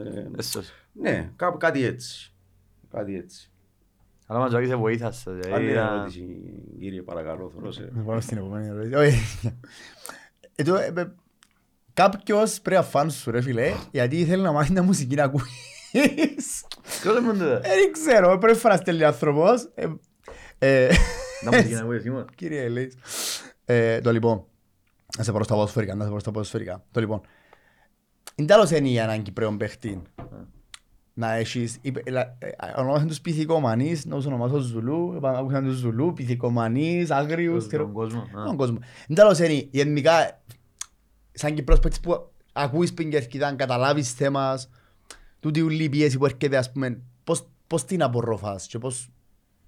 [0.00, 0.70] ε, Έσως.
[0.92, 2.32] Ναι, κάπου κάτι έτσι.
[2.90, 3.50] Κάτι έτσι.
[4.26, 5.30] Αλλά ο Μαντζουράκης σε βοήθασε.
[5.30, 6.26] δηλαδή, Άλλη ήταν- ερώτηση,
[6.78, 8.94] κύριε, παρακαλώ, θωρώ Να πάμε στην επόμενη ερώτηση.
[8.94, 9.52] Όχι.
[10.54, 11.12] Ε, το, ε, ε,
[11.92, 15.44] Κάποιος πρέπει να φαν σου ρε φίλε, γιατί θέλει να μάθει τα μουσική να ακούεις.
[15.92, 19.68] Ποιος είναι αυτό; Ε, Δεν ξέρω, πρέπει να στέλνει άνθρωπος.
[19.74, 19.86] Ε,
[20.58, 20.88] ε,
[21.44, 22.24] Να μου γίνει να ακούεις, Σίμων.
[22.34, 22.94] Κύριε Ελίς.
[23.64, 24.44] Ε, Το λοιπόν,
[25.18, 26.84] να σε πάρω στα ποδοσφαιρικά, να σε πάρω στα ποδοσφαιρικά.
[26.90, 27.20] Το λοιπόν,
[28.34, 30.02] είναι τέλος είναι η ανάγκη πλέον παίχτη.
[31.14, 35.76] Να έχεις, είπε- ελα- ε, ονομάσαν τους πυθικομανείς, να τους ονομάσω Ζουλού, είπαμε, άκουσαν τους
[35.76, 37.82] Ζουλού, πυθικομανείς, άγριους, ξέρω.
[37.82, 38.20] Τον κόσμο.
[38.20, 38.44] α.
[38.46, 38.78] Τον κόσμο.
[39.06, 40.42] Είναι τέλος είναι, γενικά,
[41.32, 44.70] σαν Κυπρός παίκτης που ακούεις πριν και έρχεται, αν καταλάβεις θέμας,
[45.40, 49.08] τούτη ουλή η πίεση που έρχεται, ας πούμε, πώς, πώς την απορροφάς και πώς,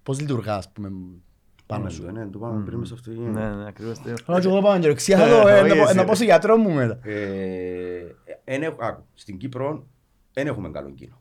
[0.03, 2.03] πώς λειτουργά, ας πούμε, πάνω Πάμε σου.
[2.03, 3.11] σου, ναι, το πάμε πριν μες σε αυτό.
[3.11, 4.25] Ναι, ναι, ακριβώς το ίδιο.
[4.27, 6.09] Αλλά και εγώ πάμε και ρεξιά το, Ε, ε, όχι να πω- εσύ, να ρε.
[6.09, 6.99] πω στο γιατρό μου μετά.
[7.09, 8.15] Ε,
[8.45, 9.87] εν έχ- άκου, στην Κύπρο
[10.33, 11.19] δεν έχουμε καλό κοινό.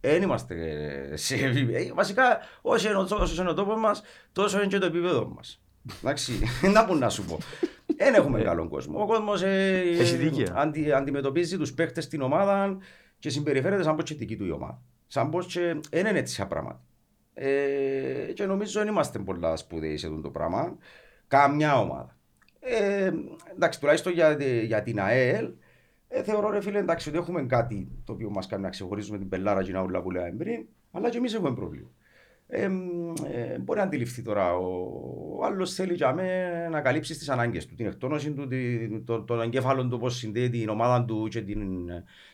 [0.00, 0.56] Δεν είμαστε
[1.16, 1.94] σε επίπεδο.
[1.94, 4.02] Βασικά, όσο είναι, ο- όσο είναι ο τόπος μας,
[4.32, 5.60] τόσο είναι και το επίπεδο μας.
[6.02, 7.38] Εντάξει, δεν τα πού να σου πω.
[7.96, 9.02] Δεν έχουμε καλό κόσμο.
[9.02, 10.52] Ο κόσμος ε, Έχει δίκαια.
[10.54, 12.78] αντι, αντιμετωπίζει τους παίχτες στην ομάδα
[13.18, 14.82] και συμπεριφέρεται σαν πως και δική του η ομάδα.
[15.06, 16.80] Σαν πως και δεν είναι έτσι τα πράγματα.
[17.34, 20.76] Ε, και νομίζω δεν είμαστε πολλά σπουδαίοι σε αυτό το πράγμα.
[21.28, 22.16] Καμιά ομάδα.
[22.60, 23.12] Ε,
[23.54, 25.50] εντάξει, τουλάχιστον για, για την ΑΕΛ,
[26.08, 29.28] ε, θεωρώ ρε φίλε εντάξει ότι έχουμε κάτι το οποίο μας κάνει να ξεχωρίζουμε την
[29.28, 31.88] πελάρα και να ούλα που λέγαμε πριν, αλλά και εμείς έχουμε πρόβλημα.
[32.48, 34.66] Ε, μ, ε, μπορεί να αντιληφθεί τώρα ο,
[35.38, 39.22] ο άλλος θέλει για μέ να καλύψει τις ανάγκες του, την εκτόνωση του, τη, το,
[39.22, 41.60] τον εγκέφαλο του, πώς συνδέει την ομάδα του και, την,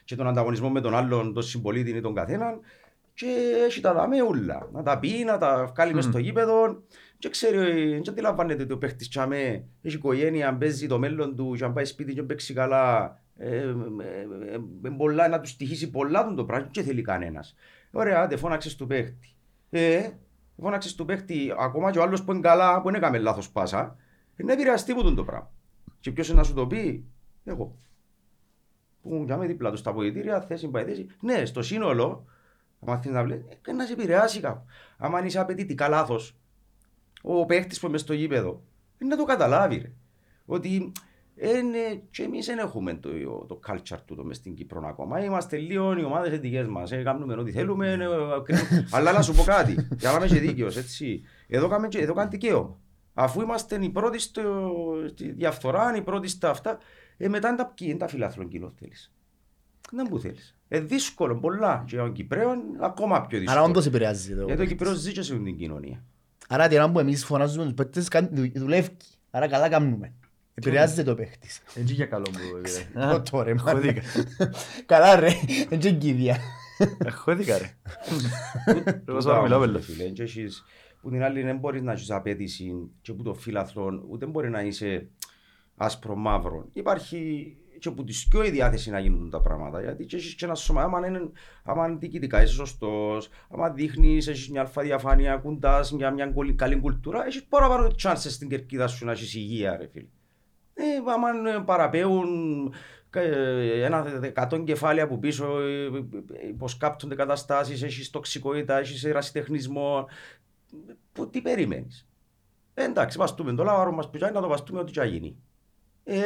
[0.05, 2.61] και τον ανταγωνισμό με τον άλλον, τον συμπολίτη ή τον καθέναν
[3.15, 3.27] και
[3.67, 4.69] έχει τα δάμε όλα.
[4.73, 6.83] Να τα πει, να τα βγάλει μες στο γήπεδο
[7.19, 11.55] και ξέρει, ε, και αντιλαμβάνεται ότι ο παίχτης τσάμε, έχει οικογένεια, παίζει το μέλλον του
[11.59, 14.55] και αν πάει σπίτι και παίξει καλά, ε, ε, ε,
[14.85, 17.55] ε, πολλά, να του στοιχήσει πολλά τον το πράγμα και θέλει κανένας.
[17.91, 19.32] Ωραία, άντε φώναξες του παίχτη.
[19.75, 20.11] Ε,
[20.61, 23.97] φώναξες του παίχτη, ακόμα και ο άλλος που είναι καλά, που δεν έκαμε λάθος πάσα,
[24.37, 25.51] ε, να επηρεαστεί που τον το πράγμα.
[26.01, 27.05] Και ποιος είναι να σου το πει,
[27.45, 27.79] εγώ.
[29.03, 31.07] Που για με δίπλα τους στα βοηθήρια, θέση πάει θέση.
[31.21, 32.25] Ναι, στο σύνολο,
[32.81, 34.65] άμα θέλεις να βλέπεις, ε, να σε επηρεάσει κάπου.
[34.99, 36.37] Άμα είσαι απαιτητικά λάθος,
[37.23, 38.63] ο παίχτη που είμαι στο γήπεδο,
[38.99, 39.79] ε, να το καταλάβει.
[39.79, 39.93] Ρε.
[40.47, 40.93] Ότι
[41.37, 43.09] ε, ναι, και εμείς δεν έχουμε το,
[43.49, 45.25] το culture του μες στην Κύπρο ακόμα.
[45.25, 46.93] Είμαστε λίγο οι ομάδες δικέ μας.
[46.93, 47.91] Ε, κάνουμε ό,τι θέλουμε.
[47.93, 47.97] ε,
[48.45, 48.89] κρίνουμε.
[48.91, 51.23] Αλλά να σου πω κάτι, για να είμαι και δίκαιος, έτσι.
[51.49, 52.79] Εδώ κάνουμε και- εδώ κάνει δικαίωμα.
[53.15, 54.43] Αφού είμαστε οι πρώτοι στο,
[55.09, 56.79] στη διαφθορά, οι πρώτοι στα αυτά,
[57.17, 59.13] ε, μετά είναι τα, ποιοι είναι τα φιλάθλων κοινό θέλεις.
[59.91, 60.57] Δεν που θέλεις.
[60.69, 61.85] Ε, δύσκολο πολλά.
[61.87, 63.59] Και ο Κυπρέων ακόμα πιο δύσκολο.
[63.61, 64.45] Άρα όντως επηρεάζει το.
[64.45, 66.05] Γιατί ο Κυπρέος ζει και σε αυτήν την κοινωνία.
[66.49, 68.97] Άρα την ώρα που εμείς φωνάζουμε τους παίκτες κάνει- δου- δουλεύει.
[69.31, 70.13] Άρα καλά κάνουμε.
[70.55, 71.61] Επηρεάζεται το παίκτης.
[71.75, 72.57] Έτσι για καλό μου.
[72.57, 72.87] επηρεάζει.
[72.95, 73.71] Εγώ τώρα, μάνα.
[73.71, 74.03] Χώδικα.
[74.87, 75.31] Καλά ρε,
[75.69, 76.37] δεν είναι κηδεία.
[77.13, 77.71] Χώδικα ρε.
[78.67, 79.87] Εγώ Τούτα σου μιλάω όμως, πέλος.
[79.87, 80.65] ρε φίλε, και έχεις-
[81.01, 82.73] Που την άλλη δεν μπορείς να έχεις απέτηση
[83.03, 85.09] και που το φύλαθλο ούτε μπορεί να είσαι
[85.77, 86.69] άσπρο μαύρο.
[86.73, 89.81] Υπάρχει και που της σκιό η διάθεση να γίνουν τα πράγματα.
[89.83, 91.21] Γιατί και έχεις και ένα σώμα, άμα είναι,
[91.65, 96.55] άμα είναι διοικητικά είσαι σωστός, άμα δείχνεις, έχεις μια αλφα διαφάνεια, κουντάς για μια κολ-
[96.55, 100.07] καλή κουλτούρα, έχεις παραπάνω chances στην κερκίδα σου να έχεις υγεία ρε φίλε.
[100.85, 102.73] Ε, άμα ε, παραπέουν
[103.11, 110.07] ε, ένα δεκατόν κεφάλαια από πίσω, ε, ε, υποσκάπτονται καταστάσεις, έχεις τοξικότητα, έχεις ερασιτεχνισμό.
[111.13, 112.07] Που, τι περιμένεις.
[112.75, 115.37] Ε, εντάξει, βαστούμε το λάβαρο μας πιτζάει να το βαστούμε ό,τι και να γίνει.
[116.05, 116.21] Ε,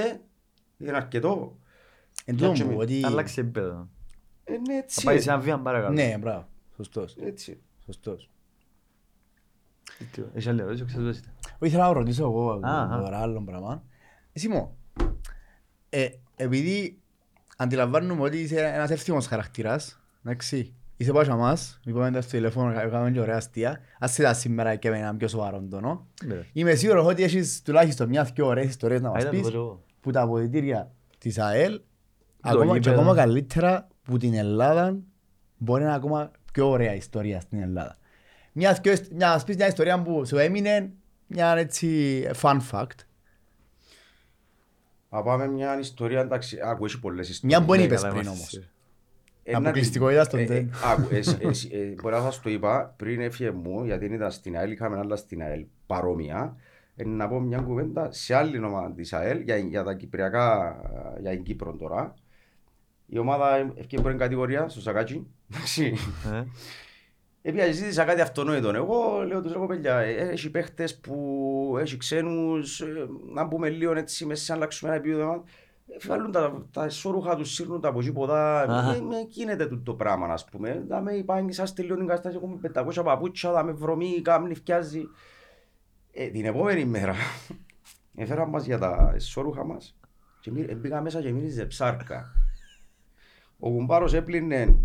[0.78, 1.58] είναι αρκετό.
[2.24, 3.00] Εν τω και μου μη- ότι...
[3.04, 3.88] Αλλάξε επίπεδο.
[4.44, 5.04] Ε, ναι, Θα έτσι.
[5.04, 5.92] πάει σε ένα βήμα παρακάτω.
[5.92, 6.48] Ναι, μπράβο.
[6.76, 7.16] Σωστός.
[7.20, 7.60] Έτσι.
[7.84, 8.30] Σωστός.
[10.34, 11.20] Έχει άλλη ερώτηση, ξέρω εσύ.
[11.60, 13.00] Ήθελα να ρωτήσω εγώ Α, α.
[13.02, 13.84] τώρα άλλο πράγμα.
[14.36, 14.76] Εσύ μου,
[15.88, 16.06] ε,
[16.36, 16.98] επειδή
[17.56, 23.10] αντιλαμβάνουμε ότι είσαι ένας εύθυμος χαρακτήρας, εντάξει, είσαι πάσα μας, είπαμε τα στο τηλέφωνο, έκαναμε
[23.10, 26.06] και ωραία αστεία, ας ήταν σήμερα και με έναν πιο σοβαρό τόνο.
[26.24, 26.42] Ναι.
[26.52, 29.46] Είμαι σίγουρος ότι έχεις τουλάχιστον μια δυο ωραίες ιστορίες να Α, μας ήταν το πεις
[29.46, 29.82] πω και εγώ.
[30.00, 31.80] που τα αποδητήρια της ΑΕΛ,
[32.40, 33.00] ακόμα, και γήπεδο.
[33.00, 34.96] ακόμα καλύτερα που την Ελλάδα,
[35.56, 37.96] μπορεί να είναι ακόμα πιο ωραία ιστορία στην Ελλάδα.
[38.52, 40.90] Μια, δυο ιστ- μια, ας πεις μια ιστορία που σου έμεινε,
[41.26, 43.05] μια έτσι fun fact.
[45.16, 47.58] Να πάμε μια ιστορία, εντάξει, άκου, έχει πολλές ιστορίες.
[47.58, 48.50] Μια που δεν Ναι, είπες καλά, πριν είμαστε όμως.
[48.50, 48.70] σίγουροι.
[49.42, 50.70] Ε, να Αποκλειστικότητα την- στον ε, ε, ΤΕΝ.
[50.84, 54.56] Άκου, εσύ- εσύ- ε, μπορεί να σας το είπα πριν έφυγε μου, γιατί ήταν στην
[54.56, 56.56] ΑΕΛ, είχαμε άλλα στην ΑΕΛ παρόμοια.
[56.96, 60.76] Ε, να πω μια κουβέντα σε άλλη ομάδα της ΑΕΛ για, για τα κυπριακά,
[61.20, 62.14] για την Κύπρο τώρα.
[63.06, 65.26] Η ομάδα έφυγε πρώτη κατηγορία στο Σακάτσι.
[67.48, 67.58] Εντάξει.
[67.60, 68.68] Ε, Επειδή ζήτησα κάτι αυτονόητο.
[68.68, 73.92] Εγώ λέω τους λέω παιδιά, ε, έχει παίχτες που έχει ξένους, ε, να μπούμε λίγο
[73.96, 75.44] έτσι μέσα, να αλλάξουμε ένα επίπεδο.
[75.88, 78.60] Ε, Βάλουν τα, τα ισόρουχα τους, σύρνουν τα από εκεί ποδά.
[78.60, 78.94] Αχα.
[78.94, 80.84] Ε, με γίνεται τούτο το πράγμα, ας πούμε.
[80.88, 82.58] Να με υπάρχει σας τελειώνει την κατάσταση, έχουμε
[83.00, 85.02] 500 παπούτσια, θα με βρωμεί, κάμνη, φτιάζει.
[86.12, 87.14] Ε, την επόμενη μέρα
[88.16, 89.96] έφεραν μας για τα ισόρουχα μας
[90.40, 92.32] και μη- ε, μπήκα μέσα και μύριζε ψάρκα.
[93.58, 94.78] Ο κουμπάρος έπλυνε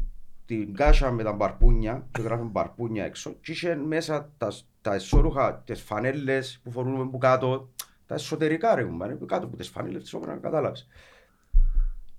[0.57, 5.61] την κάσα με τα μπαρπούνια και γράφει μπαρπούνια έξω και είχε μέσα τα, τα εσώρουχα,
[5.65, 7.69] τις φανέλες που φορούμε που κάτω,
[8.05, 10.87] τα εσωτερικά ρε κουμπάρε, που κάτω από τις φανέλες της όπερας, κατάλαβες.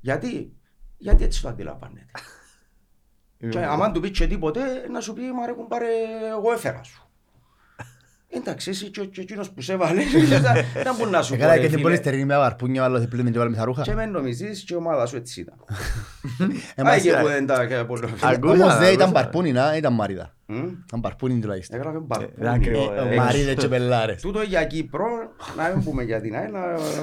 [0.01, 0.57] Γιατί,
[0.99, 2.11] γιατί έτσι το αντιλαμβάνεται.
[3.51, 5.87] και άμα του πεις και τίποτε, να σου πει, μα ρε κουμπάρε,
[6.31, 7.12] εγώ έφερα σου.
[8.35, 10.03] Εντάξει, εσύ και, και εκείνος που σε έβαλε,
[10.83, 11.83] δεν μπορεί να σου πω, Έκανα ρε και την φίλε.
[11.83, 13.83] πολυστερινή με βαρπούνια, άλλος πλύνει και βάλουμε τα ρούχα.
[13.83, 15.55] Και με νομίζεις και η ομάδα σου έτσι ήταν.
[16.75, 18.05] Ε, Πάει μας- και που δεν τα και πολύ.
[18.21, 19.11] Ακούσα, Όμως δεν ήταν ακούσα.
[19.23, 20.35] μπαρπούνι, να, ήταν μάριδα.
[20.55, 20.65] Μμ.
[20.87, 21.79] Ήταν μπαρπούνι τουλάχιστον.
[21.79, 22.49] Έγραφε ήταν μπαρπούνι.
[22.49, 24.21] ακριβό, Ε, ε, ε, Μαρίδες και πελάρες.
[24.23, 25.07] Τούτο για Κύπρο,
[25.57, 26.51] να μην πούμε για την ΑΕΛ,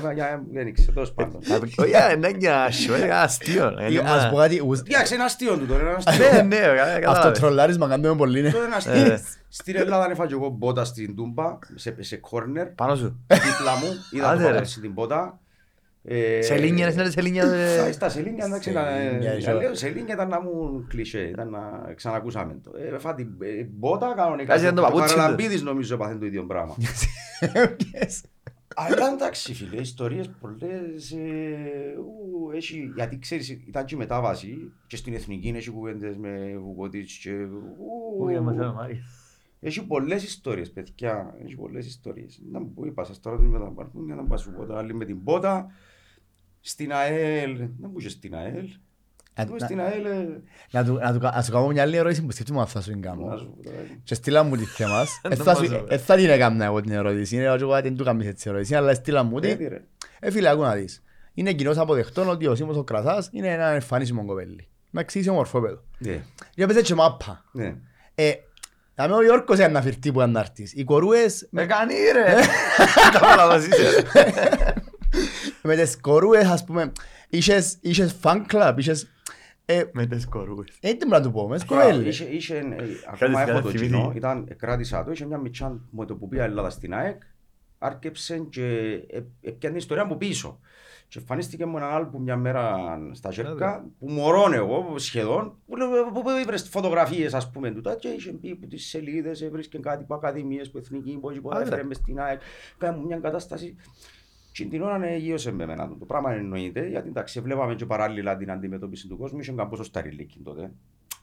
[0.03, 1.39] να- για- δεν ήξερα, τέλος πάντων.
[1.63, 1.75] Όχι,
[2.11, 3.75] ε, ναι, για σου, ε, αστείο.
[3.79, 5.97] ε, Ή, είναι Ας μα- πω κάτι, ους- Εντάξει, είναι αστείο τούτο, είναι ένα Ναι,
[6.25, 6.43] αστείο.
[6.43, 7.39] ναι, καλά- αυτό κατάλαβες.
[7.39, 8.41] τρολάρισμα κάνουμε πολύ.
[8.41, 8.49] ναι.
[8.51, 8.93] Τούτο είναι αστείο.
[9.13, 9.21] Ε.
[9.51, 13.19] Στην Ελλάδα έφαγε εγώ μπότα στην Τούμπα, σε- σε κόρνερ, Πάνω σου.
[13.27, 14.53] δίπλα μου, είδα Άντε, το ρε.
[14.53, 15.39] παπούτσι την μπότα.
[16.12, 17.43] Ε, Σε λίνια, ρε, συνάδελφε, σε λίνια.
[17.45, 17.55] Στα-
[17.88, 21.49] ε, Στα σελίνια, εντάξει, ήταν, Σελίνια, ε, είσαι- λέω, σελίνια ήταν να μου κλεισέ, ήταν
[21.49, 22.72] να ξανακούσαμε το.
[22.93, 24.51] Ε, Φά την ε, μπότα κανονικά.
[24.53, 25.20] Κάτσε να το Ο παπούτσι του.
[25.20, 26.76] Χαραλαμπίδης νομίζω έπαθε το ίδιο πράγμα.
[27.93, 28.22] Yes.
[28.76, 34.95] Αλλά εντάξει φίλε, ιστορίες πολλές, ε, ου, έχει, γιατί ξέρεις ήταν και η μετάβαση και
[34.95, 37.76] στην εθνική έχει κουβέντες με Βουκωτίτς και ου,
[38.20, 38.97] Ού, για μας, ε, Μάρια.
[39.60, 42.41] έχει πολλές ιστορίες παιδιά, έχει πολλές ιστορίες.
[42.51, 45.05] Να μου είπα σας τώρα με τα μπαρπούνια, να πας σου πω τα άλλη με
[45.05, 45.72] την πότα,
[46.62, 48.66] στην ΑΕΛ, να μου και στην ΑΕΛ,
[49.36, 50.41] Να- Πούμε να- στην ΑΕΛ, ε,
[50.72, 52.82] Να του- να του κα- να σου κάνω μια άλλη ερώτηση που σκέφτομαι αν θα
[52.82, 53.38] σου την να κάνω.
[53.38, 55.20] σου πω τώρα, Και στείλα μου τη θέμας.
[55.24, 57.36] Δεν Ε, θα σου- πάζω, ε, θα την έκανα εγώ την ερώτηση.
[57.36, 59.55] Είναι εγώ δεν του κάνεις έτσι ερώτηση, αλλά στείλα μου ε, τη.
[59.55, 59.82] τι ρε.
[60.20, 61.03] Ε, φίλε, ακού να δεις.
[61.34, 64.68] Είναι κοινώς αποδεκτό ότι ο Σίμος ο Κρασάς είναι ένα εμφανίσιμο κοπέλι.
[64.93, 65.84] Εντάξει, είσαι ομορφόπεδο.
[65.97, 66.22] Ναι,
[66.55, 67.45] Για πες έτσι μάπα.
[67.51, 67.76] ναι.
[68.16, 68.32] Ε,
[68.95, 70.74] θα με ο Γιώργος είναι να φυρτεί που να έρθεις.
[70.74, 72.36] Οι κορούες Με με, κάνει ρε.
[73.14, 74.03] Τα παραλαβάς είσαι.
[75.64, 76.91] με τις κορούες, ας πούμε,
[77.30, 79.10] είχες, είχες fan club, είχες...
[79.66, 80.68] Ε, Με τις κορούες.
[80.80, 82.07] έτσι μπορώ να του πω, μες Τώρα, κοπέλι.
[82.07, 83.86] Είχε, είχε, ε, Κάτι ακόμα έχω το θυμηθεί.
[83.86, 87.22] κοινό, ήταν, κράτησα το, είχε μια μητσά με το που πήγα Ελλάδα στην ΑΕΚ,
[87.78, 88.64] άρκεψε και
[89.10, 90.60] ε, έπιανε την ιστορία μου πίσω.
[91.07, 92.76] Και εμφανίστηκε μου έναν άλμπου μια μέρα
[93.12, 97.95] στα Ζέρκα, που μωρών εγώ σχεδόν, που, λέω, που, που έβρες φωτογραφίες ας πούμε τούτα
[97.95, 101.49] και είχε πει από τις σελίδες, έβρισκε κάτι που ακαδημίες, που εθνική, που όχι, που
[101.51, 101.62] Άντε.
[101.64, 102.41] έφερε μες στην ΑΕΚ,
[102.78, 103.76] κάνει μου μια κατάσταση
[104.51, 105.87] και την ώρα γύρωσε με εμένα.
[105.99, 110.39] Το πράγμα εννοείται, γιατί εντάξει, βλέπαμε και παράλληλα την αντιμετώπιση του κόσμου, είχε καμπόσο σταριλίκι
[110.43, 110.71] τότε.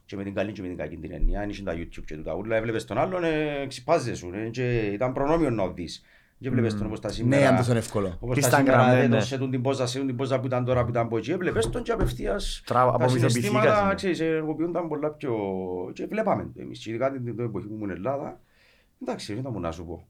[0.06, 2.16] Και με την καλή και με την κακή την έννοια, αν είχε τα YouTube και
[2.16, 6.02] τούτα ούλα, έβλεπες τον άλλον, ε, ξυπάζεσαι, ε, και ήταν προνόμιο να δεις.
[6.38, 7.48] Και έβλεπες τον όπως τα Ναι, σήμερα.
[7.48, 8.16] αν τόσο εύκολο.
[8.20, 9.16] Όπως Και τα στα σήμερα Instagram, ναι, δεν ναι.
[9.16, 11.16] το σε τούν την πόζα, σε τούν την πόζα που ήταν τώρα που ήταν από
[11.16, 11.30] εκεί.
[11.30, 13.94] Έβλεπες τον και απευθείας Τραβ- τα απομυθοποιηθήκας, συναισθήματα, ναι.
[13.94, 15.34] ξέρεις, ενεργοποιούνταν πολλά πιο...
[15.92, 16.78] Και βλέπαμε το εμείς.
[16.78, 18.40] Και ειδικά την την εποχή που ήμουν Ελλάδα,
[19.02, 20.06] εντάξει, δεν θα μου να σου πω.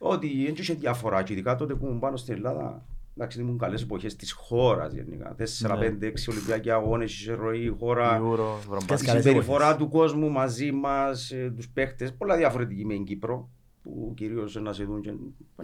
[0.00, 2.84] Ότι δεν είχε διαφορά και ειδικά τότε που ήμουν πάνω στην Ελλάδα,
[3.16, 5.34] εντάξει, ήμουν καλές εποχές της χώρας γενικά.
[5.34, 5.88] 4, Ναι.
[5.88, 8.18] 5, 6 Ολυμπιακοί αγώνες, είχε ροή η χώρα.
[8.20, 9.02] Euro, Και Ευρωπαϊκή.
[9.02, 9.82] Η καλές συμπεριφορά εποχές.
[9.84, 13.48] του κόσμου μαζί μας, ε, τους παίχτες, πολλά διαφορετική με την Κύπρο,
[13.82, 15.12] που κυρίως να σε δουν και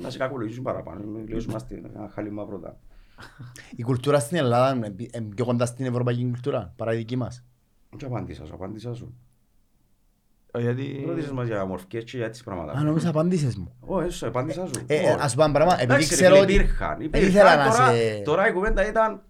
[0.01, 1.05] να σε κακολογήσουν παραπάνω.
[1.07, 2.79] Μην λέω είμαστε ένα χάλιμα πρώτα.
[3.77, 7.17] Η κουλτούρα στην Ελλάδα είναι πι- είναι πιο κοντά στην ευρωπαϊκή κουλτούρα, παρά η δική
[7.17, 7.45] μας.
[7.97, 9.15] Και απάντησα σου, απάντησα σου.
[10.55, 11.05] Ε, Γιατί...
[11.07, 12.83] Ρώτησες μας για μορφικές και για τις Α, πράγματα.
[12.83, 13.77] νομίζω απαντήσεις μου.
[13.81, 14.85] Ω, έσως, απάντησα σου.
[14.87, 15.17] Ε, ε, Ω.
[15.21, 16.55] ας πω ένα πράγμα, επειδή Εντάξει, ρε ξέρω φίλε, ότι...
[16.55, 16.97] υπήρχαν.
[16.97, 17.29] Δεν υπήρχαν.
[17.29, 18.23] ήθελα να Τώρα- σε...
[18.25, 19.21] Τώρα η κουβέντα ήταν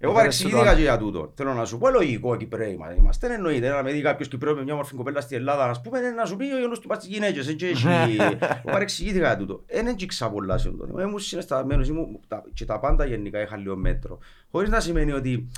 [0.00, 1.32] Εγώ Έφερες σου παρεξηγήθηκα το- και για τούτο.
[1.36, 3.26] Θέλω να σου πω λογικό Κυπρέοι μα είμαστε.
[3.26, 5.80] Δεν εννοείται να με δει κάποιος Κυπρέος με μια μορφή κοπέλα στην Ελλάδα να σου
[5.80, 7.46] πούμε «Ε, να σου πει ο γιος του πας στις γυναίκες.
[7.46, 8.36] δεν και έχει- Εγώ
[8.72, 9.62] παρεξηγήθηκα για τούτο.
[9.66, 11.00] Ε, δεν τσίξα πολλά σε αυτό.
[11.00, 14.18] Ήμουν συναισθανμένος ήμουν- τα- και τα πάντα γενικά είχα λίγο μέτρο.
[14.50, 15.48] Χωρίς να σημαίνει ότι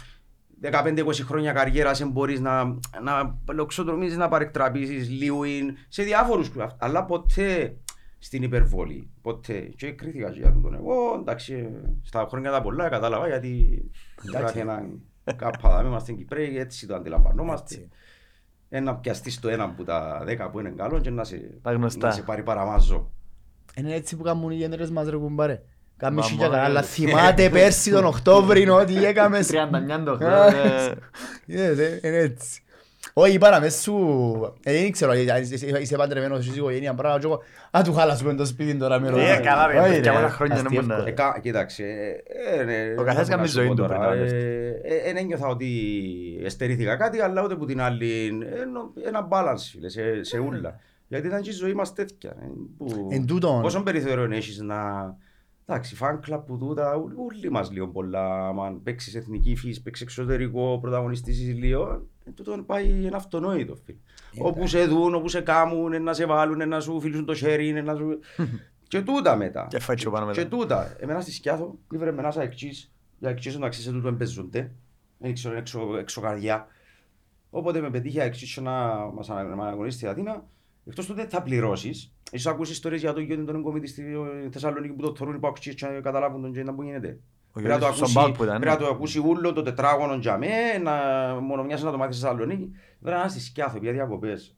[0.63, 2.65] 15-20 χρόνια καριέρας δεν μπορείς να,
[3.03, 6.75] να λοξοδρομήσεις, να παρεκτραπήσεις λίγο ή- σε διάφορους craft.
[6.79, 7.77] Αλλά ποτέ
[8.19, 9.11] στην υπερβολή.
[9.23, 9.59] Ποτέ.
[9.61, 10.75] Και κρίθηκα και για τούτον.
[10.75, 11.69] Εγώ εντάξει,
[12.03, 13.83] στα χρόνια τα πολλά κατάλαβα γιατί
[14.19, 14.39] Εντάξει.
[14.39, 14.89] υπάρχει ένα
[15.37, 17.75] κάπα, είμαστε Κυπρέοι, έτσι το αντιλαμβανόμαστε.
[17.75, 17.89] Έτσι.
[18.69, 22.07] Ένα πιαστείς το ένα από τα δέκα που είναι καλό και να σε, Τα γνωστά.
[22.07, 23.11] να σε πάρει παραμάζω.
[23.77, 25.63] Είναι έτσι που κάνουν οι γένερες μας ρε κουμπάρε.
[26.01, 27.07] Κάμε Μα σίγια μόνο καλά, αλλά έτσι.
[27.07, 30.35] θυμάται πέρσι τον Οκτώβρη ότι έκαμε 39 το Α, χρόνο.
[30.45, 30.95] ε,
[31.47, 32.63] Είδες, ε, είναι έτσι.
[33.13, 33.95] Όχι, είπα να μες σου,
[34.63, 38.35] ε, δεν ξέρω, ε, είσαι- είσαι παντρεμένος, είσαι οικογένεια, πράγμα, και εγώ, α, του χάλασουμε
[38.35, 39.41] το σπίτι τώρα με Ε, ρωτάει.
[39.41, 40.87] καλά, ρε, Όχι, και ρε, πολλά χρόνια δεν αστείευκο.
[40.89, 41.85] μπορεί να- Ε, κα- Κοίταξε,
[42.55, 44.81] ε, ε, ναι, Ο καθένας να κάνει σου ζωή πω του, τώρα, πρέπει να ε,
[44.83, 45.69] ε, Δεν ένιωθα ότι
[46.45, 48.27] εστερήθηκα κάτι, αλλά ούτε που την άλλη.
[48.61, 50.79] ε, νο- Ένα balance, φίλε, σε, σε ούλα.
[51.09, 52.31] Γιατί ήταν και η ζωή μας τέτοια.
[52.31, 52.45] ε,
[52.79, 53.63] που- Εν τούτον.
[53.63, 54.77] Πόσο περιθώριο έχεις να...
[55.73, 58.49] Εντάξει, φαν κλαμπ που τούτα, ού- όλοι μας λίγο πολλά.
[58.49, 63.99] Αν παίξεις εθνική φύση, παίξεις εξωτερικό, πρωταγωνιστήσεις λίγο, ε, τούτο πάει ένα αυτονόητο, φίλε.
[64.39, 67.35] Όπου σε δουν, όπου σε κάμουν, ε, να σε βάλουν, ε, να σου φιλήσουν το
[67.35, 68.19] χέρι, ε, να σου...
[68.89, 69.67] Και τούτα μετά.
[69.71, 70.43] Και φάει τσιωπάνω μετά.
[70.43, 74.71] Και τούτα, εμένα στη Σκιάθο, ήβρε με ένας αεξής, οι αεξής εντάξει σε τούτο εμπεζούνται,
[75.19, 76.67] δεν ξέρω έξω, έξω καρδιά.
[77.51, 78.73] Οπότε με πετύχει αεξής και να
[79.15, 80.45] μας ανα- να αναγωνίσει στη Αθήνα,
[80.87, 82.13] εκτός τούτε θα πληρώσεις.
[82.31, 84.03] Έχεις ακούσεις ιστορίες για το γιο τον εγκομίτη στη
[84.51, 87.19] Θεσσαλονίκη που το θωρούν οι παοξίες και καταλάβουν τον και να που γίνεται.
[87.53, 88.87] Ο Πρέπει να το Γιώργος ακούσει, στον Πάοκ που ήταν, πρέπει να ναι.
[88.87, 90.95] το ακούσει ούλο το τετράγωνο για μέ, να
[91.41, 92.71] μόνο μοιάζει να το μάθει στη Θεσσαλονίκη.
[93.01, 94.57] Βέβαια να στη Σκιάθο, για διακοπές.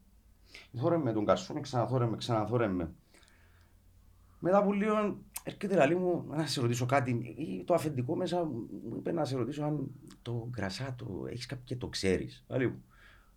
[0.79, 2.91] Θόρε με τον Κασούνη, ξαναθόρε με, ξαναθόρε με.
[4.39, 7.11] Μετά από λίγο έρχεται λαλή μου να σε ρωτήσω κάτι.
[7.37, 9.91] Ή το αφεντικό μέσα μου είπε να σε ρωτήσω αν
[10.23, 12.45] το Κρασσά το έχεις κάποιο και το ξέρεις.
[12.49, 12.83] Λαλή μου.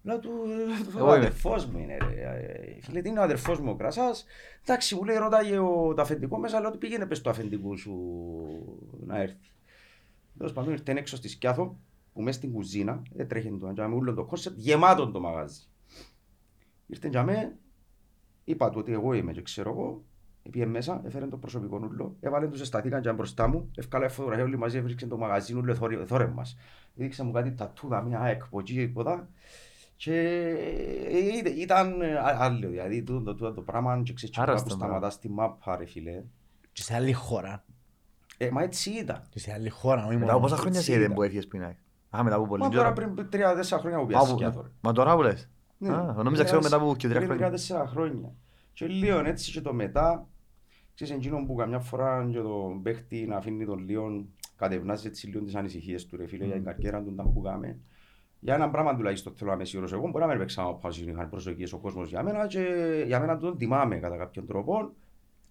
[0.05, 1.15] Λέω του, ε, ο Εγώ είμαι.
[1.15, 2.21] αδερφός μου είναι ρε.
[2.21, 4.25] Ε, Φίλε, τι είναι ο αδερφός μου ο Κρασσάς.
[4.63, 7.93] Εντάξει, μου λέει, ρωτάγε ο, το αφεντικό μέσα, λέω ότι πήγαινε πες το αφεντικό σου
[9.05, 9.49] να έρθει.
[10.37, 11.77] Τέλος πάντων, ήρθε έξω στη Σκιάθο,
[12.13, 15.61] που μέσα στην κουζίνα, δεν τρέχει το να ούλο το concept, γεμάτο το μαγάζι.
[16.87, 17.55] Ήρθε για μέ,
[18.43, 20.03] είπα του ότι εγώ είμαι και ξέρω εγώ,
[20.51, 24.57] πήγε μέσα, έφερε το προσωπικό νουλό, έβαλε τους εσταθήκαν και μπροστά μου, ευκάλα φωτογραφία όλοι
[24.57, 26.57] μαζί, έβριξε το μαγαζί νουλό, θόρε- θόρε μας.
[26.97, 29.29] Έδειξε μου κάτι τατούδα, μια εκποτζή, εκποτά.
[29.97, 30.13] Και
[31.09, 34.67] ε, ήταν- ήταν ε, άλλο, δηλαδή τούτο το, το, το πράγμα και ξέρεις Άρρωστο που
[34.77, 34.85] πράγμα.
[34.85, 36.23] σταματάς στη μάπα ρε φίλε.
[36.71, 37.63] Και σε άλλη χώρα.
[38.37, 39.21] Ε, μα έτσι ήταν.
[39.29, 40.31] Και σε άλλη χώρα, όχι Μετά μόνο.
[40.31, 41.15] από πόσα χρόνια έτσι σε είδε ήταν.
[41.15, 41.61] που έφυγες πριν.
[41.61, 41.77] ε;
[42.09, 42.81] Α, μετά από πολύ Μα καιρό.
[42.81, 44.67] τώρα πριν τρία-τέσσερα χρόνια που Α, πιάσεις που- σκιάτο, ρε.
[44.81, 45.49] Μα τώρα που λες.
[45.77, 45.93] Ναι.
[45.93, 47.37] Α, νόμιζα ξέρω μετά από και τρία Πριν χρόνια.
[47.47, 48.31] τρία-τέσσερα χρόνια.
[48.73, 50.27] Και λίγο έτσι και το μετά,
[50.93, 54.25] ξέρεις εκείνο που καμιά φορά και τον παίχτη να αφήνει τον λίγο,
[54.55, 57.77] κατευνάζει έτσι λίγο τις ανησυχίες του ρε φίλε για την καριέρα του, τα που κάμε.
[58.45, 61.03] Για ένα πράγμα τουλάχιστον θέλω να είμαι σίγουρος εγώ, μπορεί να μην παίξα από πάση
[61.03, 62.63] είχαν προσδοκίες ο κόσμος για μένα και
[63.05, 64.91] για μένα τον τιμάμε κατά κάποιον τρόπο,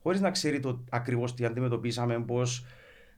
[0.03, 2.65] χωρίς να ξέρει το ακριβώς τι αντιμετωπίσαμε, πώς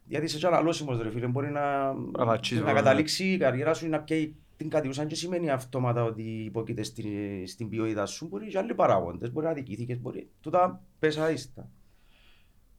[0.04, 2.82] γιατί είσαι και αναλώσιμος ρε φίλε, μπορεί να, βατσίσεις, να βέβαια.
[2.82, 7.46] καταλήξει η καριέρα σου ή να πιέει την κατηγορούσαν και σημαίνει αυτόματα ότι υπόκειται στην,
[7.46, 8.26] στην ποιότητα σου.
[8.26, 10.28] Μπορεί και άλλοι παράγοντες, μπορεί να δικήθηκες, μπορεί.
[10.40, 11.68] Τούτα πέσα ίστα.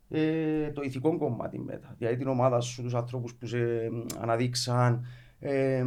[0.09, 1.95] Ε, το ηθικό κομμάτι μετά.
[1.97, 3.57] Δηλαδή την ομάδα σου, τους ανθρώπους που σε
[3.91, 5.05] μ, αναδείξαν,
[5.39, 5.85] ε,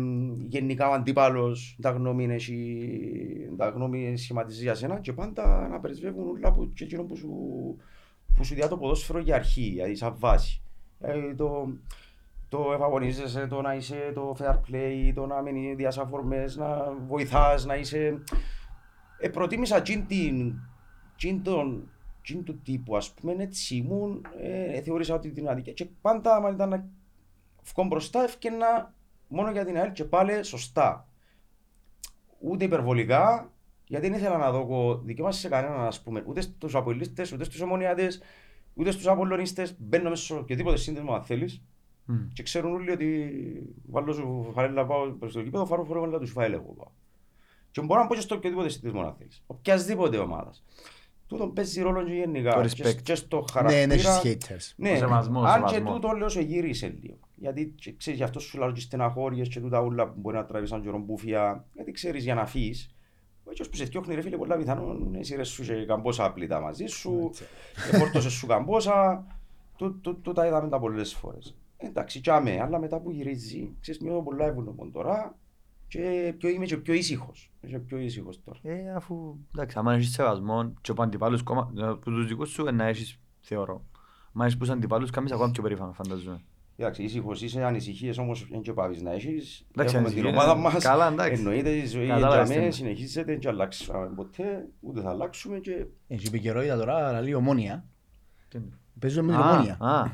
[0.49, 5.81] γενικά ο αντίπαλος, τα γνώμη είναι εσύ- τα γνώμη σχηματίζεις για σένα και πάντα να
[5.81, 7.29] περισβεύουν όλα που, και εκείνο που σου,
[8.35, 10.63] που σου διά το ποδόσφαιρο για αρχή, δηλαδή σαν βάση.
[11.01, 11.73] Ε, το,
[12.49, 17.65] το ευαγωνίζεσαι, το να είσαι το fair play, το να μην διάς αφορμές, να βοηθάς,
[17.65, 18.23] να είσαι...
[19.19, 20.55] Ε, προτίμησα εκείνη την,
[21.15, 21.91] εκείνη τον,
[22.21, 26.51] εκείνη του τύπου, ας πούμε, έτσι ήμουν, ε, θεώρησα ότι την αδικία και πάντα άμα
[26.51, 26.89] ήταν να
[27.75, 28.95] βγω μπροστά ευκαινα
[29.31, 31.09] μόνο για την ΑΕΛ και πάλι σωστά.
[32.39, 33.53] Ούτε υπερβολικά,
[33.85, 37.61] γιατί δεν ήθελα να δω δικαίωμα σε κανέναν, ας πούμε, ούτε στους αποελίστες, ούτε στους
[37.61, 38.23] ομονιάτες,
[38.75, 41.63] ούτε στους απολωνίστες, μπαίνω μέσα σε οποιοδήποτε σύνδεσμο αν θέλεις,
[42.05, 42.15] Μμ.
[42.33, 43.33] και ξέρουν όλοι ότι
[43.87, 46.91] βάλω σου φαρέλα πάω προς το κήπεδο, φάρω φορέ τους φάιλ εγώ πάω.
[47.71, 50.65] Και μπορώ να πω και στο οποιοδήποτε σύνδεσμο αν θέλεις, οποιασδήποτε ομάδας.
[51.27, 53.03] Τούτο παίζει ρόλο και γενικά, Το και, respect.
[53.03, 53.87] και στο Ναι, χαρακτήρα.
[53.87, 54.73] ναι, έχεις haters.
[54.77, 56.01] Ναι, Ο σεβασμός, αν και σεβασμός.
[56.01, 57.19] τούτο λέω σε γύρισε λίγο.
[57.41, 60.45] Γιατί και ξέρεις, γι' αυτό σου λέω και στεναχώριες και τούτα ούλα που μπορεί να
[60.45, 61.65] τραβείς σαν τζορομπούφια.
[61.75, 62.95] Γιατί ξέρεις για να φύγεις.
[63.45, 66.61] Ο έτσι που σε διώχνει ρε φίλε πολλά πιθανόν εσύ ρε σου και καμπόσα απλήτα
[66.61, 67.25] μαζί σου.
[67.27, 67.45] Έτσι.
[67.91, 69.25] Και φόρτωσες σου καμπόσα.
[69.77, 71.55] Τού- τού- Τούτα είδαμε τα πολλές φορές.
[71.77, 75.35] Εντάξει, κι άμε, αλλά μετά που γυρίζει, ξέρεις, νιώθω πολλά ευγνώμων τώρα
[75.89, 77.51] και πιο, είμαι και πιο ήσυχος.
[77.61, 78.59] Είμαι και πιο ήσυχος τώρα.
[78.63, 82.67] Ε, αφού, εντάξει, άμα έχεις σεβασμό και από αντιπάλους κόμμα, ε, που τους δικούς σου
[82.67, 83.85] ε, να έχεις, θεωρώ.
[84.33, 86.41] Μα έχεις πούς αντιπάλους, κάνεις ακόμα πιο περήφανο, φανταζούμε.
[86.81, 89.67] Κοίταξε, ήσυχος είσαι, ανησυχίες όμως δεν και πάβεις να έχεις.
[89.75, 90.83] Εντάξει, Έχουμε την ανησυχίες, ομάδα μας.
[90.85, 91.33] καλά, εντάξει.
[91.33, 92.71] Εννοείται η ζωή Κατάλαβες για τι μέ, είναι.
[92.75, 97.85] συνεχίζεται και αλλάξαμε ποτέ, ούτε θα αλλάξουμε και Έχει επικαιρότητα τώρα, αλλά λίγο ομόνια.
[98.49, 98.67] Τι είναι;
[98.99, 99.77] Παίζουμε με την Α, ομόνια.
[99.81, 100.05] α.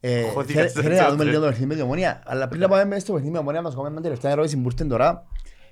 [0.00, 1.44] Ε, Χώθηκα θέλ- στο Θέλει να δούμε τσάτ, λίγο ρε.
[1.44, 2.22] το παιχνίδι με την ομόνια.
[2.26, 4.56] Αλλά πριν να πάμε μέσα στο παιχνίδι με την ομόνια, μας κάνουμε μια τελευταία ερώτηση
[4.56, 5.26] που ήρθε τώρα.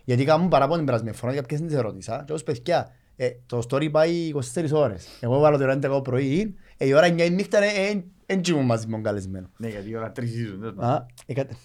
[0.05, 2.17] Γιατί κάνουμε παραπάνω την περασμένη φορά, για ποιες δεν τις ερώτησα.
[2.27, 5.09] Και όπως παιδιά, ε, το story πάει 24 ώρες.
[5.21, 7.59] Εγώ βάλω το ώρα 11 το πρωί, ε, η ώρα 9 η νύχτα
[8.29, 9.51] δεν τσιμούν μαζί με τον καλεσμένο.
[9.57, 10.61] Ναι, γιατί η ώρα τρεις ήσουν.
[10.61, 10.91] τέλος πάντων.
[10.91, 11.57] Α, εκατε...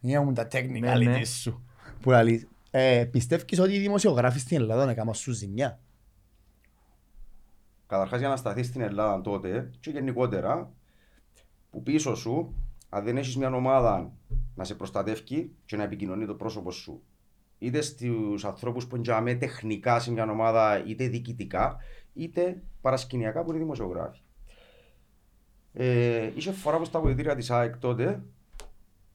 [0.00, 0.90] Είναι μου τα Ναι, ναι.
[0.92, 1.62] technicalities σου.
[2.00, 2.48] Που λαλείς.
[2.70, 5.80] Ε, πιστεύεις ότι οι δημοσιογράφοι στην Ελλάδα έκαναν σου ζημιά;
[7.86, 10.72] Καταρχάς για να σταθείς στην Ελλάδα τότε και γενικότερα
[11.70, 12.54] που πίσω σου,
[12.88, 14.12] αν δεν έχεις μια ομάδα
[14.54, 17.02] να σε προστατεύει και να επικοινωνεί το πρόσωπο σου
[17.58, 21.76] είτε στους ανθρώπους που είναι τεχνικά σε μια ομάδα είτε διοικητικά
[22.14, 24.20] είτε παρασκηνιακά που είναι δημοσιογράφοι.
[25.80, 28.22] Ε, είχε φορά που στα βοηθήρια της ΑΕΚ τότε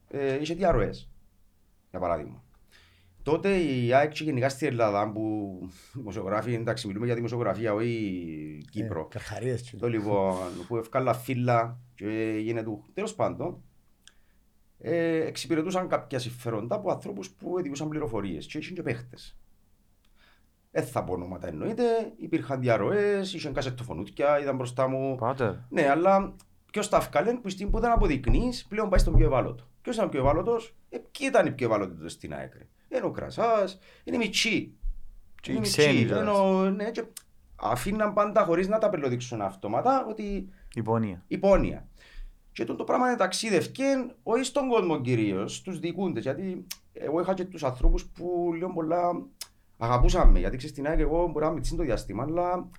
[0.08, 1.10] ε, είχε διαρροές,
[1.90, 2.44] για παράδειγμα.
[3.24, 5.58] Τότε η ΑΕΚ και γενικά στην Ελλάδα που
[5.94, 9.00] δημοσιογράφοι, εντάξει μιλούμε για δημοσιογραφία, όχι Κύπρο.
[9.02, 9.62] Ε, Καρχαρίες.
[9.62, 10.36] και- Το λοιπόν
[10.68, 12.84] που ευκάλα φύλλα και γίνεται του.
[12.94, 13.62] Τέλος πάντων,
[14.80, 19.38] ε, εξυπηρετούσαν κάποια συμφέροντα από ανθρώπους που έδιουσαν πληροφορίες και είχαν και παίχτες.
[20.72, 21.84] Δεν θα πω ονόματα εννοείται,
[22.18, 25.16] υπήρχαν διαρροές, είχαν κασετοφωνούτια, ήταν μπροστά μου.
[25.16, 25.64] Πάτε.
[25.70, 26.36] Ναι, αλλά
[26.74, 29.64] ποιος τα έφκαλε που στην που δεν αποδεικνύεις, πλέον πάει στον πιο ευάλωτο.
[29.82, 32.54] Ποιος ήταν ο πιο ευάλωτος, ε, ποιοι ήταν οι πιο ευάλωτοι τότε στην ΑΕΚ.
[32.58, 32.68] ρε.
[32.98, 34.74] Είναι ο Κρασάς, είναι η Μιτσί.
[35.42, 36.06] Και Είναι οι η ξένοι Μιτσί.
[36.06, 36.22] κιόλας.
[36.28, 37.04] Ενώ, ναι, και
[37.56, 41.24] αφήναν πάντα χωρίς να τα πελοδείξουν αυτόματα ότι Υπόνοια.
[41.28, 41.88] υπόνοια.
[42.52, 43.84] Και το, το πράγμα ταξίδευκε
[44.24, 46.24] όχι στον κόσμο κυρίως, στους διοικούντες.
[46.24, 49.22] Γιατί εγώ είχα και τους ανθρώπους που λίγο πολλά
[49.78, 50.40] αγαπούσαν με.
[50.40, 52.70] Γιατί ξέρεις την ΑΕΚ, εγώ μπορεί να μην το διάστημα, αλλά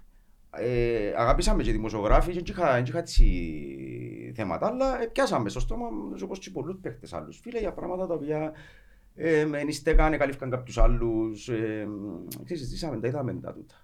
[0.58, 5.60] ε, αγάπησαμε και δημοσιογράφοι και δεν είχα, δεν είχα έτσι θέματα, αλλά ε, πιάσαμε στο
[5.60, 5.86] στόμα
[6.22, 7.38] όπως και πολλούς παίχτε άλλους.
[7.38, 8.52] Φίλε, για πράγματα τα οποία
[9.14, 11.48] ε, με ενιστέκαν, καλύφθηκαν κάποιους άλλους.
[11.48, 11.86] Ε,
[12.44, 13.74] ξέρεις, συζητήσαμε, τα είδαμε τα τούτα.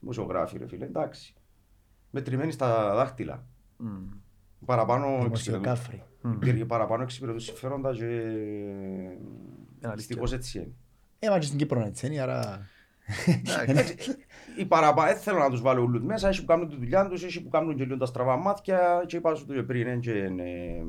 [0.00, 1.34] Δημοσιογράφοι, ρε φίλε, εντάξει.
[2.10, 3.46] Μετρημένοι στα δάχτυλα.
[3.76, 3.86] Μμ.
[4.64, 6.02] Παραπάνω εξυπηρετούν, Δημοσιοκάφροι.
[6.34, 9.94] υπήρχε παραπάνω εξυπηρετούν συμφέροντα και αλήθεια.
[9.94, 10.72] δυστυχώς έτσι είναι.
[11.18, 12.66] Ε, μα και στην Κύπρο έτσι είναι, άρα...
[14.48, 17.08] Εντάξει, Οι παραπάνω, δεν θέλω να τους βάλω ούλους μέσα, έχει που κάνουν τη δουλειά
[17.08, 19.86] τους, έχει που κάνουν και λίγο τα στραβά μάτια και είπα σου το και πριν,
[19.86, 20.82] είναι και, ε,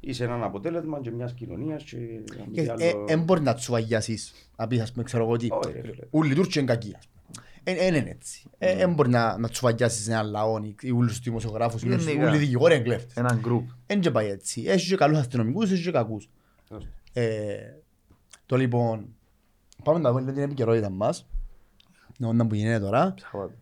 [0.00, 3.40] είσαι έναν αποτέλεσμα και μιας κοινωνίας και να μην Και, τι ε, άλλο- εν μπορεί
[3.40, 5.48] να τους βαγιάσεις, να πεις, ας πούμε, ξέρω εγώ τι.
[5.50, 6.06] Όχι, ρε φίλε.
[6.10, 7.46] Ούλοι Τούρκοι είναι κακοί, ας πούμε.
[7.64, 8.42] Ε, ε, είναι έτσι.
[8.58, 11.86] Ε, Εν μπορεί να, να τους βαγιάσεις σε ένα λαό, οι ούλους τους δημοσιογράφους, οι
[11.88, 12.28] ούλους- Γενικά.
[12.28, 13.16] ούλοι δικηγόροι είναι κλέφτες.
[13.16, 13.68] Έναν γκρουπ.
[13.86, 14.62] Εν και πάει έτσι.
[14.66, 16.28] Έχεις και καλούς αστυνομικούς, έχεις και κακούς.
[17.12, 17.56] Ε,
[18.46, 19.06] το λοιπόν,
[19.84, 21.26] πάμε να δούμε λίγο την επικαιρότητα μας.
[22.18, 23.14] Να δούμε που γίνεται τώρα.
[23.18, 23.54] Σαββάτο.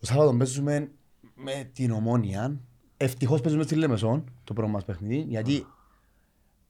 [0.00, 0.90] Το Σάββατο παίζουμε
[1.34, 2.60] με την Ομόνια.
[2.96, 5.66] Ευτυχώς παίζουμε στη Λεμεσόν, το πρώτο μας παιχνίδι, γιατί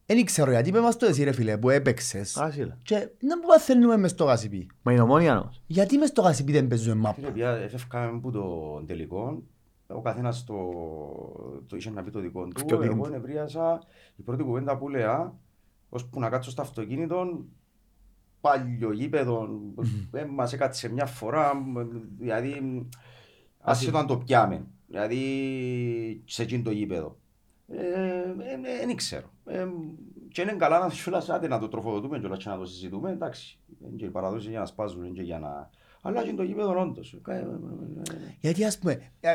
[0.06, 2.76] δεν ξέρω γιατί είπε μας το εσύ ρε φίλε που έπαιξες Α, σύλλα.
[2.82, 4.66] και να που παθαίνουμε μες στο γασιπί.
[4.82, 5.62] Μα είναι ομόνια όμως.
[5.66, 7.32] Γιατί μες στο γασιπί δεν παίζουμε Φίλε, μάπα.
[7.32, 9.42] πια έφευκαμε από το τελικό.
[9.86, 10.54] Ο καθένας το,
[11.66, 12.64] το είχε να πει το δικό του.
[12.66, 13.06] Πιο Εγώ δικό.
[13.06, 13.82] ενευρίασα
[14.16, 15.38] η πρώτη κουβέντα που λέω,
[15.88, 17.44] ώσπου να κάτσω στο αυτοκίνητο,
[18.40, 19.48] παλιό γήπεδο,
[20.12, 21.74] ε, μας έκατσε μια φορά, μ,
[22.18, 22.86] δηλαδή,
[23.60, 27.18] ας ήταν το πιάμε, δηλαδή, σε εκείνο το γήπεδο.
[28.86, 29.32] Δεν ξέρω.
[29.44, 29.66] Ε,
[30.32, 33.58] και είναι καλά να σου άντε να το τροφοδοτούμε κιόλας και να το συζητούμε, εντάξει.
[33.82, 35.70] Είναι και οι παραδόσεις για να σπάζουν, είναι και για να...
[36.02, 37.12] Αλλά και το γήπεδο όντως.
[37.28, 39.30] Ε, ε, ε, ε, Γιατί ας πούμε, ε,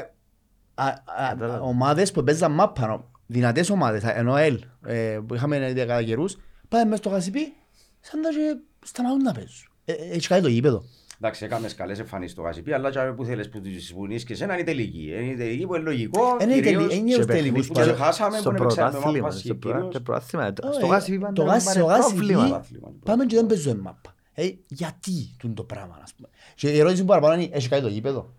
[0.73, 1.61] α- α- Κατάλαβα.
[1.61, 6.37] ομάδες που παίζαν μάπα, δυνατές ομάδες, ενώ ΕΛ, ε, που είχαμε κατά καιρούς,
[6.69, 7.53] πάμε μες στο γασιπί,
[7.99, 9.67] σαν να και σταματούν να παίζουν.
[9.85, 10.83] Ε, ε, Έχει κάτι το γήπεδο.
[11.17, 14.53] Εντάξει, έκαμε καλές εμφανίσεις στο Γασιπί, αλλά και που θέλεις που τις βουνείς και εσένα
[14.53, 15.07] είναι η τελική.
[15.21, 16.21] Είναι η τελική που είναι λογικό.
[16.41, 18.03] Είναι η κυρίως τελική, είναι σε τους παιχνίδι τελικούς που που και παίζουν.
[18.05, 19.27] χάσαμε Στο που είναι παίξαμε πρωτάθλημα.
[19.27, 19.93] μάπα Στο πρωτά- κυρίως.
[19.93, 20.45] το πρωτάθλημα.
[20.45, 22.41] Ε, Στο γάσι το πάντα γάσι- είναι το γάσι πρόβλημα.
[22.43, 22.91] πει- Πρωτάθλημα.
[23.03, 24.15] Πάμε και δεν παίζουμε μάπα.
[24.33, 26.27] Ε, γιατί τούν το πράγμα, ας πούμε.
[26.55, 28.33] Και η ερώτηση που παραπάνω είναι, έχει κάτι το γήπεδο.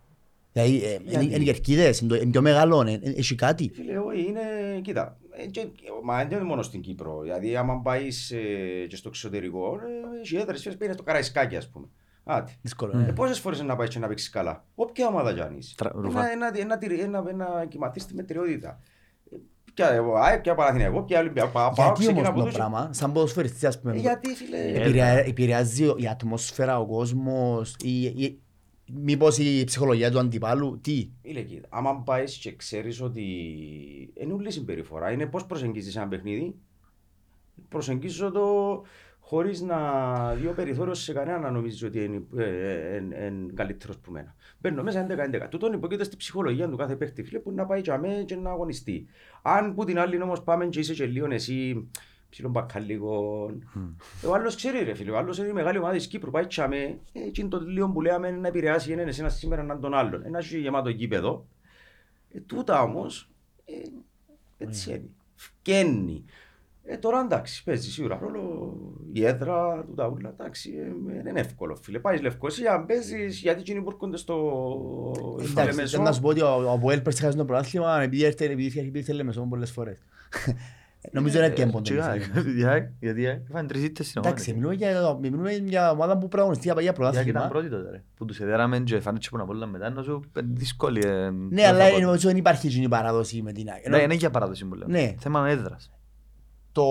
[0.52, 1.24] Δηλαδή, ε, Γιατί?
[1.24, 3.70] είναι είναι οι κερκίδες, είναι το- είναι πιο μεγάλο, ε, ε, έχει κάτι.
[3.74, 4.40] Φίλε, όχι, είναι,
[4.82, 5.66] κοίτα, ε, και-
[6.04, 7.20] μα δεν είναι μόνο στην Κύπρο.
[7.22, 9.80] Δηλαδή, άμα πάεις ε, και στο εξωτερικό,
[10.16, 11.86] ε, έχει έδρες, φέρεις, πήγαινε στο Καραϊσκάκι, ας πούμε.
[12.24, 12.52] Άτε.
[12.62, 12.98] Δύσκολο.
[12.98, 13.12] Ε, ε.
[13.12, 15.74] πόσες φορές είναι να πάεις και να παίξεις καλά; Όποια ομάδα κι αν είσαι.
[15.76, 16.30] Τρα- Ένα- ρουφά.
[16.30, 18.80] ένα- ένα- ένα- ένα- ένα κοιμαθείς στη μετριότητα.
[19.32, 19.36] Ε,
[19.74, 21.50] Ποια εγώ, ΑΕΚ, ποια Παναθηναϊκό, ποια Ολυμπιακό.
[21.50, 24.34] Πάω, πάω, Γιατί ξεκινά όμως από το τους- πράγμα, σαν ποδοσφαιριστής, ας πούμε, Ε, Γιατί,
[24.34, 24.56] φίλε.
[24.58, 28.42] επηρεα- επηρεάζει η ατμόσφαιρα, ο κόσμος, η- η-
[28.92, 33.22] μήπως η ψυχολογία του αντιπάλου, τι; Φίλε, κοίτα, άμα πάεις και ξέρεις ότι
[34.14, 36.54] είναι όλη η συμπεριφορά, είναι πώς προσεγγίζεις ένα παιχνίδι.
[37.68, 38.82] Προσεγγίζω το
[39.26, 43.26] χωρίς να δει ο περιθώριος σε κανένα να νομίζει ότι είναι, ε, ε, ε, ε,
[43.26, 44.34] είναι καλύτερος που μένα.
[44.58, 45.48] Μπαίνω μέσα 11-11.
[45.50, 48.50] Τούτον υποκείται στη ψυχολογία του κάθε παίχτη φίλε που να πάει για μέ και να
[48.50, 49.06] αγωνιστεί.
[49.42, 51.88] Αν που την άλλη όμως πάμε και είσαι και λίγο εσύ
[52.34, 53.50] ψηλόν μπακαλίγο.
[54.26, 56.66] Ο άλλος ξέρει ρε φίλε, ο άλλος είναι η μεγάλη ομάδα της Κύπρου, πάει και
[56.66, 60.24] με, εκείνο το λίγο που λέμε να επηρεάσει είναι εσένα σήμερα έναν τον άλλον.
[60.24, 61.46] Ένα έχει γεμάτο γήπεδο.
[62.30, 63.30] Ε, τούτα όμως,
[63.64, 63.72] ε,
[64.58, 65.10] έτσι είναι.
[65.34, 66.24] Φκένει.
[66.84, 68.74] Ε, τώρα εντάξει, παίζει σίγουρα ρόλο
[69.12, 70.28] η έδρα του τα ούλα.
[70.28, 71.76] Εντάξει, ε, δεν είναι εύκολο.
[71.76, 74.34] Φίλε, πάεις Λευκοσία, παίζεις γιατί εκείνοι που έρχονται στο
[75.14, 75.90] στο Εντάξει, Λεμεσό.
[75.90, 78.64] θέλω να σου πω ότι ο ο Αποέλ πέρσι χάσει το πρωτάθλημα επειδή έρθει επειδή
[78.64, 79.98] είχε πει θέλει Λεμεσό πολλές φορές.
[81.12, 81.90] Νομίζω είναι και πόντο.
[83.00, 84.34] Γιατί έφανε τρεις ήττες στην ομάδα.
[84.34, 87.48] Εντάξει, μιλούμε για- μιλούμε για ομάδα που πραγματιστεί για Γιατί ήταν πρωτάθλημα.
[87.48, 88.02] πρώτη τότε ρε.
[88.16, 91.00] Που τους εδέραμε και φάνε και που να πολλά μετά, να σου ε, δύσκολη.
[91.06, 91.98] ε, Ναι, δεν αλλά θα πω.
[91.98, 93.88] νομίζω δεν υπάρχει εκείνη η παράδοση με την ΑΕΚ.
[93.88, 94.88] Ναι, είναι για παράδοση που λέω.
[94.88, 95.14] Ναι.
[95.18, 95.90] Θέμα έδρας.
[96.72, 96.84] Το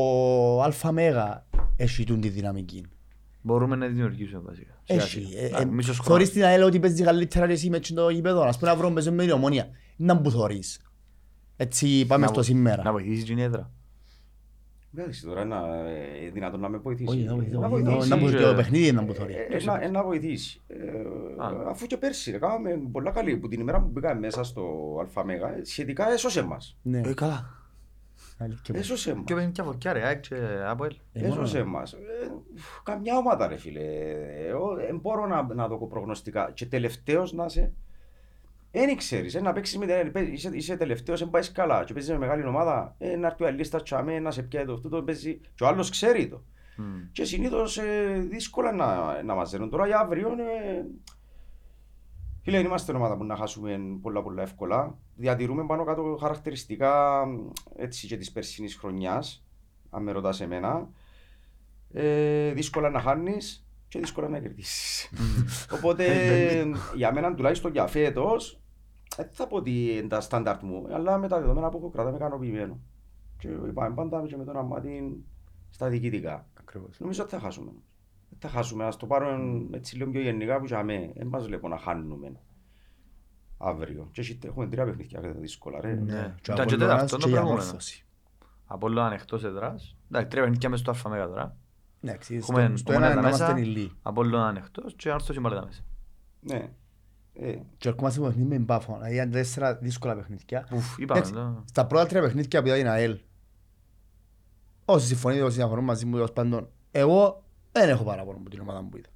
[0.83, 0.97] ΑΜ
[1.77, 2.85] έχει τούν τη δυναμική.
[3.41, 4.73] Μπορούμε να δημιουργήσουμε βασικά.
[4.83, 5.09] Σιγά Έχει.
[5.25, 5.39] σιγά.
[5.41, 6.29] Ε, Α, ε, μισός Θωρείς χρόνος.
[6.29, 8.41] την ΑΕΛ ότι παίζει καλύτερα και εσύ με το γήπεδο.
[8.43, 9.67] Ας πούμε να βρούμε παίζουμε με την ομόνια.
[9.95, 10.79] Να που θωρείς.
[11.55, 12.83] Έτσι πάμε Να στο βο- σήμερα.
[12.83, 13.71] Να βοηθήσεις την έδρα.
[14.97, 15.55] Εντάξει, τώρα είναι
[16.25, 17.09] ε, δυνατόν να με βοηθήσει.
[17.09, 18.09] Όχι, να βοηθήσει, Να όχι, βοηθήσει.
[18.09, 19.33] να βοηθήσει, και- το παιχνίδι είναι να που θωρεί.
[19.33, 20.61] Ε, ε, να- ε, να βοηθήσει.
[20.67, 20.77] Ε,
[21.43, 21.69] Α.
[21.69, 25.57] αφού και πέρσι ρε, κάναμε πολλά καλή που την ημέρα που μπήκαμε μέσα στο ΑΜΕΓΑ
[25.57, 26.77] ε, σχετικά έσωσε μας.
[26.81, 27.01] Ναι.
[27.05, 27.49] Ε, καλά.
[28.37, 28.75] Αλήθεια.
[28.77, 29.23] Έσωσε μας.
[29.25, 30.35] Και παίρνει και φορκιά ρε, ΑΕΚ και
[30.67, 30.95] ΑΠΟΕΛ.
[31.13, 31.93] Ε, μόνο- Έσωσε μας.
[31.93, 31.97] Ε,
[32.83, 33.81] καμιά ομάδα ρε φίλε.
[34.47, 36.51] Εγώ δεν μπορώ να, να δω προγνωστικά.
[36.53, 37.73] Και τελευταίος να είσαι.
[38.75, 41.93] Δεν ξέρεις, ε, να παίξεις με την παί- είσαι, είσαι τελευταίος, δεν πάει καλά και
[41.93, 44.73] παίζεις με μεγάλη ομάδα, ε, να έρθει ο αλλής στα τσαμέ, να σε πιάει το
[44.73, 46.43] αυτό, το παίζει και ο άλλος ξέρει το.
[46.77, 46.83] Μμ.
[47.11, 49.69] Και συνήθως ε, δύσκολα να, να μαζεύουν.
[49.69, 50.85] Τώρα για αύριο ε,
[52.43, 54.97] Φίλε, δεν είμαστε ομάδα που να χάσουμε πολλά πολλά εύκολα.
[55.15, 59.45] Διατηρούμε πάνω κάτω χαρακτηριστικά μ, έτσι και της περσινής χρονιάς,
[59.89, 60.89] αν με ρωτάς εμένα.
[61.93, 65.09] Ε, δύσκολα να χάνεις και δύσκολα να κερδίσεις.
[65.71, 66.05] Οπότε
[66.95, 68.61] για μένα τουλάχιστον για φέτος,
[69.15, 72.15] δεν θα πω ότι είναι τα στάνταρτ μου, αλλά με τα δεδομένα που έχω κρατάμε
[72.15, 72.79] ικανοποιημένο.
[73.37, 75.23] Και είπαμε πάντα και με τον αμάτι
[75.69, 76.47] στα διοικητικά.
[76.59, 76.99] Ακριβώς.
[76.99, 77.71] Νομίζω ότι θα χάσουμε.
[78.29, 78.83] Δεν θα χάσουμε.
[78.85, 80.83] Ας το πάρουμε έτσι λίγο πιο γενικά που για
[81.15, 82.31] Δεν μας βλέπω να χάνουμε
[83.57, 84.09] αύριο.
[84.11, 85.93] Και έχει- έχουμε τρία παιχνίδια και δύσκολα ρε.
[85.93, 86.35] Ναι.
[86.41, 87.61] Και Ήταν και Απολλώνας αυτό το και η προηγούμενο.
[87.61, 88.05] Ανόρθωση.
[88.65, 89.97] Απόλλω ανεκτός εδράς.
[90.07, 91.57] Εντάξει, τρία παιχνίδια μες στο ΑΜΕΓΑ τώρα.
[92.01, 93.45] Εντάξει, Έχουμε- στο- στο έχουμε ένα τα να μέσα.
[93.45, 93.91] είμαστε ηλί.
[94.01, 95.81] Απόλλω ανεκτός και ανόρθωση πάλι τα μέσα.
[96.39, 96.71] Ναι.
[97.39, 98.93] Ε, Και ερχόμαστε στο παιχνίδι με μπάφο.
[98.93, 100.67] Δηλαδή ήταν τέσσερα δύσκολα παιχνίδια.
[100.73, 101.19] Ουφ, είπαμε.
[101.19, 101.63] Εντάξει, το.
[101.69, 103.17] Στα πρώτα τρία παιχνίδια που ήταν η ΑΕΛ,
[104.85, 108.83] όσοι συμφωνείτε, όσοι διαφωνούν μαζί μου, τέλος πάντων, εγώ δεν έχω παράπονο από την ομάδα
[108.89, 109.07] που είδα.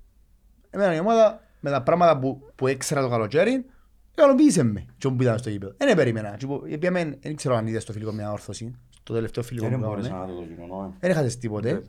[0.70, 3.66] Εμένα η ομάδα με τα πράγματα που, που έξερα το καλοκαίρι,
[4.12, 5.74] ικανοποίησε με και που είδαμε στο γήπεδο.
[5.78, 6.36] Δεν περίμενα.
[6.38, 9.68] Και που- επειδή εμένα δεν ξέρω αν είδες το φιλικό μια όρθωση, στο τελευταίο φιλικό
[9.70, 10.26] δεν που μπορείς κάναμε.
[10.26, 10.94] να το δω κοινωνό.
[11.00, 11.84] Δεν έχασες τίποτε.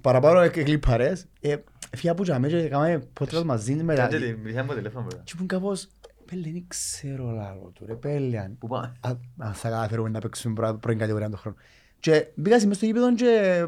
[0.00, 1.26] Παραπάνω και κλιπαρές.
[1.40, 1.56] Ε,
[1.96, 4.02] Φύγα που τζαμέ και κάναμε podcast μαζί με τα...
[4.02, 5.22] Κάτσε τη, μιλήσαμε από τηλέφωνο βέβαια.
[5.24, 5.88] Και που κάπως,
[6.24, 10.18] πέλε, δεν ξέρω λάλο του ρε, πέλε, αν- Πού πάμε; Α- αν θα καταφέρουμε να
[10.18, 11.56] παίξουμε πρω- πρώην κατηγορία τον χρόνο.
[12.00, 13.66] Και μπήκα μέσα στο γήπεδο και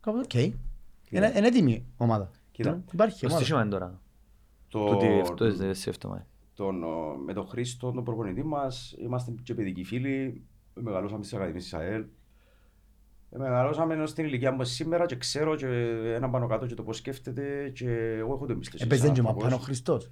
[0.00, 0.34] κάπως, οκ.
[0.34, 2.30] Είναι είναι έτοιμη ομάδα.
[2.52, 2.82] Κοίτα.
[2.92, 3.40] Υπάρχει Το ομάδα.
[3.40, 4.00] στήσιμο είναι τώρα.
[4.68, 6.26] Το- Τούτη αυτό είναι σε εβδομάδα.
[6.54, 10.42] τον, ο, με τον Χρήστο, τον προπονητή μας, είμαστε και παιδικοί φίλοι.
[10.74, 12.04] Μεγαλώσαμε στις Ακαδημίες της ΑΕΛ.
[13.30, 15.66] Ε, Μεγαλώσαμε ενώ στην ηλικία μου σήμερα και ξέρω και
[16.14, 18.90] έναν πάνω κάτω και το πώς σκέφτεται και εγώ έχω την εμπιστοσύνη.
[18.90, 19.50] Έπαιζε σαν και μα άνθρωπος.
[19.50, 20.04] πάνω ο Χριστός.
[20.04, 20.10] Ε,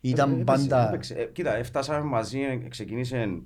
[0.00, 0.88] Ήταν έπαιζε, πάντα...
[0.88, 1.14] έπαιξε.
[1.14, 3.42] Ε, Κοίτα, ε, φτάσαμε μαζί, ε, ξεκίνησε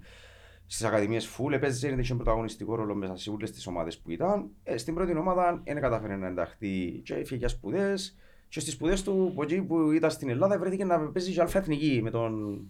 [0.67, 4.51] στις Ακαδημίες Φουλ, έπαιζε, είχε πρωταγωνιστικό ρόλο μέσα σε όλες τις ομάδες που ήταν.
[4.63, 8.17] Ε, στην πρώτη ομάδα δεν κατάφερε να ενταχθεί και έφυγε για σπουδές.
[8.49, 11.59] Και στις σπουδές του, από εκεί που ήταν στην Ελλάδα, βρέθηκε να παίζει και αλφα
[11.59, 12.61] εθνική με τον...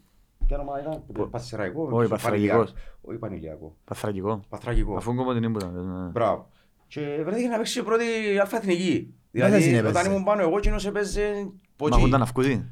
[0.47, 2.73] Ποια ομάδα ήταν, Ο- Πασσεραϊκό, όχι, Παθραγικός.
[3.01, 4.41] Όχι Πανηλιακό, Παθραγικό.
[4.49, 4.97] Παθραγικό.
[4.97, 5.61] Αφού κόμμα την ήμουν.
[5.75, 6.09] ναι.
[6.09, 6.49] Μπράβο.
[6.87, 8.05] Και βρέθηκε να παίξει η πρώτη
[8.41, 9.15] αλφα εθνική.
[9.31, 9.99] Μέσα Δηλαδή, συνέπαιζε.
[9.99, 11.29] όταν ήμουν πάνω εγώ, εκείνος έπαιζε
[11.75, 12.05] από Μα εκεί.
[12.07, 12.71] έχουν αυκούδι.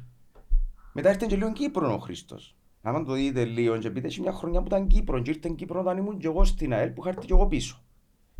[0.93, 2.55] Μετά ήρθε και λίγο Κύπρο ο Χρήστος.
[2.81, 5.21] Αν το δείτε λίγο, και πείτε, έχει μια χρονιά που ήταν Κύπρο.
[5.21, 7.83] Και ήρθε Κύπρο όταν ήμουν και εγώ στην ΑΕΛ που είχα έρθει και εγώ πίσω.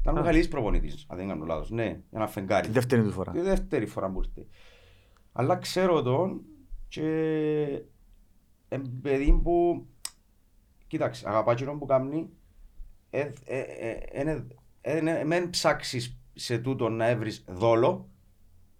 [0.01, 0.21] Ήταν ο Α.
[0.21, 1.69] Μιχαλής προπονητής, αν δεν κάνω λάθος.
[1.71, 2.67] Ναι, ένα φεγγάρι.
[2.67, 3.31] Τη δεύτερη του φορά.
[3.31, 4.47] Τη δεύτερη φορά που ήρθε.
[5.31, 6.41] Αλλά ξέρω τον
[6.87, 7.81] και ε,
[8.79, 9.85] παιδί που,
[10.87, 12.29] κοίταξε, αγαπά εκείνον που κάνει,
[13.09, 14.45] ε, ε, ε, ε,
[14.81, 18.07] ε, ε, μεν ψάξεις σε τούτο να έβρεις δόλο,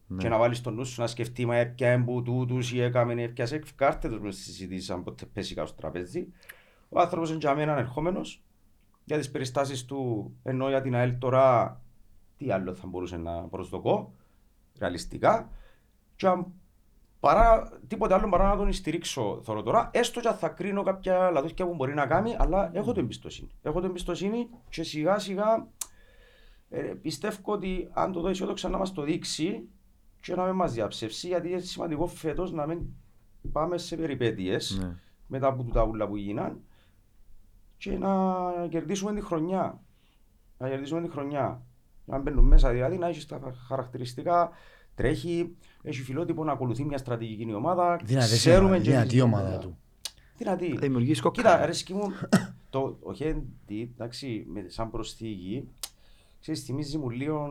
[0.08, 0.22] Ναι.
[0.22, 3.62] και να βάλεις τον νου σου να σκεφτεί μα έπια έμπου τούτους ή έκαμε έπιασε
[3.76, 6.28] κάρτε τους μες στις συζητήσεις αν ποτέ πέσει κάτω στο τραπέζι.
[6.90, 8.44] Ο άνθρωπος είναι για μένα ερχόμενος
[9.06, 11.82] για τις περιστάσεις του ενώ για την ΑΕΛ τώρα
[12.38, 14.14] τι άλλο θα μπορούσε να προσδοκώ
[14.80, 15.50] ρεαλιστικά
[16.16, 16.54] και αν
[17.24, 21.32] παρά τίποτε άλλο παρά να τον στηρίξω θωρώ τώρα έστω και αν θα κρίνω κάποια
[21.32, 23.50] λαθούθια που μπορεί να κάνει αλλά έχω την εμπιστοσύνη.
[23.62, 25.68] Έχω την εμπιστοσύνη και σιγά σιγά
[26.70, 29.68] Ε, πιστεύω ότι αν το δω αισιόδοξα να μας το δείξει
[30.20, 32.80] και να μην μας διαψεύσει, γιατί είναι σημαντικό φέτος να μην
[33.52, 34.96] πάμε σε περιπέτειες Ναι.
[35.28, 36.62] μετά από τα ούλα που γίναν
[37.78, 38.34] και να
[38.70, 39.82] κερδίσουμε τη χρονιά.
[40.58, 41.62] Να κερδίσουμε τη χρονιά.
[42.06, 44.50] Να μπαίνουν μέσα, δηλαδή να έχει τα χαρακτηριστικά,
[44.96, 48.00] τρέχει, έχει φιλότυπο να ακολουθεί μια στρατηγική η ομάδα.
[48.04, 49.78] Δυνατή ξέρουμε ομάδα, και δυνατή εμείς- ομάδα του.
[50.38, 50.70] Δυνατή.
[50.74, 51.62] Θα δημιουργήσει Κοίτα, κόκκαλα.
[51.64, 52.06] αρέσκει μου,
[52.70, 55.68] το, ο Χέντι, εντάξει, με, σαν προσθήκη,
[56.42, 57.50] ξέρεις, θυμίζει μου λίγο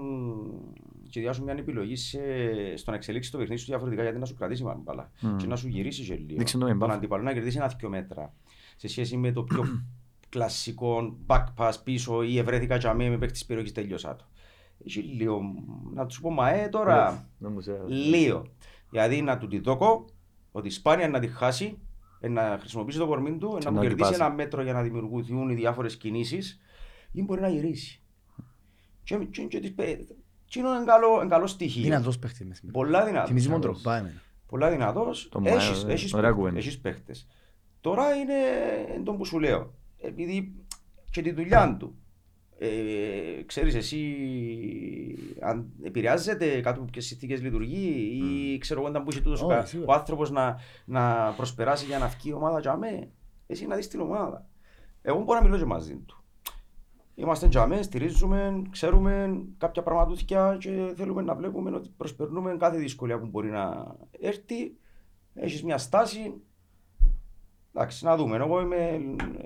[1.10, 2.18] και διάσου μια επιλογή σε,
[2.76, 5.36] στο να εξελίξει το παιχνίδι σου διαφορετικά γιατί να σου κρατήσει μάλλον μπάλα Μμμ.
[5.36, 6.38] και να σου γυρίσει και λίγο.
[6.38, 6.90] Δείξε το με Τον μπάφ.
[6.96, 8.34] αντίπαλο να κερδίσει ένα-δυο μέτρα
[8.76, 9.64] σε σχέση με το πιο
[10.28, 14.24] κλασικό back pass πίσω ή ευρέθηκα τζαμί με παίχτη της περιοχής τελειώσα το.
[14.86, 15.40] Έχει λίγο,
[15.94, 18.46] να τους πω μα ε τώρα, Να μου σε- Λίγο.
[18.90, 20.04] Δηλαδή να του τη δώκω
[20.52, 21.78] ότι σπάνια να τη χάσει,
[22.20, 24.22] ε, να χρησιμοποιήσει το κορμί του, ε, να να μου την κερδίσει πάσει.
[24.24, 26.60] ένα μέτρο για να δημιουργηθούν οι διάφορες κινήσεις
[27.12, 28.02] ή μπορεί να γυρίσει.
[29.04, 30.00] Και, και, και, τις πέ-
[30.44, 31.82] και είναι ένα καλό, ένα καλό στοιχείο.
[31.82, 32.78] Δυνατός παίχτης μες σήμερα.
[32.78, 33.28] Πολλά δυνατός.
[33.28, 34.20] Θυμίζει μόνο τροπά εμένα.
[34.46, 35.28] Πολλά δυνατός.
[35.30, 35.56] Το Μάιο,
[35.88, 36.59] ε, ωραία κουβέντα.
[36.59, 37.26] Έχεις παίχτες.
[37.80, 38.34] Τώρα είναι
[38.94, 39.74] εν τω που σου λέω.
[39.98, 40.54] Επειδή
[41.10, 41.96] και τη δουλειά του.
[42.64, 43.98] Ε, ξέρεις εσύ
[45.40, 48.20] αν επηρεάζεται κάτω από ποιες συνθήκες λειτουργεί
[48.55, 49.93] ή ξέρω εγώ όταν που είσαι τούτος ο, Όχι, κα- σίγουρα.
[49.93, 53.09] ο άνθρωπος να, να προσπεράσει για να βγει η ομάδα για μέ.
[53.47, 54.47] Εσύ να δεις την ομάδα.
[55.02, 56.24] Εγώ μπορώ να μιλώ και μαζί του.
[57.14, 63.26] Είμαστε τζαμέ, στηρίζουμε, ξέρουμε κάποια πραγματούθηκια και θέλουμε να βλέπουμε ότι προσπερνούμε κάθε δυσκολία που
[63.26, 64.76] μπορεί να έρθει.
[65.34, 66.34] Έχεις μια στάση.
[67.74, 68.36] Εντάξει, να δούμε.
[68.36, 69.00] Εγώ είμαι,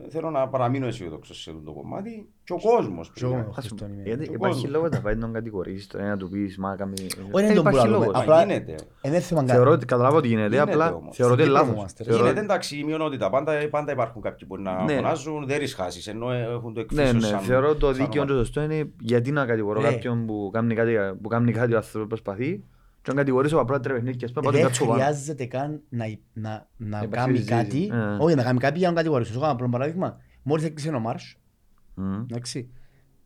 [0.08, 2.28] θέλω να παραμείνω αισιοδόξο σε αυτό το κομμάτι.
[2.44, 3.10] Και ο κόσμος.
[3.14, 4.02] Και εγώ είμαι Ας αυτόν πούμε, είμαι.
[4.02, 4.70] Γιατί Ο υπάρχει κόσμος.
[4.70, 6.94] λόγος να πάει να τον κατηγορήσεις, τώρα να του πεις μα κάμει...
[7.32, 8.04] Όχι, Ε, δεν τον υπάρχει πουλάμε.
[8.04, 8.20] λόγος.
[8.20, 8.74] Απλά- γίνεται.
[9.00, 9.74] Ε, δεν θέμα Θεωρώ κάτι.
[9.76, 11.16] ότι καταλάβω ότι γίνεται, Γίνεται απλά όμως.
[11.16, 11.76] θεωρώ ότι είναι Στην Κύπρο λάθος.
[11.78, 12.10] είμαστε, ρε.
[12.10, 13.30] Θεωρώ- Γίνεται εντάξει η μειονότητα.
[13.30, 14.94] Πάντα, πάντα υπάρχουν κάποιοι που να Ναι.
[14.94, 16.06] φωνάζουν, δεν ρισχάσεις.
[16.06, 18.32] Ενώ έχουν το Ναι, εκφύσιο ναι, σαν- θεωρώ το σαν δίκαιος και ομάδα.
[18.38, 19.88] το σωστός είναι γιατί να κατηγορώ Ναι.
[19.88, 20.92] κάποιον που κάνει κάτι,
[21.22, 22.64] που κάνει κάτι ο άνθρωπος προσπαθεί
[23.06, 24.98] και να κατηγορήσω απλά τρία παιχνίδια, ας πούμε, πάω Δεν την κάτσω πάνω.
[25.02, 27.62] χρειάζεται καν να, να, να Υπάρχει κάνει συζήτηση.
[27.62, 27.90] κάτι.
[27.92, 28.16] Ε.
[28.24, 29.32] Όχι, να κάνει κάτι για να κατηγορήσω.
[29.32, 30.20] Σου κάνω απλό παράδειγμα.
[30.42, 31.36] Μόλις έκλεισε ο Μάρς,
[31.94, 32.20] Μμμ.
[32.20, 32.70] εντάξει.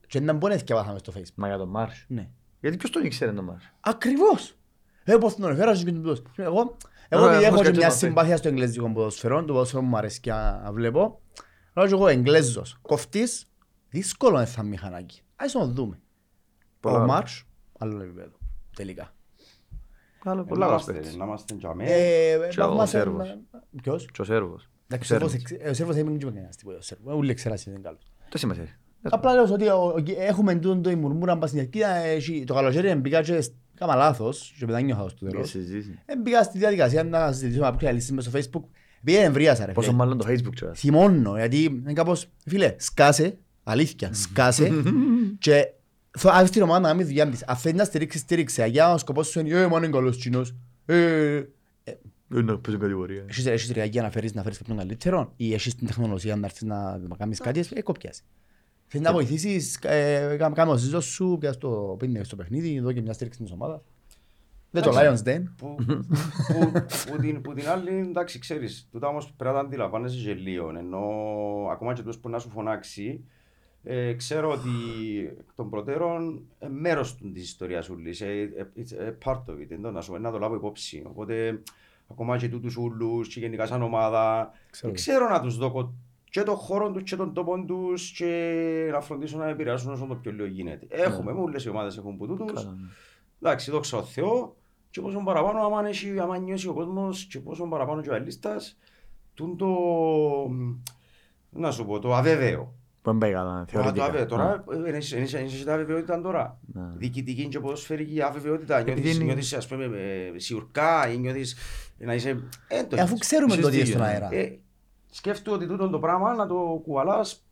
[0.06, 1.34] Και να μπορείς να θυκευάσαμε στο facebook.
[1.34, 2.04] Μα για τον Μάρς.
[2.08, 2.28] Ναι.
[2.60, 4.54] Γιατί ποιος τον ήξερε τον Μάρς; Ακριβώς.
[5.04, 6.32] Ε, πώς τον έφερας και τον ποδόσφαιρο.
[6.50, 6.76] Εγώ,
[7.08, 7.98] εγώ Ωραία, επειδή έχω πώς και κάτσε μια να πεις.
[8.02, 11.20] συμπάθεια στο εγγλέζικο ποδοσφαιρό, το ποδοσφαιρό μου αρέσει και να βλέπω.
[11.74, 13.46] Λέω και εγώ εγγλέζος, κοφτής,
[13.88, 15.22] δύσκολο είναι θα μηχανάκι.
[15.36, 16.00] Ας το δούμε.
[16.80, 17.02] Πολλά.
[17.02, 17.44] Ο Μάρς,
[17.78, 18.36] άλλο επίπεδο,
[18.76, 19.14] τελικά.
[20.24, 21.16] Άλλο, Ε, πολλά να λάθος είμαστε- παίκτης.
[21.18, 21.84] Να είμαστε τζαμέ.
[21.84, 23.38] Ε, Και ο θαυμάσαι- Σέρβος.
[23.82, 24.68] Ποιος; Και ο Σέρβος.
[24.88, 25.30] Εντάξει, ο Σέρβος.
[25.30, 26.78] Σέρβος εξ- ο Σέρβος δεν είναι και κανένας τίποτα.
[26.78, 27.14] ο Σέρβος.
[27.14, 28.02] Ούλοι ξέρασαι δεν είναι καλός.
[28.28, 28.64] Το σημασία.
[29.02, 32.54] Απλά λέω ότι ο- ο- έχουμε τούτο το η μουρμούρα μπας στην ευκαιρία, έχει- το
[32.54, 35.48] καλοκαίρι μπήκα και σ- κάμα λάθος και μετά νιώθα στο Για τέλος.
[35.48, 35.98] συζήτηση.
[36.06, 38.64] Ε, Μπήκα στη διαδικασία να συζητήσουμε από ποια λύση μες στο facebook.
[39.04, 39.98] Πήγαινε εμβρίασα ρε Πόσο φίλε.
[39.98, 40.74] μάλλον το Facebook τώρα.
[40.74, 44.70] Θυμώνω γιατί είναι κάπως, φίλε, σκάσε, αλήθεια, σκάσε
[45.38, 45.72] και
[46.18, 47.44] θα άφησε την ομάδα να κάνει δουλειά της.
[47.44, 48.66] Αν θέλει να στηρίξει, στήριξε.
[48.66, 50.54] Για ο σκοπός σου είναι, ε, μα είναι καλός κοινός.
[50.86, 51.42] Ε,
[52.28, 53.24] Δεν να παίζω κατηγορία.
[53.28, 56.62] Έχεις, έχεις ριαγία να φέρεις, να φέρεις κάποιον καλύτερο ή έχεις την τεχνολογία να έρθεις
[56.62, 58.20] να να κάνεις κάτι, ε, κοπιάζει.
[58.86, 62.92] Θέλεις να βοηθήσεις, ε, κάμε κάμε το ζήτο σου, πιάς το πίνει στο παιχνίδι, δω
[62.92, 63.80] και μια στήριξη της ομάδας.
[64.70, 65.54] Δεν το Lions δεν.
[65.56, 66.72] που, που,
[67.10, 70.72] που, την, που την άλλη, εντάξει, ξέρεις, τούτα όμως πρέπει να τα αντιλαμβάνεσαι και λίγο,
[70.78, 71.00] ενώ
[71.72, 73.24] ακόμα και τους που να σου φωνάξει,
[73.82, 74.68] ε, ξέρω ότι
[75.38, 79.58] εκ των προτέρων ε, μέρος του της ιστορίας ούλης, ε, ε, it's a part of
[79.60, 81.02] it, εντός, να, σου, να το λάβω υπόψη.
[81.06, 81.62] Οπότε,
[82.10, 84.92] ακόμα και τούτους ούλους και γενικά σαν ομάδα, Ξέρω.
[84.92, 85.94] ξέρω, ξέρω να τους δω
[86.30, 90.14] και τον χώρο τους και τον τόπο τους και να φροντίσω να επηρεάσουν όσο το
[90.14, 90.86] πιο λίγο γίνεται.
[90.88, 92.52] Έχουμε, με όλες οι ομάδες έχουν που τούτους.
[92.52, 92.88] Καλά, ναι.
[93.42, 94.56] Εντάξει, δόξα τω Θεώ
[94.90, 98.78] και πόσο παραπάνω άμα, έχει, άμα νιώσει ο κόσμος και πόσο παραπάνω και ο αλίστας
[99.34, 99.68] τούν το,
[101.50, 102.74] να σου πω, το αβέβαιο.
[103.02, 104.04] Που δεν πάει καλά, Τώρα, το θεωρητικά.
[104.04, 104.26] αβέβαιο.
[104.26, 106.58] Τώρα, ε, έχεις- έχεις έχεις τα αβεβαιότητα τώρα.
[106.72, 106.82] Ναι.
[106.96, 108.78] Διοικητική και ποδοσφαιρική αβεβαιότητα.
[108.78, 111.56] Επειδή Νιώθεις, είναι- νιώθεις ας πούμε, ε, σιουρκά ή νιώθεις
[111.98, 112.28] να είσαι...
[112.68, 113.20] Ε, το Ε, Αφού έχεις.
[113.26, 114.26] ξέρουμε το τι είναι Συστήγιο, στον ναι.
[114.26, 114.34] αέρα.
[114.34, 114.58] Ε,
[115.10, 117.44] σκέφτομαι ότι τούτο το πράγμα να το κουβαλάς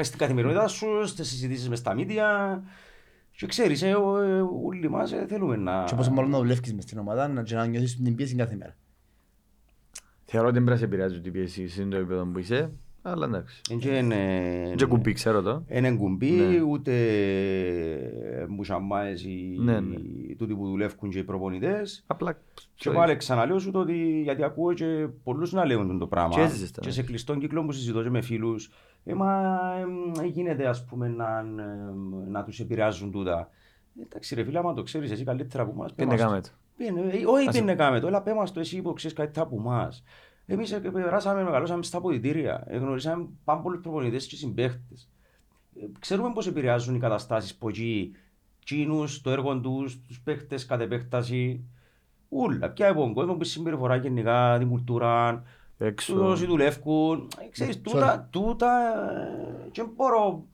[0.00, 2.62] στην καθημερινότητα σου, στις συζητήσεις μες στα μίδια
[3.30, 5.84] και ξέρεις, ε, ο- ε, όλοι μας ε, θέλουμε να...
[5.84, 8.56] Και πόσο μάλλον να δουλεύεις μες στην ομάδα να- και να νιώθεις την πίεση κάθε
[8.56, 8.76] μέρα.
[10.24, 12.72] Θεωρώ ότι δεν πρέπει να σε επηρεάζει την πίεση σε το επίπεδο που είσαι,
[13.06, 13.60] αλλά εντάξει.
[13.70, 15.64] Εν και είναι- Και κουμπί, ξέρω το.
[15.68, 16.60] Είναι κουμπί, Ναι.
[16.60, 16.92] ούτε
[18.48, 19.96] μουσαμάες οι Ναι, ναι.
[20.38, 22.04] τούτοι που δουλεύουν και οι προπονητές.
[22.06, 22.38] Απλά
[22.74, 26.34] Και πάλι ξαναλέω σου το ότι γιατί ακούω και πολλούς να λέουν το πράγμα.
[26.34, 26.92] Και έζησες τα, Και ναι.
[26.92, 28.70] σε κλειστόν κύκλο που συζητώ και με φίλους.
[29.04, 29.42] Ε, μα
[30.22, 33.48] ε, γίνεται ας πούμε να, ε, να τους επηρεάζουν τούτα.
[34.02, 35.92] Εντάξει ρε φίλε, άμα το ξέρεις εσύ καλύτερα από εμάς.
[35.96, 36.48] είναι πες μας κάμε το.
[36.48, 36.54] το.
[36.76, 39.46] Πήγαινε, ε, Όχι Ας- πήγαινε κάμε το, αλλά πέ μας το εσύ που ξέρεις καλύτερα
[39.46, 40.02] από εμάς.
[40.46, 42.64] Εμείς ε, περάσαμε, μεγαλώσαμε στα αποδητήρια.
[42.66, 45.08] Ε, Γνωρίσαμε πάρα πολλούς προπονητές και συμπαίχτες.
[45.80, 48.12] Ε, Ξέρουμε πώς επηρεάζουν οι καταστάσεις που εκεί
[48.64, 51.64] Τσίνους, το έργο τους, τους παίχτες κατ' επέκταση.
[52.28, 55.42] Ούλα, πια από τον κόσμο που συμπεριφορά γενικά την κουλτούρα,
[55.78, 56.28] Έξω.
[56.28, 57.28] όσοι δουλεύουν.
[57.44, 57.80] Ε, Ξέρεις, Sorry.
[57.82, 58.70] τούτα, τούτα
[59.66, 60.44] ε, και μπορώ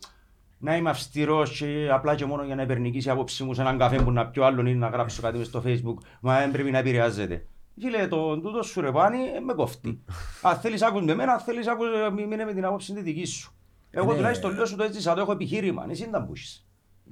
[0.59, 3.79] να είμαι αυστηρός και απλά και μόνο για να υπερνικήσει η άποψή μου σε έναν
[3.79, 6.71] καφέ που να πιω άλλον ή να γράψω κάτι μες στο facebook, μα δεν πρέπει
[6.71, 7.47] να επηρεάζεται.
[7.81, 10.01] Φίλε, το τούτος σου ρε πάνι, ε, με κόφτει.
[10.43, 13.03] Αν θέλεις άκους με εμένα, αν θέλεις άκους ε, μη- μείνε με την άποψη τη
[13.03, 13.53] δική σου.
[13.91, 14.17] Εγώ Ναι.
[14.17, 16.65] τουλάχιστον λέω σου το έτσι σαν το έχω επιχείρημα, εσύ δεν τα μπούσεις.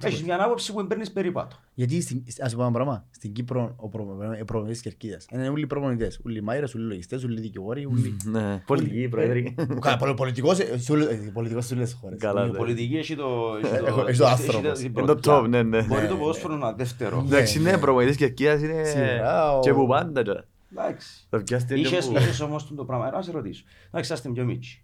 [0.03, 1.55] Έχεις μια άποψη που παίρνεις περίπατο.
[1.73, 5.67] Γιατί, στην- ας πω ένα πράγμα, στην Κύπρο ο προπο- οι προπονητές Κερκίδας είναι όλοι
[5.67, 8.17] προπονητές, όλοι μάιρες, όλοι λογιστές, όλοι δικηγόροι, όλοι...
[8.23, 9.55] Ναι, πολιτική, πρόεδρη.
[9.81, 12.19] Καλά, πολ- πολιτικός, ε, σε όλες- ε, πολιτικός σε όλες τις χώρες.
[12.19, 12.45] Καλά.
[12.45, 13.25] Η πολιτική έχει το...
[13.63, 14.79] έχει Έχω- έχει το άνθρωπος.
[14.79, 15.39] την Είναι το πρωτιά.
[15.41, 15.81] top, ναι, ναι.
[15.81, 16.19] Μπορεί Ναι, το ναι.
[16.19, 17.23] ποδόσφαιρο να δεύτερο.
[17.25, 20.45] Εντάξει, ναι, προπονητής Κερκίδας είναι Σίγουρα, ο- και που πάντα.
[20.75, 20.87] Τώρα.
[20.87, 21.27] Εντάξει.
[21.29, 23.63] Θα πιάσετε Είχες, λίγο που- είχες όμως το πράγμα, να σε ρωτήσω.
[23.87, 24.83] Εντάξει, είστε πιο μίτσι.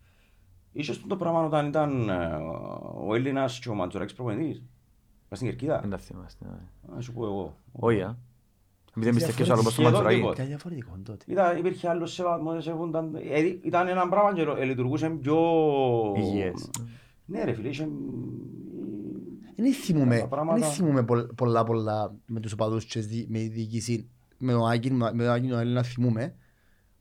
[0.72, 2.36] Είχες το πράγμα όταν ήταν ε,
[3.07, 4.64] ο Έλληνας και ο Μαντζουράκης προπονητής;
[5.30, 6.45] Πας στην Κερκίδα; Δεν τα θυμάστε.
[6.49, 6.94] ναι.
[6.95, 7.57] Να σου πω εγώ.
[7.72, 8.18] Όχι, α.
[8.98, 10.16] Επειδή δεν πιστεύεις άλλο πως το Σχεδόν Μαντζουράκη.
[10.18, 10.36] τίποτα.
[10.38, 11.26] Κάτι διαφορετικό τότε.
[11.28, 13.16] Ήταν, υπήρχε άλλος σεβασμός, σεβούνταν.
[13.30, 15.38] ε, Ήταν ένα πράγμα και ε, λειτουργούσε πιο...
[16.18, 16.70] Υγιές.
[17.26, 17.88] Ναι ρε φίλε, είχε...
[19.56, 23.40] Δεν θυμούμαι, Τα πράγματα- δεν θυμούμαι πολλ- πολλά πολλά με τους οπαδούς και δι- με
[23.40, 24.10] η διοίκηση.
[24.38, 26.36] Με τον Άγιν, με τον Άγιν τον Έλληνα θυμούμαι,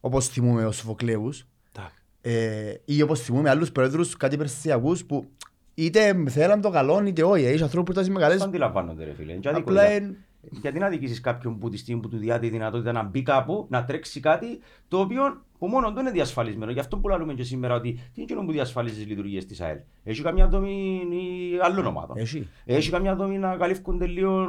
[0.00, 1.46] όπως θυμούμαι ως Σοφοκλέους,
[1.76, 1.94] Εντάξει.
[2.20, 5.30] ε, ή όπως θυμούμαι άλλους πρόεδρους κάτι περσιακούς που
[5.74, 7.44] είτε θέλαν το καλό είτε όχι.
[7.44, 9.32] Έχει ανθρώπους που ήταν Το μεγαλές, αντιλαμβάνονται ρε φίλε.
[9.32, 10.16] Και άδικο απλά ήταν.
[10.52, 13.22] Εν- Γιατί να δικήσεις κάποιον που τη στιγμή που του διάθεται η δυνατότητα να μπει
[13.22, 14.58] κάπου, να τρέξει κάτι,
[14.88, 16.70] το οποίο που μόνο του είναι διασφαλισμένο.
[16.72, 19.60] Γι' αυτό που λέμε και σήμερα ότι τι είναι εκείνο που διασφαλίζει τις λειτουργίες της
[19.60, 19.78] ΑΕΛ.
[20.04, 22.16] Έχει καμιά δομή ή άλλων ομάδων.
[22.16, 22.48] Έχει.
[22.64, 24.46] Έχει καμιά δομή να καλύφκονται λίγο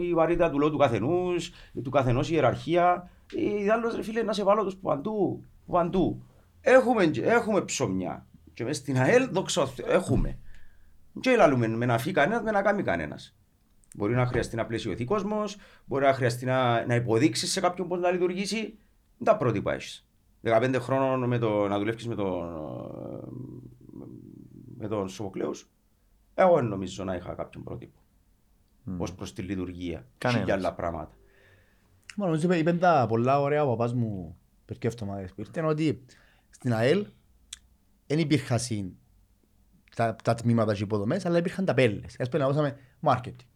[0.00, 1.50] η βαρύτητα του λόγου του καθενούς,
[1.82, 3.10] του καθενός η ιεραρχία.
[3.64, 6.22] Ή άλλος ρε φίλε να σε βάλω τους παντού, παντού.
[6.60, 8.26] Έχουμε, έχουμε ψωμιά.
[8.54, 10.38] Και μες στην ΑΕΛ δόξα τω Θεώ, έχουμε.
[11.20, 13.36] Και λαλούμε με να φύγει κανένας, με να κάνει κανένας.
[13.94, 18.00] Μπορεί να χρειαστεί να πλαισιωθεί κόσμος, μπορεί να χρειαστεί να, να υποδείξεις σε κάποιον πώς
[18.00, 18.60] να λειτουργήσει.
[19.16, 20.06] Δεν τα πρότυπα έχεις.
[20.42, 22.48] 15 χρόνων με το, να δουλεύεις με τον,
[24.78, 25.70] με τον Σοφοκλέους,
[26.34, 27.98] εγώ δεν νομίζω να είχα κάποιον πρότυπο.
[28.84, 29.00] Μμ.
[29.00, 30.06] Ω προς τη λειτουργία.
[30.18, 30.44] Κανένας.
[30.44, 31.14] Και για άλλα πράγματα.
[32.16, 36.04] Μα νομίζω είπε- είπεν τα πολλά ωραία ο παπάς μου περκεί εβδομάδες που ήρθαν ότι
[36.50, 37.06] στην ΑΕΛ
[38.06, 38.92] δεν υπήρχαν συν
[39.96, 42.20] τα, τα τμήματα και υποδομές, αλλά υπήρχαν τα πέλες.
[42.20, 43.46] Ας πούμε, ακούσαμε marketing,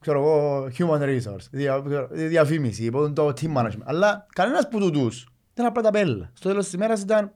[0.00, 3.82] ξέρω εγώ, human resource, δια, διαφήμιση, υπό το team management.
[3.84, 6.30] Αλλά κανένας που τούτους ήταν απλά τα πέλα.
[6.34, 7.32] Στο τέλος της ημέρας ήταν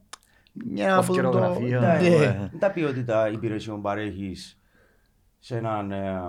[0.52, 1.12] μια από το...
[1.12, 2.08] Αυκαιρογραφία, Ναι.
[2.08, 2.48] ναι.
[2.50, 4.58] Δεν τα ποιότητα υπηρεσιών παρέχεις
[5.38, 5.92] σε έναν.
[5.92, 6.20] Ε,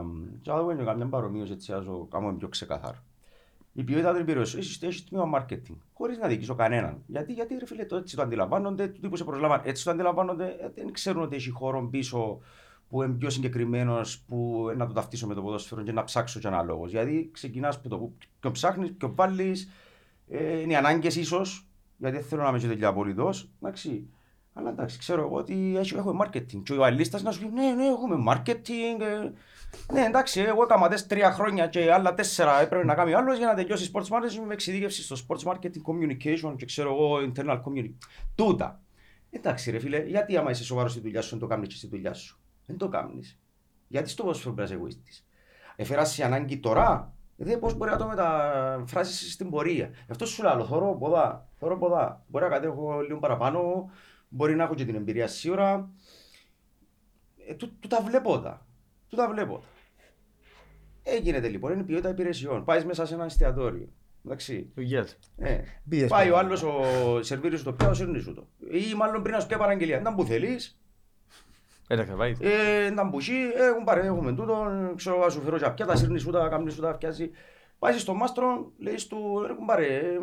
[0.44, 2.98] θα δούμε και καμιά παρομοίωση έτσι, ας το κάνουμε πιο ξεκάθαρο.
[3.74, 7.04] Η ποιότητα των υπηρεσιών έχει έχεις τμήμα marketing, χωρίς να δικήσω κανέναν.
[7.08, 10.46] Γιατί, γιατί ρε φίλε, το έτσι το αντιλαμβάνονται, του τύπου σε προσλαμβάνουν, έτσι το αντιλαμβάνονται,
[10.46, 12.40] ε, δεν ξέρουν ότι έχει χώρο πίσω
[12.92, 16.48] που είναι πιο συγκεκριμένος, που να το ταυτίσω με το ποδόσφαιρο και να ψάξω και
[16.48, 16.88] ένα λόγο.
[16.88, 19.70] Γιατί ξεκινάς από το που ποιον ψάχνεις, ποιον βάλεις,
[20.30, 23.50] ε, είναι οι ανάγκες ίσως, γιατί δεν θέλω να είμαι και τελειά απολύτως.
[23.62, 24.10] Εντάξει.
[24.54, 26.62] Αλλά εντάξει, ξέρω εγώ ότι έχει- έχουμε marketing.
[26.64, 29.02] Και ο αλίστας να σου πει: Ναι, ναι, έχουμε marketing.
[29.02, 29.32] ε,
[29.94, 33.48] ναι, εντάξει, εγώ έκανα τες τρία χρόνια και άλλα τέσσερα έπρεπε να κάνει άλλος για
[33.48, 37.94] να τελειώσει sports marketing με εξειδίκευση στο sports marketing communication και ξέρω εγώ internal community.
[38.36, 38.82] Τούτα.
[39.30, 41.88] Εντάξει, ρε φίλε, γιατί άμα είσαι σοβαρός στη δουλειά σου, δεν το κάνεις και στη
[41.88, 42.41] δουλειά σου.
[42.72, 43.40] Δεν το κάνεις.
[43.88, 45.26] Γιατί στο ποδόσφαιρο πρέπει να είσαι εγωιστής.
[45.76, 49.88] Έφερα σε ανάγκη τώρα, δηλαδή πώς μπορεί να το μεταφράσεις στην πορεία.
[49.88, 52.24] Γι' αυτό σου λέω, θωρώ ποδά, θωρώ ποδά.
[52.28, 53.90] Μπορεί να κατέχω λίγο παραπάνω,
[54.30, 55.90] μπορεί να έχω και την εμπειρία σίγουρα.
[57.48, 58.66] Ε, του, του τα βλέπω τα.
[59.10, 59.66] Του τα βλέπω τα.
[61.04, 62.64] Έγινε λοιπόν, είναι η ποιότητα υπηρεσιών.
[62.64, 63.88] Πάεις μέσα σε ένα εστιατόριο.
[64.26, 64.72] Εντάξει.
[64.76, 65.20] Δουλειές.
[65.38, 66.46] Ε, Πήγες πάει ο πάλι.
[66.46, 68.48] άλλος, ο σερβίρι σου το πιάω, σέρνει σου το.
[68.72, 70.02] Ή μάλλον πριν να σου πει παραγγελία.
[70.02, 70.81] Δεν που θέλεις,
[71.92, 72.38] Ένα κρεβάτι.
[72.40, 76.32] ε, να μπουσί, έχουν πάρει, έχουμε τούτο, ξέρω, να σου φέρω και πιάτα, σύρνει σου
[76.32, 77.30] τα, κάμνει σου τα, φτιάζει.
[77.80, 80.20] Πάει στον μάστρο, λέει του, έχουν πάρει, ε,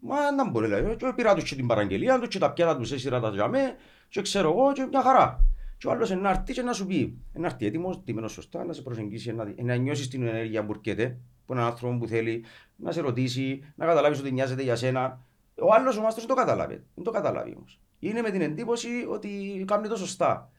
[0.00, 2.92] μα να μπορεί, λέει, και πήρα τους και την παραγγελία τους και τα πιάτα τους
[2.92, 3.76] έσυρα τα τζαμέ
[4.08, 5.44] και ξέρω εγώ και μια χαρά.
[5.78, 8.72] Και ο άλλος να έρθει και να σου πει, να έρθει έτοιμος, τιμένος σωστά, να
[8.72, 12.44] σε προσεγγίσει, να, να νιώσεις την ενέργεια που έρχεται, που είναι ένα άνθρωπο που θέλει,
[12.76, 15.20] να σε ρωτήσει, να καταλάβεις ότι νοιάζεται για σένα.
[15.60, 17.80] Ο άλλος ο μάστρος δεν το κατάλαβε, δεν το καταλάβει όμως.
[17.98, 19.28] Είναι με την εντύπωση ότι
[19.66, 20.50] κάνει το σωστά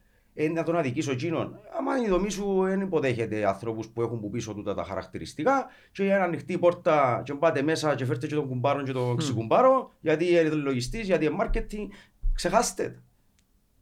[0.42, 1.60] ε, να τον αδικήσω εκείνον.
[1.80, 6.04] Άμα η δομή σου δεν υποδέχεται ανθρώπους που έχουν που πίσω του τα χαρακτηριστικά, και
[6.04, 9.18] για να ανοιχτεί η πόρτα, και πάτε μέσα και φέρτε και τον κουμπάρο και τον
[9.18, 11.88] ξυκουμπάρο, γιατί είναι λογιστής, γιατί είναι marketing,
[12.34, 12.84] ξεχάστε.
[12.84, 13.02] τα.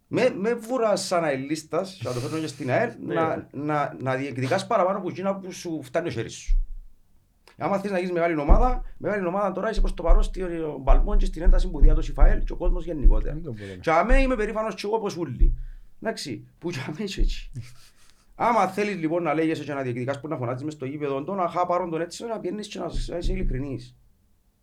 [0.07, 4.67] Με, με βούρα σαν αελίστας, θα το φέρνω και στην ΑΕΛ, να, να, να διεκδικάς
[4.67, 6.61] παραπάνω από εκείνα που σου φτάνει ο χέρις σου.
[7.57, 11.15] Άμα θες να γίνεις μεγάλη ομάδα, μεγάλη ομάδα τώρα είσαι προς το παρόν στον παλμό
[11.15, 13.33] και στην ένταση που διάδοσε η ΦΑΕΛ και ο κόσμος γενικότερα.
[13.33, 13.79] Δεν το μπορώ.
[13.79, 15.57] Και αμέ είμαι περήφανος και εγώ όπως ούλοι.
[16.01, 17.51] Εντάξει, που και αμέ είσαι έτσι.
[18.35, 21.33] Άμα θέλεις λοιπόν να λέγεσαι και να διεκδικάς που να φωνάζεις μες στο γήπεδο, το
[21.33, 23.95] να χάπαρον τον έτσι, να πιένεις και να να είσαι ειλικρινής.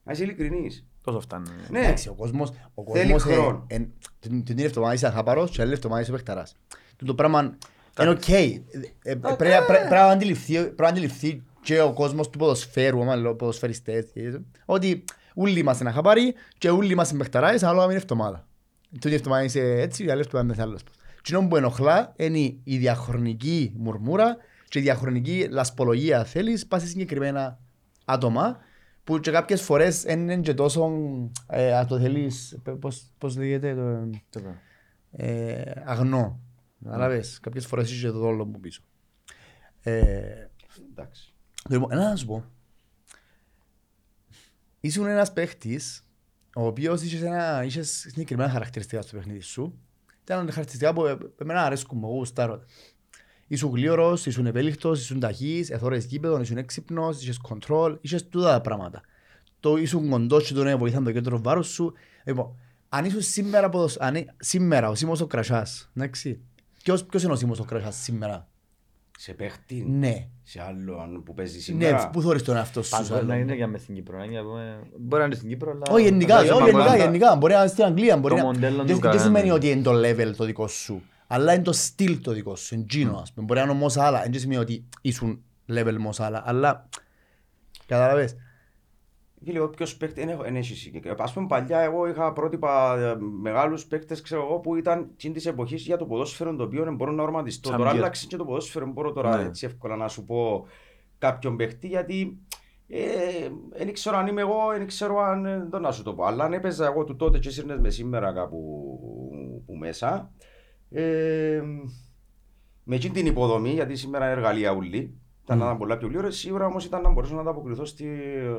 [0.05, 0.85] Να είσαι ειλικρινής.
[1.05, 1.49] Τόσο φτάνει.
[1.71, 3.65] Ναι, Εντάξει, ο κόσμος, ο Θέλει κόσμος ε, χρόνο.
[3.67, 6.57] εν- την την ίδια εβδομάδα είσαι αχάπαρος και άλλη εβδομάδα είσαι παιχταράς.
[6.97, 7.57] Τούτο Το πράγμα
[8.01, 8.29] είναι οκ.
[8.29, 8.61] Ε, ε,
[9.03, 13.35] Πρέπει πρέπει- πρέπει να αντιληφθεί- πρέπει να αντιληφθεί και ο κόσμος του ποδοσφαίρου, άμα λέω
[13.35, 15.05] ποδοσφαιριστές, και- ότι
[15.35, 18.47] όλοι είμαστε αχάπαροι και όλοι είμαστε παιχταράς, αλλά είναι εβδομάδα.
[19.01, 20.83] Τούτη εβδομάδα είσαι έτσι, η άλλη εβδομάδα είναι άλλος.
[21.25, 24.37] Τι που ενοχλά είναι η διαχρονική μουρμούρα
[24.69, 27.59] και η διαχρονική λασπολογία θέλεις πας σε συγκεκριμένα
[28.05, 28.59] άτομα
[29.05, 30.93] που και κάποιες φορές δεν είναι και τόσο
[31.47, 33.75] ε, αν το θέλεις, π- πώς, πώς λέγεται,
[34.31, 34.41] το,
[35.11, 36.41] ε, αγνό.
[36.85, 38.83] Καταλάβες, κάποιες φορές είσαι το ρόλο μου πίσω.
[39.83, 40.49] Ε,
[40.91, 41.35] εντάξει.
[41.69, 42.45] Λοιπόν, ένα να σου πω.
[44.81, 46.09] Ήσουν ένας παίχτης
[46.55, 49.79] ο οποίος είχες, ένα, είχες συγκεκριμένα χαρακτηριστικά στο παιχνίδι σου.
[50.25, 52.57] Ήταν χαρακτηριστικά που ε, εμένα αρέσκουν μου, εγώ γουστάρω.
[52.59, 52.65] τα.
[53.47, 58.61] Ήσουν γλίωρος, ήσουν ευέλικτος, ήσουν ταχύς, εθώρες γήπεδον, ήσουν έξυπνος, είχες κοντρόλ, είχες τούτα τα
[58.61, 59.03] πράγματα.
[59.61, 61.93] Το ήσουν κοντός και τον βοηθάν το κέντρο βάρους σου.
[62.25, 62.57] Λοιπόν,
[62.89, 63.97] αν ήσουν σήμερα, ποδοσ...
[63.97, 64.15] αν...
[64.15, 66.41] εί- σήμερα ο Σίμος ο Κρασάς, εντάξει.
[66.83, 68.49] Ποιος, ποιος είναι ο Σίμος ο Κρασάς σήμερα;
[69.19, 70.29] Σε παίχτη, Ναι.
[70.47, 72.11] Σε άλλο που παίζει Ναι, σήμερα.
[72.11, 72.91] πού θωρείς τον εαυτό σου.
[72.91, 73.27] Πάντως σε άλλο.
[73.27, 74.19] να είναι για μες στην Κύπρο.
[74.19, 75.83] να είναι, πούμε, Μπορεί να είναι στην Κύπρο, αλλά...
[75.91, 77.37] Όχι γενικά, φαντάζομαι όχι ακόμα- γενικά, γενικά.
[77.37, 78.17] Μπορεί να είναι στην Αγγλία.
[78.17, 78.47] Μπορεί Το να...
[78.47, 79.23] μοντέλο Δεν του δεν κανένα.
[79.23, 81.03] σημαίνει ότι είναι το level το δικό σου.
[81.27, 82.75] Αλλά είναι το στυλ το δικό σου.
[82.75, 83.47] Είναι τζίνο, ας πούμε.
[83.47, 84.23] Μπορεί να είναι όμως άλλα.
[84.23, 86.43] Δεν σημαίνει ότι ήσουν level όμως άλλα.
[86.47, 86.89] Αλλά,
[87.87, 88.35] καταλαβες.
[89.45, 91.23] Φίλε, όποιος παίκτη δεν έχω- δεν έχει συγκεκριμένα.
[91.25, 95.47] Ας πούμε παλιά εγώ είχα πρότυπα ε, μεγάλους παίκτες ξέρω εγώ που ήταν τσιν της
[95.47, 97.69] εποχής για το ποδόσφαιρο το οποίο δεν μπορώ να ορματιστώ.
[97.69, 98.03] Σαν Τώρα Μπιέρ.
[98.03, 99.43] άλλαξε και το ποδόσφαιρο, μπορώ τώρα Ναι.
[99.43, 100.67] έτσι εύκολα να σου πω
[101.19, 102.39] κάποιον παίκτη γιατί
[103.77, 106.25] δεν ξέρω αν είμαι εγώ, δεν ξέρω αν ε, το να σου το πω.
[106.25, 108.59] Αλλά αν έπαιζα εγώ του τότε και σύρνες με σήμερα κάπου
[109.67, 110.33] που μέσα
[110.91, 111.63] ε,
[112.85, 115.15] με εκείνη την υποδομή, γιατί σήμερα είναι εργαλεία ουλή,
[115.45, 116.31] ήταν να ήταν πολλά πιο γλύωρα.
[116.31, 118.07] Σίγουρα όμως ήταν να μπορέσω να ανταποκριθώ στη,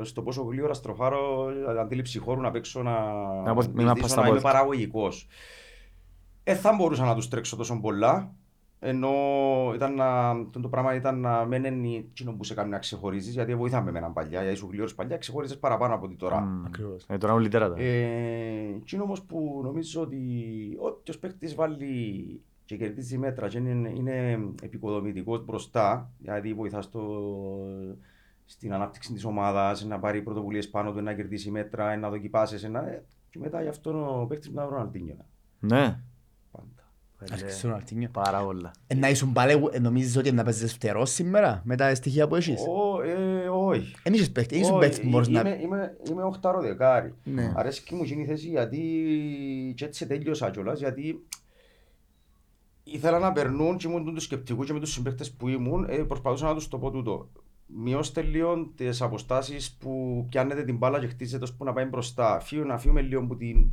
[0.02, 1.46] στο πόσο γλύωρα στροφάρω,
[1.80, 2.92] αντίληψη χώρου να παίξω, να,
[3.42, 4.50] Να πω- μην να, απας τα να είμαι πόδια.
[4.52, 5.28] παραγωγικός.
[6.44, 8.32] Ε, θα μπορούσα να τους τρέξω τόσο πολλά.
[8.78, 9.10] Ενώ
[9.74, 13.34] ήταν να, το, το πράγμα ήταν να μην είναι εκείνο που σε κάνει να ξεχωρίζεις,
[13.34, 14.40] γιατί βοηθάμε με έναν παλιά.
[14.40, 16.40] Γιατί ήσουν γλύωρο παλιά, ξεχώριζες παραπάνω από ότι τώρα.
[16.40, 16.64] Μμ.
[16.66, 17.04] Ακριβώς.
[17.08, 17.80] Ε, τώρα όλοι τέρατα.
[17.80, 20.18] Ε, εκείνο όμως που νομίζω ότι
[20.78, 27.02] όποιος παίκτης βάλει και κερδίζει μέτρα και είναι, είναι επικοδομητικός μπροστά, δηλαδή βοηθά στο,
[28.44, 32.80] στην ανάπτυξη της ομάδας, να πάρει πρωτοβουλίες πάνω του, να κερδίσει μέτρα, να δοκιμάσεις, να...
[32.80, 35.16] ε, και μετά γι' αυτό ο παίκτης να βρω Ροναλντίνιο.
[35.60, 35.98] Ναι.
[36.50, 36.90] Πάντα.
[37.32, 38.08] Άρχισε ο Ροναλντίνιο.
[38.12, 38.70] Πάρα πολλά.
[38.86, 42.34] Ε, Να ήσουν πάλι, ε, νομίζεις ότι να παίζεις φτερός σήμερα με τα στοιχεία που
[42.34, 43.94] έχεις; Ω, ε, όχι.
[44.02, 45.40] Εν είχες παίχτη, ήσουν Όχι, παίχτη που μπορείς να...
[45.40, 47.14] είμαι, είμαι, είμαι οχτάρο δεκάρι.
[47.24, 47.52] Ναι.
[47.56, 48.80] Αρέσκει μου εκείνη η θέση γιατί
[49.76, 51.26] και έτσι τέλειωσα κιόλας γιατί
[52.86, 56.46] ήθελα να περνούν και ήμουν του σκεπτικού και με τους συμπαίκτες που ήμουν ε, προσπαθούσα
[56.46, 57.28] να τους το πω τούτο.
[57.66, 62.40] Μειώστε λίγο τις αποστάσεις που πιάνετε την μπάλα και χτίζετε ώσπου να πάει μπροστά.
[62.40, 63.70] Φύγω να φύγουμε λίγο από την,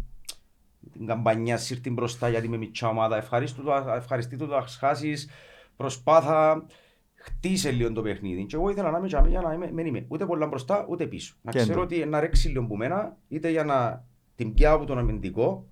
[0.92, 3.18] την καμπανιά σύρτη μπροστά γιατί είμαι μητσά ομάδα.
[3.18, 5.30] Ευχαριστώ το, ευχαριστεί το να χάσεις
[5.76, 6.66] προσπάθα
[7.14, 8.46] χτίσε λίγο το παιχνίδι.
[8.46, 11.06] Και εγώ ήθελα να είμαι τζαμί για να είμαι, μην είμαι ούτε πολλά μπροστά ούτε
[11.06, 11.36] πίσω.
[11.42, 11.68] Να Κέντρο.
[11.68, 15.68] ξέρω ότι να ρέξει λίγο που μένα, είτε για να την πιάω από τον αμυντικό,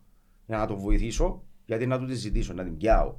[0.46, 3.16] για να τον βοηθήσω, γιατί να του τη ζητήσω, να την πιάω.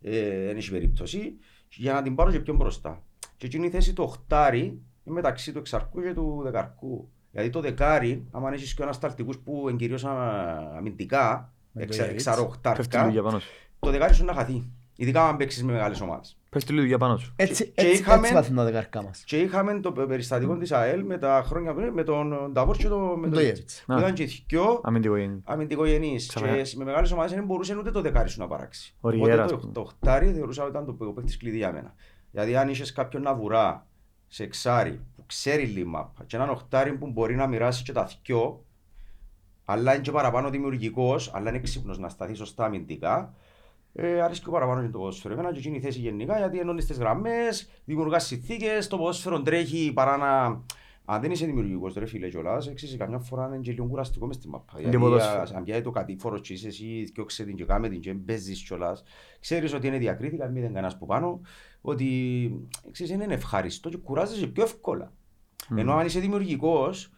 [0.00, 1.32] Ε, δεν έχει περίπτωση,
[1.68, 3.02] για να την πάρω και πιο μπροστά.
[3.36, 4.62] Και εκείνη η θέση το οχτάρι
[5.04, 7.08] είναι μεταξύ του εξαρκού και του δεκαρκού.
[7.30, 12.02] Γιατί το δεκάρι, άμα έχεις και ανασταλτικούς που είναι κυρίως α- αμυντικά, Με το εξα,
[12.04, 12.06] Yates.
[12.06, 13.48] Πέφτει εξαροχτάρκα, λίγο για πάνω σου.
[13.78, 14.70] το δεκάρι σου είναι να χαθεί.
[14.96, 16.36] Ειδικά αν παίξεις με μεγάλες ομάδες.
[16.56, 17.32] Πέφτει λίγο για πάνω σου.
[17.36, 19.22] Έτσι, και έτσι, είχαμε- έτσι πάθουν τα δεκαρκά μας.
[19.26, 22.98] Και είχαμε το περιστατικό της ΑΕΛ με τα χρόνια πριν, με τον Νταβόρ και το,
[22.98, 23.84] με Με τον το Ιέτσιτς.
[23.88, 24.00] Ιέτσιτς.
[24.00, 25.40] Ήταν και δυο Αμυντικό είναι.
[25.44, 26.62] αμυντικογενείς Ξαφνικά.
[26.62, 28.94] και με μεγάλες ομάδες δεν μπορούσε ούτε το δεκάρι σου να παράξει.
[29.00, 29.72] Ο Οπότε Ριέρας, ας το, πούμε.
[29.72, 31.94] το οχτάρι θεωρούσα ότι ήταν το ο παίκτης κλειδί για μένα.
[32.30, 33.86] Δηλαδή αν είχες κάποιον να βουρά
[34.26, 38.64] σε εξάρι που ξέρει λίμα και έναν οχτάρι που μπορεί να μοιράσει και τα δυο
[39.64, 43.34] αλλά είναι και παραπάνω δημιουργικός, αλλά είναι έξυπνος να σταθεί σωστά αμυντικά.
[43.98, 45.34] Ε, αρέσει και παραπάνω και το ποδόσφαιρο.
[45.34, 49.92] Εμένα και εκείνη η θέση γενικά γιατί ενώνεις τις γραμμές, δημιουργάς συνθήκες, το ποδόσφαιρο τρέχει
[49.94, 50.62] παρά να...
[51.08, 54.36] Αν δεν είσαι δημιουργικός ρε φίλε κιόλας, εξής καμιά φορά είναι και λίγο κουραστικό μες
[54.36, 54.80] στη μαπά.
[54.80, 55.40] Γιατί ποδόσφαιρο.
[55.40, 58.62] α, αν πιάει το κατήφορο και είσαι εσύ, διώξε την και κάμε την και μπέζεις
[58.62, 59.02] κιόλας,
[59.40, 61.40] ξέρεις ότι είναι διακρίτικα, μην δεν κανένας που πάνω,
[61.80, 62.06] ότι
[62.88, 65.12] εξής είναι ευχαριστώ και κουράζεσαι πιο εύκολα.
[65.76, 67.10] Ενώ αν είσαι δημιουργικός,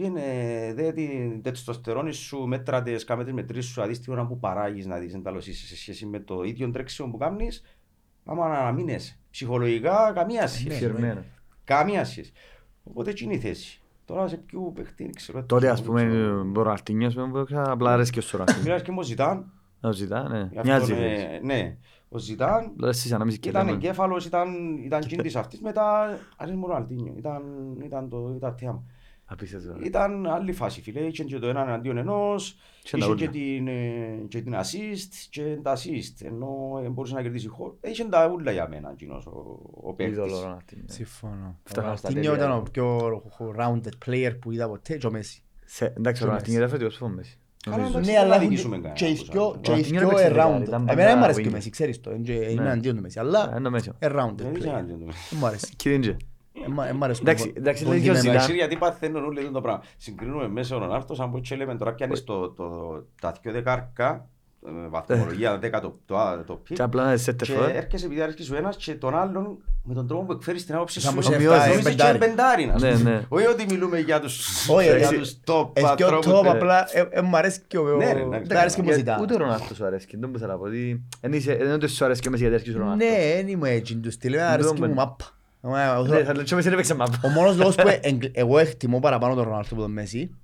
[0.00, 4.38] Πήγαινε δε την τετστοστερόνη σου, μέτρα τις, κάμε τις μετρήσεις σου, αδείς την ώρα που
[4.38, 7.62] παράγεις να δεις ενταλωσίσεις σε σχέση με το ίδιο τρέξιμο που κάνεις,
[8.24, 9.18] άμα να αναμείνεσαι.
[9.30, 10.76] Ψυχολογικά καμία σχέση.
[10.78, 11.24] Φιερμένο.
[11.64, 12.32] Καμία σχέση.
[12.84, 13.80] Οπότε έτσι είναι η θέση.
[14.04, 15.44] Τώρα σε ποιο παίχτη δεν ξέρω.
[15.44, 16.02] Τότε ας πούμε
[16.56, 18.62] ο Ροναλντίνιο ας πούμε, που είχα- απλά αρέσει και στο Ροναλντίνιο.
[18.68, 19.52] Μιλάς και μου ζητάν.
[19.80, 20.38] Να το ζητά, ναι.
[20.38, 20.92] γι' αυτό, Μοιάζει.
[20.92, 21.40] ναι, λες.
[21.42, 21.76] ναι.
[22.08, 23.76] Ο Ζητάν Λέω εσείς ανάμιση και ήταν λέμε.
[23.76, 27.42] εγκέφαλος, ήταν, ήταν κίνητης αυτής, μετά αρέσει μου ο Ροναλντίνιο, ήταν,
[27.84, 28.82] ήταν το ήταν θέαμα.
[28.82, 28.99] Απίστευτο.
[29.84, 33.16] Ήταν άλλη φάση φίλε, είχε και το έναν εναντίον ενός, Και τα είχε ούλα.
[33.16, 37.76] και την, ε, και την assist και τα assist, ενώ ε, μπορούσε να κερδίσει χώρο.
[37.80, 40.16] Είχε τα ούλα για μένα εκείνος ο, ο παίκτης.
[40.16, 40.84] Είδωλο Ροναλντίνιο.
[40.86, 41.58] Συμφωνώ.
[41.64, 42.46] Φτάνω Ο στα Ροναλντίνιο τέλεια.
[42.46, 43.22] ήταν ο πιο
[43.58, 45.42] rounded player που είδα ποτέ και ο Μέση.
[45.64, 47.38] Σε- Εντάξει, ο Και Ροναλντίνιο ήταν φέτος από Μέση.
[47.64, 47.98] Καλά, Νομίζω.
[47.98, 49.70] εντάξει, Ναι, δεν αλλά θα έχουν δικήσουμε και- κανένα και οι από δυο- τους και
[49.70, 50.34] οι Ροναλντίνιο δυο έπαιξε around.
[50.46, 51.54] δεκάρι, ήταν Εμένα δεν μου πάντα αρέσει και ο winger.
[51.54, 52.10] Μέση, ξέρεις το.
[52.10, 52.44] Είμαι Ναι.
[52.50, 53.90] είμαι αντίον του Μέση, Ε, αλλά είναι Μέση.
[54.00, 55.04] around Δεν είχε αντίον του.
[55.30, 55.76] Δεν μου αρέσει.
[55.76, 56.16] Κύριε
[56.54, 56.64] Ντζε.
[56.66, 58.28] Ε, μα- ε, μ' αρέσει Εντάξει, πολύ- εντάξει, πολύ λέει και ο με- Ζidane.
[58.28, 59.82] Εντάξει, γιατί παθαίνουν όλοι το πράγμα.
[59.96, 62.66] Συγκρίνουμε μέσα ο Ρονάλτο, σαν που και λέμε τώρα πιάνεις το, το,
[63.20, 64.26] τα δυο δεκάρκα,
[64.66, 67.64] ε, βαθμολογία δέκα το, το, α- το πι, Και απλά να σε και τεφώ.
[67.64, 71.00] έρχεσαι επειδή αρέσκει σου ένας και τον άλλον με τον τρόπο που εκφέρεις την άποψη
[71.00, 72.18] Σαν σου που σε νομίζεις εφτά, και πεντάρι.
[72.18, 73.22] πεντάρι, να Ναι, σου ναι.
[73.28, 76.40] Όχι ότι μιλούμε για τους, Όχι, για εσύ- τους top Έχει και ο ανθρώπους.
[76.40, 76.48] top, ναι.
[76.50, 77.82] απλά ε, ε, μ' αρέσει και ο...
[77.96, 78.46] Ναι, ρε, εντάξει.
[78.48, 79.18] Δεν αρέσει και μου Γιατί ζητά.
[79.22, 80.06] Ούτε ο Ρονάλτος σου αρέσει.
[80.10, 81.02] Δεν μπορούσα να πω ότι...
[81.20, 83.08] εν είσαι- Δεν είναι ότι σου αρέσει και ο Μέσης γιατί αρέσκει ο Ρονάλτος.
[83.08, 85.24] Ναι, δεν είμαι έτσι του στυλ, εμένα αρέσει και μου Ναι, μάπα.
[85.64, 87.20] Εμένα- Ναι, θα λέω και ο Μέση δεν έπαιξε μάπα.
[87.24, 90.34] Ο μόνος λόγος που εγ- εγώ εκτιμώ παραπάνω τον Ρονάλτο από τον Μέση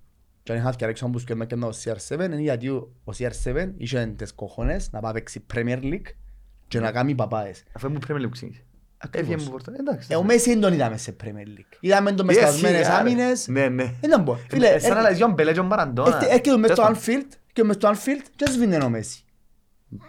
[0.42, 3.72] και αν είχα και αρέξω που σκέφτομαι και ο CR7 είναι γιατί ο ο CR7
[3.76, 6.10] είχε τις κοχώνες να πάει παίξει Premier League
[6.68, 7.62] και να κάνει παπάες.
[7.72, 8.60] Αφού ήμουν πρέπει να ξεκίνησε.
[8.98, 9.28] Ακριβώς.
[9.30, 9.72] Έφυγε μου πόρτα.
[9.80, 10.08] Εντάξει.
[10.10, 11.26] Ε, Ο Μέση δεν τον είδαμε σε Premier
[11.58, 11.76] League.
[11.80, 13.00] Είδαμε τον μες Ε, στασμένες σιγά, ρε.
[13.00, 13.48] άμυνες.
[13.48, 13.84] Ναι, ναι.
[13.84, 14.38] Δεν ήταν πω.
[14.48, 16.08] Φίλε, Ε, Σαν να έρχεται- λέει ο Μπελέ και ο Μαραντόνα.
[16.08, 19.24] έρχεται- έρχεται μες στο Τέλος Anfield και μες στο Anfield και σβήνει ο Μέση;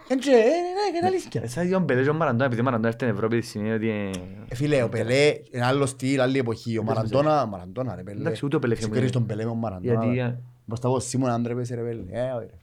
[0.08, 1.42] Εν και, ε, ε, είναι αλήθεια.
[1.42, 3.90] Ε, Σαν ο Μπελές και ο Μαραντόνα, επειδή ο Μαραντόνα έρθει στην Ευρώπη σημαίνει ότι...
[3.90, 4.10] ε,
[4.48, 6.78] Ε, Φίλε, ο Πελέ είναι άλλο στυλ, άλλη εποχή.
[6.78, 8.20] Ο Μαραντόνα, Μαραντόνα ρε Πελέ.
[8.20, 8.86] Εντάξει, ούτε ο Πελέ έφυγε.
[8.88, 10.04] Συγκρίνεις τον Πελέ με τον Μαραντόνα.
[10.04, 10.16] Γιατί...
[10.16, 10.22] ρε.
[10.24, 12.02] ε, Μπροστά από Σίμον αν τρέπεσαι ρε Πελέ.
[12.10, 12.40] Ε, όχι, ρε.
[12.40, 12.58] Γιατί...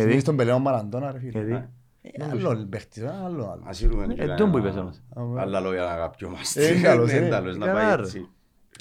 [0.00, 1.44] Συγκρίνεις τον Πελέ με τον Μαραντόνα ρε φίλε.
[1.44, 1.68] Γιατί...
[2.02, 3.64] Ε, Άλλο παίχτης, ε, άλλο άλλος.
[3.66, 5.00] Ας ήρουμε Ε, και τον που είπες όμως.
[5.38, 6.66] Άλλα λόγια να αγαπιόμαστε.
[6.66, 7.28] Ε, είναι καλός, Είναι ε.
[7.28, 7.56] καλός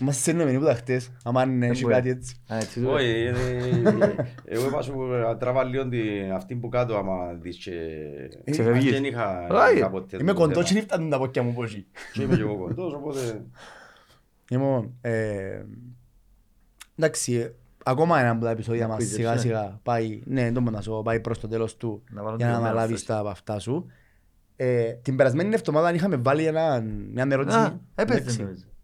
[0.01, 0.03] να Καλά, πάει ρε.
[0.03, 0.03] έτσι.
[0.03, 1.93] Μας στέλνουν μηνύματα χτες, άμα αν έχει μπορεί.
[1.93, 2.35] κάτι έτσι.
[2.53, 3.35] Α, έτσι το- Όχι, ε, ε,
[4.55, 7.72] εγώ είπα σου να τραβά λίγο την- αυτή που κάτω άμα δεις και...
[8.51, 8.91] Ξεφεύγεις.
[8.91, 9.77] Δεν είχα Όχι.
[9.77, 10.80] είχα ποτέ Είμαι το κοντός και θέμα.
[10.80, 11.85] δεν φτάνουν τα πόκια μου πόσοι.
[12.14, 13.45] Και είμαι και εγώ κοντός, οπότε...
[14.49, 15.61] Λοιπόν, ε,
[16.95, 17.53] εντάξει, ε,
[17.84, 19.38] ακόμα ένα από τα επεισόδια μας Ακούγεσαι, σιγά ε.
[19.38, 22.35] σιγά πάει, ναι, δεν μπορώ να σου πω, πάει προς το τέλος του Να βάλω
[22.35, 23.05] για να την αναλάβεις ανάσταση.
[23.05, 23.85] τα από αυτά σου.
[24.55, 26.81] Ε, την περασμένη εβδομάδα είχαμε βάλει ένα,
[27.14, 27.57] μια ερώτηση.
[27.57, 28.41] Α, έπαιζε εντάξει.
[28.41, 28.61] νομίζω.
[28.64, 28.77] Α,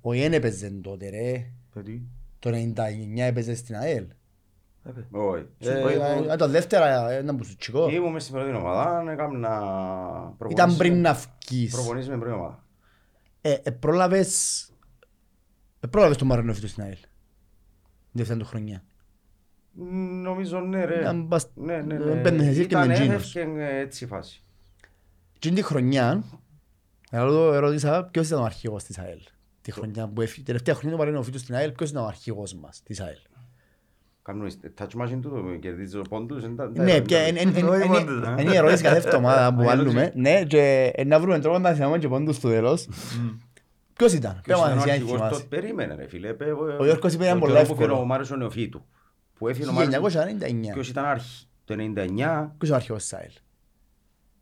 [0.00, 2.08] Ο Ιέν έπαιζε τότε ρε, παιδί.
[2.38, 2.74] το 99
[3.16, 4.06] έπαιζε στην ΑΕΛ.
[4.84, 5.06] Έπαιζε.
[5.10, 5.46] Όχι.
[5.58, 7.88] Ε, Ε, ε, Το δεύτερα ήταν που σου τσικό.
[7.90, 11.12] Ήμουν μες στην πρώτη ομάδα, έκανα Ήταν προπονήσεις πριν με- να
[11.48, 11.72] βγεις.
[11.72, 12.64] προπονήσεις με πρώτη ομάδα.
[13.40, 14.62] Ε, ε, πρόλαβες,
[15.80, 16.96] ε, πρόλαβες τον Μαρινόφιτο στην ΑΕΛ.
[18.12, 18.82] Δεύτερη του χρονιά.
[20.22, 21.00] Νομίζω ναι ρε.
[21.00, 22.14] Ήταν πας- Ναι, ναι, ε, ναι.
[22.20, 23.14] μπαίνεις εσύ και Ήταν με τζίνος.
[23.36, 24.42] έφευκε ε, έτσι η φάση.
[25.38, 26.24] Και τη χρονιά,
[27.10, 29.20] εγώ ερώτησα ποιος ήταν ο αρχηγός της ΑΕΛ.
[29.62, 32.82] Τη χρονιά που έφυγε, τελευταία χρονιά του Μαρινόφιτου στην ΑΕΛ, ποιος ήταν ο αρχηγός μας
[32.84, 33.18] της ΑΕΛ;
[34.22, 36.44] Κάνουν touch machine του, κερδίζει ο πόντους.
[36.44, 38.34] εν τα- τα- Ναι, τα- πια εν- εν- εν- Όχι εν- πόντους, ε.
[38.42, 40.00] είναι η ερώτηση κάθε εβδομάδα που Α, η βάλουμε.
[40.00, 40.20] ερώτηση.
[40.20, 42.88] Ναι, και ε, να βρούμε τρόπο να θυμάμαι και πόντους στο τέλος.
[43.96, 45.42] Ποιος ήταν, Ποιος πες ήταν μας ο εσύ αν αρχηγός θυμάσαι.
[45.42, 46.32] τότε, περίμενε ρε φίλε.
[46.32, 47.84] πε- Ο Γιώργος είπε, ήταν το πολλά καιρό που εύκολο.
[47.84, 48.84] έφερε ο Μάριος ο Νεοφύτου.
[49.38, 50.72] Που έφερε ο Μάριος- 1999.
[50.72, 51.24] Ποιος ήταν αρχ-
[51.64, 52.54] το 99.
[52.58, 53.30] Ποιος είναι ο αρχηγός της ΑΕΛ;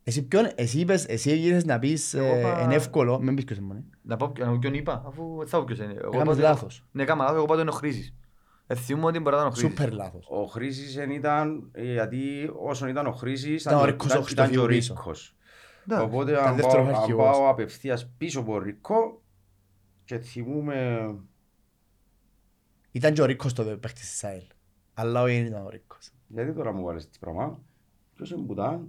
[0.09, 3.43] Εσύ ποιον, εσύ είπες, εσύ γύρες να πεις Εγώ ε, είπα- είναι εύκολο, μην πεις
[3.43, 3.83] ποιος είναι.
[4.01, 5.93] Να πω ποιο- να πω ποιον είπα, αφού θα πω ποιος είναι.
[5.93, 6.85] Εγώ Έκαμες πάω- λάθος.
[6.91, 8.13] Ναι, έκανα λάθος, εγώ πάω είναι ο Χρήσης.
[8.67, 9.69] Ε, θυμούμαι ότι μπορεί να ήταν ο Χρήσης.
[9.69, 10.27] Σούπερ λάθος.
[10.29, 14.21] Ο Χρήσης εν ήταν, ε, γιατί όσον ήταν ο Χρήσης, Ήταν ο και- Ρίκος ήταν-
[14.21, 14.93] ο ήταν και ο Χριστοφίου πίσω.
[14.93, 15.35] Ρίκος.
[15.87, 16.05] Εντάξει.
[16.05, 17.37] Οπότε ήταν αν δεύτερος πάω, αν αρχηγός.
[17.37, 19.21] πάω απευθείας πίσω από Ρίκο
[20.05, 21.09] και θυμούμε...
[22.91, 24.43] Ήταν και ο Ρίκος τότε παίχτης της ΑΕΛ.
[24.93, 26.09] Αλλά όχι δεν ήταν ο Ρίκος.
[26.27, 27.59] Γιατί τώρα μου βάλες τις πράγμα.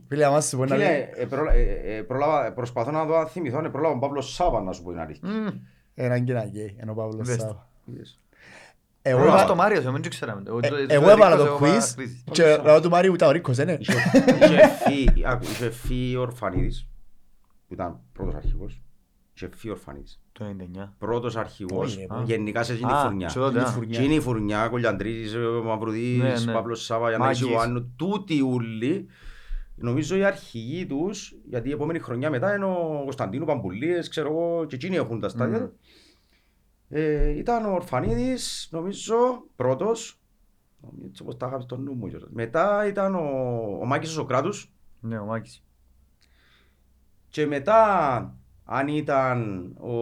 [0.09, 3.17] Φίλε, αμάς σου πω να Φίλε, λέει, ε, προλα- ε, ε, προλάβα- προσπαθώ να δω
[3.17, 5.29] αν θυμηθώ, αν πρόλαβα τον Παύλο Σάβα να σου πω την αλήθεια.
[5.29, 5.49] Μμμ.
[5.95, 7.41] έναν και έναν γκέι, ενώ ο Παύλος Δες.
[7.41, 7.69] Σάβα.
[7.85, 8.21] Είδες.
[9.03, 10.43] Εγώ Πρόλαβα είπα- στο Μάριος, εμείς δεν ξέραμε.
[10.47, 12.25] Εγώ- ε, το- Εγώ το έβαλα Ρίκος, το εγώ έβαλα quiz Χρήσης.
[12.31, 13.77] και ρωτώ του Μάριου ήταν ο Ρίκος, είναι.
[13.81, 13.93] Είχε
[14.45, 16.89] είχε φύγει- άκου, είχε φύγει ο Ορφανίδης,
[17.69, 18.81] που ήταν πρώτος αρχηγός.
[19.35, 20.20] Είχε φύγει ο Ορφανίδης.
[20.33, 20.95] Το 99.
[20.99, 22.23] Πρώτος αρχηγός, Όχι, ρε, α.
[22.25, 23.29] γενικά σε εκείνη τη Α, φουρνιά.
[23.29, 23.71] σε τότε, Είναι α.
[23.71, 23.99] φουρνιά.
[23.99, 26.53] Και είναι η φουρνιά, Κολιαντρίδης, ο Μαυρουδής, Ναι, ναι.
[26.53, 27.55] Παύλος Σάβα, Γιάννης Μάκης.
[27.55, 29.07] Ιωάννου, τούτοι οι ούλοι.
[29.77, 34.65] Νομίζω οι αρχηγοί τους, γιατί η επόμενη χρονιά μετά είναι ο Κωνσταντίνου Παμπουλίες, ξέρω εγώ,
[34.65, 35.59] και εκείνοι έχουν τα στάδια.
[35.59, 35.65] Μμμ.
[35.67, 35.79] του.
[36.89, 39.17] Ε, ήταν ο Ορφανίδης, νομίζω,
[39.57, 40.21] πρώτος.
[41.07, 42.07] Έτσι όπως τα είχα στο νου μου.
[42.07, 42.29] Γιώργο.
[42.31, 43.29] Μετά ήταν ο,
[43.81, 44.73] ο Μάκης ο Σοκράτους.
[45.01, 45.65] Ναι, ο Μάκης.
[47.29, 48.35] Και μετά,
[48.73, 49.93] αν ήταν ο...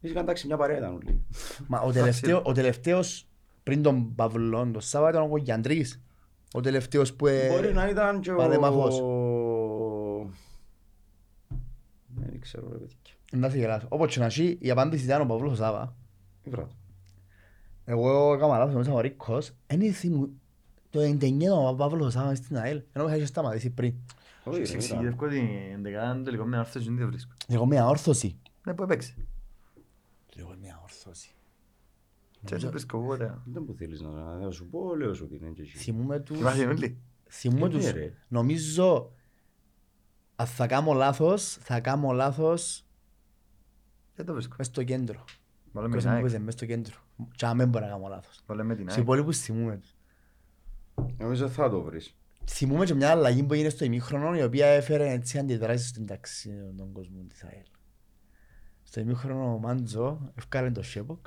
[0.00, 1.24] Είχαν εντάξει μια παρέα ήταν όλοι.
[1.66, 3.26] Μα ο τελευταίο- ο τελευταίος
[3.62, 6.02] πριν τον Παυλόν, τον Σάβα ήταν ο Γιαντρής.
[6.52, 7.26] Ο τελευταίος που...
[7.26, 8.36] ε, Μπορεί να ήταν και ο...
[8.36, 8.96] Παλέμαχος.
[12.14, 13.12] Δεν ξέρω ρε παιδιά.
[13.32, 13.86] Να σε γελάσω.
[13.90, 15.94] Όπως και να έχει, η απάντηση ήταν ο Παύλος ο Σάβα.
[16.42, 16.72] Τι βράδυ.
[17.84, 19.50] Εγώ έκανα λάθος, νομίζω ο Ρίκος.
[19.66, 20.28] Εν θυμού,
[20.90, 23.94] το 99 ο Παύλος ο Σάβα στην ΑΕΛ, ενώ είχα και σταματήσει πριν.
[24.48, 24.98] Όχι, Σε ρε, ήταν.
[25.06, 27.32] εξηγητεύω την δεκάδα του τελικό με άρθρο και δεν βρίσκω.
[27.48, 28.38] Εγώ μια όρθωση.
[28.66, 29.14] Ναι, που έπαιξε.
[30.36, 31.30] Εγώ μια όρθωση.
[32.44, 33.42] Και έτσι βρίσκω εγώ τώρα.
[33.46, 35.76] Δεν μου θέλεις να να σου πω, λέω σου ότι είναι και εσύ.
[35.76, 36.36] Θυμούμε τους...
[36.36, 36.98] Θυμάσαι όλοι.
[37.28, 37.90] Θυμούμε Ε, ναι, τους...
[37.90, 38.14] ρε.
[38.28, 39.12] Νομίζω...
[40.36, 42.84] Αν θα κάνω λάθος, θα κάνω λάθος
[44.14, 44.54] Δεν το βρίσκω.
[44.58, 45.24] μες στο κέντρο.
[45.72, 46.26] Βάλε με Ποιος την μου ΑΕΚ.
[46.26, 46.94] έπαιζε μες στο κέντρο.
[47.36, 48.40] Και αν δεν μπορώ να κάνω λάθος.
[48.46, 49.04] Βάλε με την Στους ΑΕΚ.
[49.04, 49.96] υπόλοιπους θυμούμε τους.
[51.18, 52.16] Νομίζω θα το βρεις.
[52.50, 56.50] Θυμούμε και μια αλλαγή που έγινε στο ημίχρονο η οποία έφερε έτσι αντιδράσεις στην τάξη
[56.76, 57.66] των κόσμων της ΑΕΛ.
[58.82, 61.26] Στο ημίχρονο ο Μάντζο έφκαλε το Σέποκ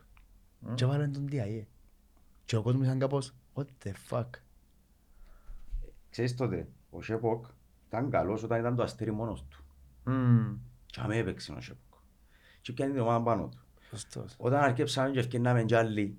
[0.60, 0.74] Μμ.
[0.74, 1.68] και έβαλε τον Διαέ.
[2.46, 4.28] Και ο κόσμος ήταν κάπως what the fuck;
[6.10, 7.46] Ξέρεις τότε, ο Σέποκ
[7.88, 9.64] ήταν καλός όταν ήταν το αστέρι μόνος του.
[10.04, 10.58] Μμμ.
[10.86, 12.00] Και αμέ έπαιξε ο Σέποκ.
[12.62, 13.66] Και πιάνει την ομάδα πάνω του.
[13.90, 14.36] Σωστός.
[14.38, 16.18] Όταν αρκέψαμε και ευκαινάμε κι άλλοι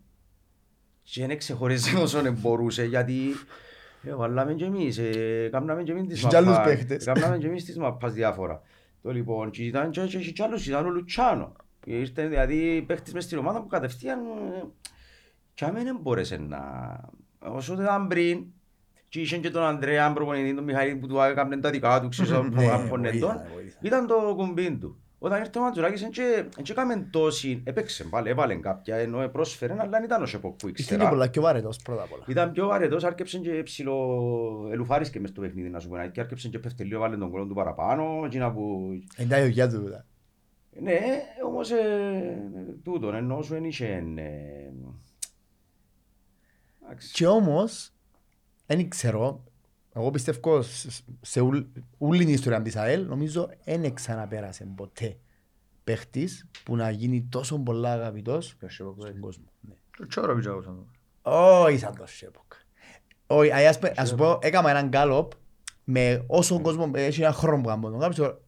[1.03, 3.35] και δεν ξεχωρίζει όσο μπορούσε γιατί ε,
[4.17, 7.05] βάλαμε και εμείς, ε, κάναμε και εμείς τις Είχε κι άλλους μαπάς, παίχτες.
[7.05, 8.61] κάναμε και εμείς τις μαπάς διάφορα.
[9.03, 11.53] Το λοιπόν, και ήταν και, και, και, και άλλους, ήταν ο Λουτσάνο.
[11.85, 14.63] Ήρθε δηλαδή παίχτης μες στην ομάδα που κατευθείαν ε,
[15.55, 16.61] και άμα δεν μπόρεσε να...
[17.39, 18.45] Όσο ήταν πριν,
[19.09, 22.31] και είχε και τον Ανδρέα προπονητή, τον Μιχαήλ που του έκαμε τα δικά του, ξέρεις,
[22.33, 23.21] ο Ναι, προπονητών.
[23.21, 23.75] βοήθανε, βοήθανε.
[23.81, 25.02] Ήταν το κουμπί του.
[25.25, 26.11] Όταν ήρθε ο Ματζουράκης δεν
[26.71, 30.75] έκαμε τόση, έπαιξε πάλι, έβαλε κάποια, ενώ πρόσφερε, αλλά δεν ήταν ο Σεποκ που Ήταν
[30.75, 31.09] και ήξερα.
[31.09, 32.25] πολλά πιο βαρετός πρώτα απ' όλα.
[32.29, 36.49] Ήταν πιο βαρετός, άρκεψε και ψηλό, ελουφάρισκε μες στο παιχνίδι να σου πω, και άρκεψε
[36.49, 38.89] και πέφτει λίγο, βάλε τον κόλλον του παραπάνω, εκείνα που...
[39.19, 39.83] Είναι τα γιογιά του.
[39.83, 40.07] τούτα.
[40.81, 40.99] Ναι,
[41.47, 42.43] όμως ε,
[42.83, 43.87] τούτον, ενώ σου δεν είχε...
[44.17, 44.73] ε,
[46.85, 47.13] εντάξει.
[47.13, 47.93] Και όμως,
[48.67, 49.45] δεν ξέρω,
[49.95, 51.67] εγώ πιστεύω σε- σε ούλ-
[51.99, 55.17] όλη την ιστορία της ΑΕΛ, νομίζω δεν ξαναπέρασε ποτέ
[55.85, 59.21] παίχτης που να γίνει τόσο πολλά αγαπητός Ποιος Σέποκ, στον βέβαια.
[59.21, 59.45] κόσμο.
[59.61, 59.75] Ναι.
[59.97, 60.87] Το Τσόροβιτς άκουσαν το.
[61.63, 62.53] Όχι σαν το Σέποκ.
[63.27, 65.33] Όχι, ας, ας πε- ας σου πω, έκανα έναν γκάλοπ
[65.85, 68.39] με όσο κόσμο, έχει ένα χρόνο που κάνω τον γκάλοπ,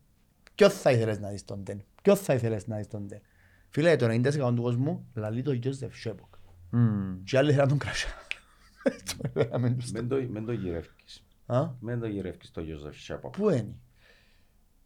[0.55, 3.21] ποιο θα ήθελες να δεις τον τεν, ποιο θα ήθελες να δεις τον τεν.
[3.69, 6.35] Φίλε, το 90% του κόσμου λαλεί το Γιώσεφ Σέποκ.
[6.71, 7.23] Μμμ.
[7.25, 8.11] Και οι άλλοι θέλουν τον Κρασσά.
[9.19, 9.91] Το λέγαμε τους.
[9.91, 11.24] Μεν το- Μεν το γυρεύκεις.
[11.47, 13.37] Α, Μεν το γυρεύκεις το Γιώζεφ Σέποκ.
[13.37, 13.75] Πού είναι;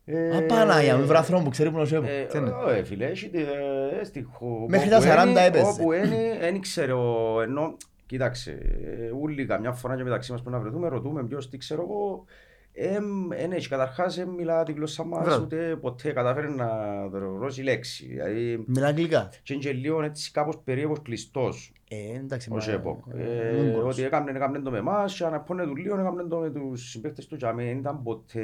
[0.05, 2.09] Ε, Α, Παναγία, με βρω άνθρωπο που ξέρει που είναι ο Σέποκ.
[2.09, 3.39] Ε, Τι είναι; ε, φίλε, έχει τη-
[4.01, 5.65] ε, στη χω- Μέχρι όπου τα 40 είναι- έπαιζε.
[5.65, 7.77] Όπου είναι, δεν ξέρω, ενώ,
[8.07, 8.51] κοίταξε,
[9.01, 12.25] ε, ούλοι καμιά φορά και μεταξύ μας που να βρεθούμε, ρωτούμε ποιος, τι ξέρω εγώ,
[12.73, 15.45] εμ, εν έχει καταρχάς, εμ μιλά τη γλώσσα μας, Μπράβο.
[15.45, 16.69] ούτε ποτέ κατάφερε να
[17.09, 18.07] αρθρώσει λέξη.
[18.07, 19.29] Δηλαδή, Μιλά αγγλικά.
[19.43, 22.49] και είναι και λίγο έτσι κάπως περίεργος κλειστός Ε, εντάξει.
[22.51, 22.99] ο μα- Σέποκ.
[23.15, 23.89] ε, Ε, δεν μπορώ.
[23.89, 27.27] Ότι έκαμνε, έκαμνε το με εμάς και αναπώνε τους λίγο, έκαμνε το με τους συμπαίκτες
[27.27, 28.43] του και αμέ, δεν ήταν ποτέ...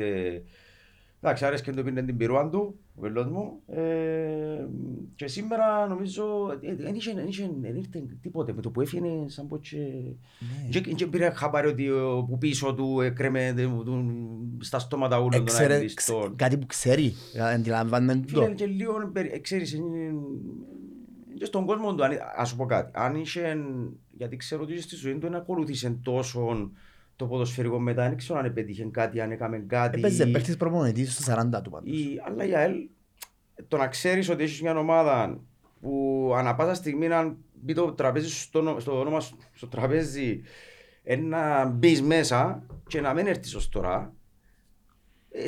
[1.20, 3.60] Εντάξει, άρεσε και το πήρε την πυρούα του, ο βελός μου.
[3.66, 4.66] Ε,
[5.14, 6.24] και σήμερα νομίζω
[6.60, 8.52] ε, δεν είχε, δεν είχε, δεν ήρθε τίποτε.
[8.52, 9.76] Με το που έφυγε σαν πως και...
[9.78, 10.68] Ναι.
[10.68, 13.52] Και, και πήρε χαμπάρι ότι ο, που πίσω του έκρεμε ε,
[13.84, 16.20] του- στα στόματα όλων των Έξερε αεριστών.
[16.20, 17.12] ξε- κάτι που ξέρει.
[17.54, 18.52] Αντιλαμβάνεται Φίλε, το.
[18.54, 20.14] και λίγο, περι- ε, ξέρεις, είναι-
[21.44, 23.56] και στον κόσμο του, αν- ας σου πω κάτι, αν είχε,
[24.10, 26.70] γιατί ξέρω ότι στη ζωή του δεν ακολούθησε τόσο
[27.16, 29.98] το ποδοσφαιρικό μετά, δεν ξέρω αν πέτυχε κάτι, αν έκαμε κάτι.
[29.98, 31.98] Έπαιζε παίχτης προπονητής στο 40 του πάντως.
[31.98, 32.74] Ή, αλλά για ελ,
[33.68, 35.40] το να ξέρεις ότι έχεις μια ομάδα
[35.80, 39.66] που ανά πάσα στιγμή να μπει το τραπέζι σου στο, όνο- στο όνομα σου- στο
[39.66, 40.42] τραπέζι
[41.02, 44.23] ε, να μπεις μέσα και να μην έρθεις ως τώρα ε,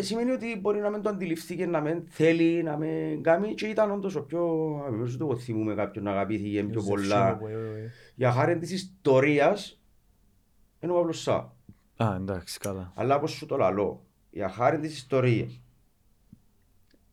[0.00, 3.66] σημαίνει ότι μπορεί να μην το αντιληφθεί και να μην θέλει να μην κάνει και
[3.66, 4.40] ήταν όντως ο πιο
[4.80, 7.90] αγαπημένος του εγώ θυμούμαι κάποιον να αγαπήθηκε πιο Ιωσήφ πολλά Σέποκ, ε, ε, ε.
[8.14, 9.80] για χάρη της ιστορίας
[10.80, 11.54] είναι ο Παύλος Σά
[11.96, 12.92] Α, εντάξει, καλά.
[12.94, 15.60] αλλά όπως σου το λαλώ για χάρη της ιστορίας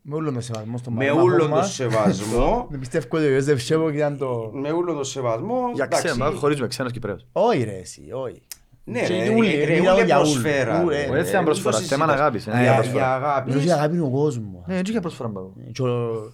[0.02, 1.74] Με όλον το σεβασμό στον με μαρμάχο όλον τον μας.
[1.74, 4.50] σεβασμό Δεν πιστεύω ότι ο Ιώσεφ Σέποκ ήταν το...
[4.54, 5.70] με όλο το σεβασμό.
[5.74, 7.26] Για εντάξει, ξένα, χωρίζουμε ξένος Κυπρέος.
[7.32, 8.42] Όχι ρε εσύ, όχι.
[8.86, 10.30] Ναι, Και ρε, ούλοι, ρε, ρε, μιλάω ούλε για ούλοι.
[10.30, 10.82] προσφέρα.
[10.82, 12.20] Ούλε, ρε, ε, δεν ρε, ήταν μην προσφορά, το θέμα συζητάς.
[12.20, 13.14] αγάπης, είναι Ε, για για προσφορά.
[13.14, 13.52] αγάπης.
[13.54, 14.64] Μιλώ για αγάπη του κόσμου.
[14.66, 15.52] Ναι, έτσι για προσφορά μπαγώ.
[15.72, 16.32] Και ο-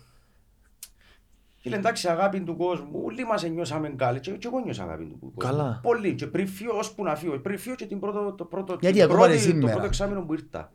[1.63, 3.01] Φίλε, εντάξει, αγάπη του κόσμου.
[3.05, 4.21] Όλοι μας νιώσαμε καλή.
[4.21, 5.37] Και, και εγώ νιώσα αγάπη του κόσμου.
[5.57, 5.81] Καλά.
[5.83, 6.15] Πολύ.
[6.15, 7.39] Και πριν φύγω, ώσπου να φύγω.
[7.39, 9.67] Πριν φύγω και την πρώτο, το πρώτο, Γιατί την ακόμα πρώτη- είναι σήμερα.
[9.67, 10.73] το πρώτο εξάμεινο που ήρθα.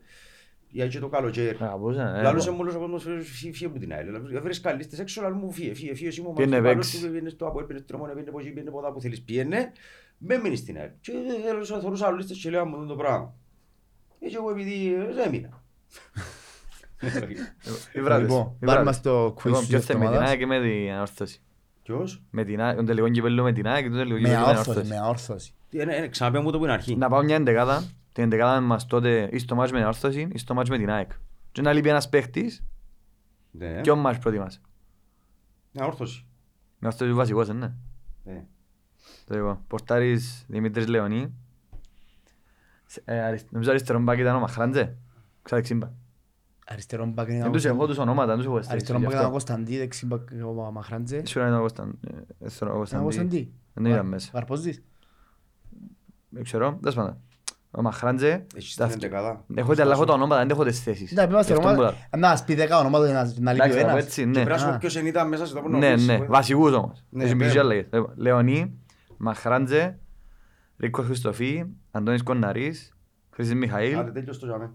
[0.76, 1.58] Γιατί και το καλοκαίρι.
[1.60, 2.56] Αγαπούσα, ε, Λαλούσε εγώ.
[2.58, 4.40] μου όλος ο κόσμος φύγε φύγε από την άλλη.
[4.42, 6.08] Βρες καλίστες έξω, λαλού μου φύγε, φύγε, φύγε.
[6.08, 6.94] εσύ μου Πήγαινε μάθεις, παίξεις.
[6.94, 9.02] βάλω σου, πήγαινε στο Αποέλ, πήγαινε στο Τρομόνι, πήγαινε από εκεί, πήγαινε από εδώ που
[9.02, 9.72] θέλεις, πήγαινε.
[10.18, 10.92] Μην μείνεις στην άλλη.
[11.02, 11.12] Και
[11.46, 13.34] θέλω- θεωρούσα άλλους λίστες και λέω μου το πράγμα.
[14.20, 15.64] Ε, Και εγώ επειδή ε, έμεινα.
[17.94, 18.84] Οι βράδες, Λοιπόν, οι πάρε βράδες.
[18.86, 20.30] μας το quiz Λοιπόν, της ποιος θέλει με την εβδομάδας.
[20.30, 21.40] ΑΕΚ και με την ανόρθωση;
[21.84, 24.38] Ποιος; Με την ΑΕΚ, τον τελικό κυπέλλο με την ΑΕΚ και το τελικό Με κυπέλλο
[24.40, 25.00] με την αόρθωση, ανόρθωση.
[25.00, 25.54] με αόρθωση.
[25.70, 26.96] Τι, ε, ε, Ξαναπέ μου το που είναι αρχή.
[26.96, 27.84] Να πάω μια εντεκάδα,
[28.16, 30.90] την εντεκάδα μας τότε ή στο μάτς με την ανόρθωση ή στο μάτς με την
[30.90, 31.12] ΑΕΚ.
[31.52, 32.64] Και να λείπει ένας παίχτης,
[33.52, 33.82] Ναι.
[33.82, 34.62] ποιον μάτς προτιμάς;
[35.72, 36.26] Ναι, όρθωση.
[36.80, 37.74] Με αυτός ο βασικός, ε, ναι.
[38.24, 38.46] Ναι.
[39.26, 41.34] Το λοιπόν, πορτάρις Δημήτρης Λεωνί.
[42.86, 44.98] Σε- ε, αρισ- Νομίζω αριστερόν μπακ ήταν ο Μαχράντζε.
[45.42, 45.92] Ξαδεξίμπα.
[46.68, 48.72] Αριστερό μπακ είναι Δεν τους έχω τους ονόματα, δεν τους έχω αισθήσει.
[48.76, 49.46] Αριστερό γι' μπακ ήταν ο αυτό.
[49.48, 51.22] Κωνσταντή, δεξί μπακ ο Μαχράντζε.
[51.26, 51.98] Σίγουρα είναι ο Κωνσταν-
[52.40, 53.04] ε, θέλω ο Ήταν ο Κωνσταντή.
[53.04, 53.54] Κωνσταντή.
[53.74, 54.30] Δεν ήταν μέσα.
[54.34, 54.84] Βαρποζής.
[56.30, 57.18] Δεν ξέρω, τέλος πάντων.
[57.78, 58.46] Ο Μαχράντζε.
[58.56, 59.44] Έχεις τα- την εντεκάδα.
[59.56, 61.12] Έχω αλλά έχω τα ονόματα, δεν έχω τις θέσεις.
[61.12, 61.88] Ναι, είμαστε Γι' αυτό ομάδα.
[61.90, 62.20] που λέω.
[62.22, 64.04] Να μας πει δέκα ονόματα να- να λείπει ο Εντάξει, να πω ένας.
[64.04, 64.34] έτσι, Και ναι.
[64.34, 64.78] πρέπει να σου πω Α.
[64.78, 67.04] ποιος εν ήταν μέσα σε το που Ναι, νομίζεις, ναι, που- βασικούς όμως.
[67.10, 67.46] Ναι, Έχει πέρα.
[67.46, 67.86] μισή αλλαγές.
[67.92, 68.80] Λοιπόν, Λεωνί,
[69.18, 70.00] Μαχράντζε,
[70.78, 72.94] Ρίκος Χριστοφή, Αντώνης Κονναρής,
[73.32, 74.72] Χρήστης Άντε, Μιχαήλ, τέλειος το τζάμε.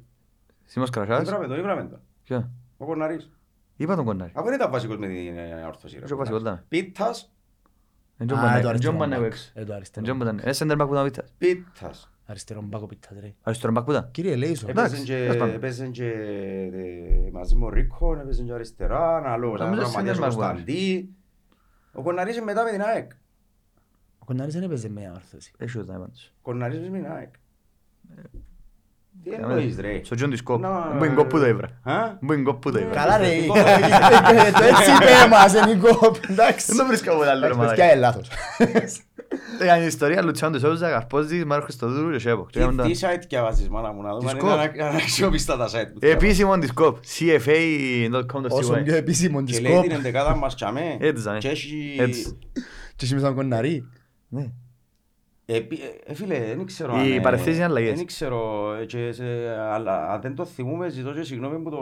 [0.65, 1.23] Σίμος Κρασάς.
[1.23, 2.01] Ήβραμε τον, ήβραμε τον.
[2.23, 3.31] Ποιο; Ο Κορναρής.
[3.77, 4.33] Είπα τον Κονναρή.
[4.35, 5.95] Αφού δεν ήταν βασικός με την ε, όρθωση.
[5.99, 6.05] ρε.
[6.05, 6.65] Ποιος βασικό ήταν.
[6.69, 7.33] Πίτας,
[8.23, 9.25] Εν Α, τζον ε, το πάνε- εν αριστερό τζον πάνε μπακ.
[9.25, 9.51] έξω.
[9.55, 10.05] Ε, το Εν αριστερό.
[10.05, 11.33] τζον πάνε- Ε, center back που ήταν ο Βίτας.
[11.39, 12.10] πίτας.
[12.31, 13.35] Αριστερό μπακ ο Πίτας, ρε.
[13.43, 14.09] Αριστερό back που ήταν.
[14.11, 14.67] Κύριε Λέισο.
[14.69, 15.55] Εντάξει, Έπαιζε και- τέλος πάντων.
[15.55, 19.61] έπαιζε και ε, μαζί με ο Ρίκο, έπαιζε και αριστερά, αναλόγως.
[19.61, 20.49] Νομίζω Ένας Ματιάς center back ο που ήταν.
[20.55, 21.09] Κωνσταντή.
[21.93, 23.11] Ο Κορναρής είναι μετά με την ΑΕΚ.
[24.19, 25.53] Ο Κονάρης δεν έπαιζε με όρθωση.
[25.59, 26.33] Έχει ο πάντως.
[26.37, 27.29] Ο Κορναρής είναι με την ΑΕΚ.
[29.25, 30.61] Τι Ε, εννοείς ρε; Στο τζον της κόπ.
[30.61, 31.69] Να, Μπου είναι κόπ που το έβρα.
[31.83, 32.95] Α; Μπου είναι κόπ που το έβρα.
[32.95, 33.35] Καλά ρε.
[33.41, 33.61] Νικό, Το
[34.65, 36.17] έτσι είπε μας, ε, Νικό.
[36.29, 36.67] Εντάξει.
[36.67, 37.93] Δεν το βρίσκω από τα άλλη ρε Εντάξει, παιδιά, μαλάκα.
[37.93, 38.31] είναι λάθος.
[39.61, 42.47] Έκανε ιστορία Λουτσιάνο Τεσόουζα, Καρπόζης, Μάρκο Χριστοδούλου και Σέπο.
[42.51, 44.51] Και Τι έκαναν τι site διαβάζεις μάνα μου να δούμε Της αν Κοπ.
[44.51, 46.13] είναι ανα- αναξιόπιστα τα site που τα- διαβάζεις.
[46.13, 46.97] Επίσημο της κόπ.
[47.19, 48.49] CFA.com.cy.
[48.49, 49.83] Όσο πιο επίσημο της Και λέει κόπ.
[49.83, 50.97] την εντεκάδα μας τσαμέ.
[51.01, 51.39] Έτσι, ζάμε.
[51.39, 51.97] Και έχει...
[51.99, 52.39] Έτσι.
[52.97, 53.89] Και εσύ με τον Κονάρη.
[54.29, 54.47] Ναι.
[55.47, 57.97] Επί- ε, φίλε, δεν ξέρω Οι αν, ε, παρεθέσεις είναι αλλαγές.
[57.97, 59.25] Δεν ξέρω, ε, και σε-
[59.73, 61.81] αλλά αν δεν το θυμούμε ζητώ και συγγνώμη που το...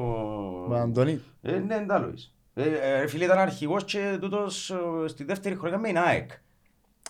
[0.68, 1.20] Μα, Αντώνη.
[1.42, 2.32] Ε, ναι, εντάλλως.
[2.54, 2.62] Ε,
[3.02, 6.30] ε, φίλε, ήταν αρχηγός και τούτος ε, στη δεύτερη χρονιά με την ΑΕΚ.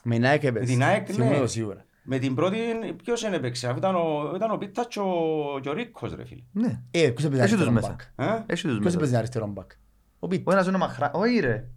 [0.08, 0.64] Με την ΑΕΚ έπαιζε.
[0.64, 1.38] Με την ΑΕΚ, Θυμούμαι ναι.
[1.38, 1.84] το σίγουρα.
[2.02, 2.56] Με την πρώτη,
[3.02, 6.24] ποιος δεν έπαιξε, αφού ήταν ο, ήταν ο Πίτας και ο, και ο Ρίκος ρε
[6.24, 6.42] φίλε.
[6.52, 6.82] Ναι.
[6.90, 7.88] Ε, ποιος έπαιζε Έχει τους αριστερό μέσα.
[7.88, 8.96] μπακ; Ε; Έχει τους Ποιος μέσα.
[8.96, 9.76] έπαιζε αριστερό μπακ; Ο
[10.18, 10.54] Ο Πίτας.
[10.54, 11.10] ένας είναι ο Μαχρά...
[11.14, 11.68] Όχι ρε.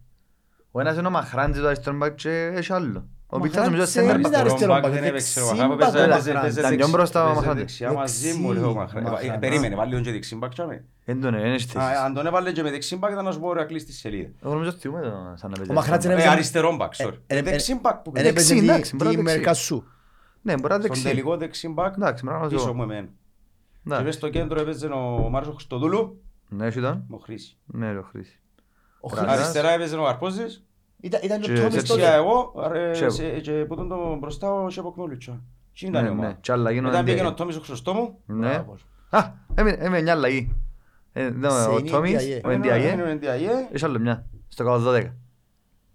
[0.72, 3.08] Ο ένας είναι ο Μαχράντζη το αριστερό μπακ και έχει άλλο.
[3.34, 4.40] Ο Ο Πίτσας νομίζω Μαχράντζη center έπαιζε back.
[4.40, 6.30] αριστερό μπακ μπακ, δεν έπαιξε ο δεξί Μαχράντζη, μπακ ο έπαιζε- Μαχράντζη.
[6.32, 7.60] έπαιζε Ήταν πιο δεξι- μπροστά ο έπαιζε Μαχράντζη.
[7.60, 9.08] δεξιά μαζί μου ρε ο Δεξί, Μαχράντζη.
[9.08, 9.36] ο Μαχράντζη.
[9.36, 10.86] Ε, Περίμενε, βάλει τον και δεξί μπακ τσάμε.
[11.06, 11.90] Δεν τον είναι, δεν έχει θέσεις.
[11.98, 13.94] Α, Αν τον έβαλε και με δεξί μπακ ήταν να σου πω ρε κλείσει τη
[13.94, 14.30] σελίδα.
[14.44, 16.76] Εγώ νομίζω ότι θυμούμαι το σαν να παίζει Ο Μαχράτζη αριστερό είναι- Ε, έπαιζε- αριστερό
[16.76, 17.18] μπακ, sorry.
[17.28, 18.30] Ε, ε, Δεξί μπακ που Δεν παίζει.
[18.30, 19.38] έπαιζε Δεξί, τη- εντάξει, μπορεί τη να δεξί.
[19.38, 19.76] Μερκασού.
[19.76, 19.86] μπακ.
[20.42, 21.04] Ναι, μπορεί να Στον δεξί.
[21.04, 23.08] τελικό δεξί μπακ Εντάξει, μπορεί να πίσω το μου εμένα.
[23.84, 24.02] Και Ναι.
[24.04, 27.04] μες στο κέντρο έπαιζε ο Μάριος Χριστοδούλου Ναι, έχει τον.
[27.08, 27.58] με ο Χρήση.
[27.66, 28.40] Ναι, ρε, ο Χρήση.
[29.00, 29.26] Ο Μπράβο.
[29.28, 29.44] Χρήστος.
[29.46, 30.66] Αριστερά έπαιζε ο Καρπόζης,
[31.02, 32.30] Ήταν ήταν και ο Και Τόμις δεξιά δεξιά τότε.
[32.30, 33.12] εγώ ρε, Σέβο.
[33.12, 35.42] σε- και που τον το μπροστά ο Σέπο Κνούλουτσο.
[35.80, 36.28] Τι ήταν η Ναι, ομάδα.
[36.28, 36.38] ναι.
[36.42, 37.36] Και αλλαγή Μετά πήγαινε ο είναι...
[37.36, 38.18] Τόμις ο Χρυσοστόμου.
[38.26, 38.48] Ναι.
[38.50, 38.76] Μπράβο.
[39.10, 40.56] Α, έμεινε έμεινε μια αλλαγή.
[41.14, 42.42] Ε, ναι, Σε Ο είναι η Τόμις, Ndiaye.
[42.46, 44.26] ο Έμεινε Ndiaye, ο Ndiaye, έχει άλλο μια.
[44.48, 45.14] Στο 112.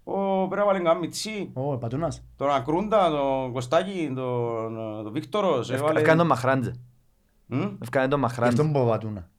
[0.03, 2.23] Ο πρέπει να βάλει καμία Μιτσί, Ω, Πατούνας.
[2.35, 5.71] τον Ακρούντα, τον Κωστάκη, τον τον Βίκτορος.
[5.71, 6.73] έβαλε- Ευκάνε τον Μαχράντζε.
[7.45, 8.61] Μμ; Ευκάνε τον Γι' Μαχράντζε.
[8.61, 9.29] αυτόν πω Πατούνα.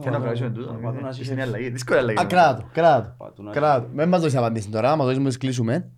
[0.00, 0.70] Και να κρατήσουμε τούτο.
[0.70, 1.68] Ο Πατούνας Είσαι είχε- μια αλλαγή.
[1.70, 2.20] Δύσκολη αλλαγή.
[2.20, 3.14] Α, κράτο, κράτο.
[3.18, 3.54] Πατούνας.
[3.54, 3.88] Κράτο.
[3.92, 5.90] Μην μας δώσεις απαντήσει τώρα, μας δώσεις μόλις κλείσουμε.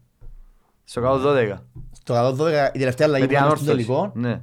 [0.84, 1.58] Στο 112.
[1.92, 3.86] Στο 112 η τελευταία αλλαγή Με που την ήταν στο ανόρθωση.
[3.86, 4.12] τελικό.
[4.14, 4.40] Ναι.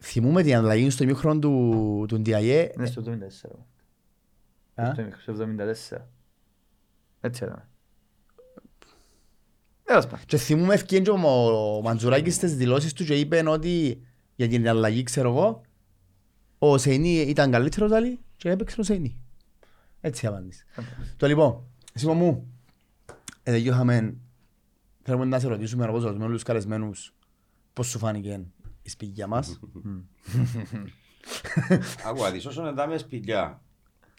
[0.00, 2.68] Θυμούμε την αλλαγή στο ημίχρονο του, του Ndiaye.
[2.76, 3.58] Είναι στο 74.
[4.74, 6.08] Α; Στο 74.
[7.20, 7.56] Έτσι era.
[9.84, 10.20] Τέλος πάντων.
[10.26, 14.02] Και θυμούμε ευκαιρία και ο ο Μαντζουράκης στις δηλώσεις του και είπε ότι
[14.34, 15.60] για την αλλαγή ξέρω εγώ
[16.64, 19.16] ο Σεϊνί ήταν καλύτερος άλλη και έπαιξε ο Σεϊνί.
[20.00, 20.64] Έτσι απάντησε.
[21.16, 21.64] Το λοιπόν,
[21.94, 22.52] Σίμω μου,
[23.42, 24.16] εδώ είχαμε,
[25.02, 27.14] θέλουμε να σε ρωτήσουμε όπως ρωτούμε όλους τους καλεσμένους
[27.72, 28.40] πώς σου φάνηκε
[28.82, 29.58] η σπηγιά μας.
[32.08, 33.62] Άκουα της, όσον εντάμε σπηλιά,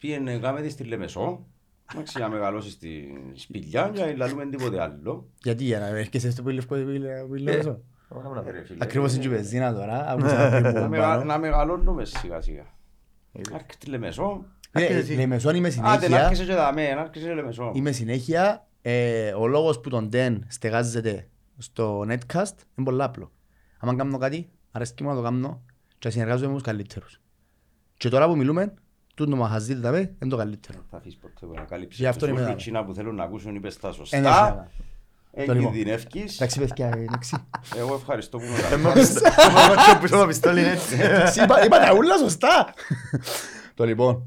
[0.00, 1.46] πήγαινε κάμε τη στη Λεμεσό,
[1.92, 5.30] εντάξει, να μεγαλώσει στη σπηλιά και να λαλούμε τίποτε άλλο.
[5.42, 6.76] Γιατί για να έρχεσαι στο πύλευκο
[7.30, 7.82] πύλευκο.
[8.46, 10.08] Ε, ρε φίλε, Ακριβώς είναι και η πεζίνα τώρα.
[10.10, 11.24] άκουσα πριν που να μεγα- πάνω.
[11.24, 12.64] Να μεγαλώνουμε σιγά σιγά.
[13.54, 14.44] Άρχισε τη Λεμεσό.
[14.72, 15.14] Ε, Άρχισε εσύ.
[15.14, 16.24] Λεμεσόν είμαι Άντε να συνέχεια.
[16.26, 17.72] άρχισε και δαμέ, να άρχισε και Λεμεσό.
[17.74, 18.66] Είμαι συνέχεια.
[18.82, 21.28] Ε, ο λόγος που τον Ντεν στεγάζεται
[21.58, 23.32] στο netcast είναι πολύ απλό.
[23.78, 25.62] Αν κάνω κάτι, αρέσκει μου να το κάνω
[25.98, 27.20] και συνεργάζομαι με τους καλύτερους.
[27.96, 28.74] Και τώρα που μιλούμε,
[29.14, 30.78] τούτο μαχαζί τα είναι το καλύτερο.
[30.90, 32.56] Θα αφήσεις ποτέ που να Γι' καλύψεις αυτό τους είμαι όρθιοι εδώ.
[32.62, 34.70] Τσίνα που θέλουν να ακούσουν είπες τα Ένα σωστά.
[35.34, 35.42] Θέμα.
[35.42, 35.72] Εν Το λοιπόν.
[35.72, 36.34] κινδυνεύκεις.
[36.40, 37.36] Εντάξει παιδιά, εντάξει.
[37.78, 39.20] Εγώ ευχαριστώ που με Δεν με καλέσατε.
[39.20, 40.96] πιστώ- δεν με κόψω πίσω το πιστόλι είναι έτσι.
[41.00, 42.74] Εντάξει, είπα- Είπα τα ούλα σωστά.
[43.76, 44.22] Το λοιπόν,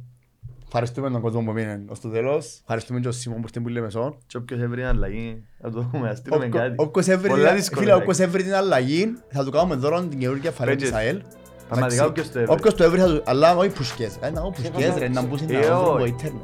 [0.66, 2.58] ευχαριστούμε τον κόσμο που μείνει ως το τέλος.
[2.62, 4.18] Ευχαριστούμε και τον Σιμών που ήρθε που λέμε σόν.
[4.28, 6.74] Και όποιος έβρει αλλαγή, θα το δούμε, ας στείλουμε κάτι.
[6.78, 8.10] Όποιος έβρει Πολλά την- δύσκολα, φίλε, εντάξει.
[8.12, 11.00] όποιος έβρει την αλλαγή, θα του κάνουμε δώρο την καινούργια φαλή της Πέτζες.
[11.00, 11.22] ΑΕΛ.
[11.68, 12.22] Πραγματικά Εντάξει.
[12.22, 12.54] όποιος το έβρει.
[12.54, 13.22] Όποιος το έβρει θα του...
[13.26, 14.16] Αλλά όχι πουσκές.
[14.22, 15.92] Ε, να, όχι πουσκές ρε, να μπουν στην Ε, αγώνα όχι.
[15.94, 16.42] από ίντερνετ.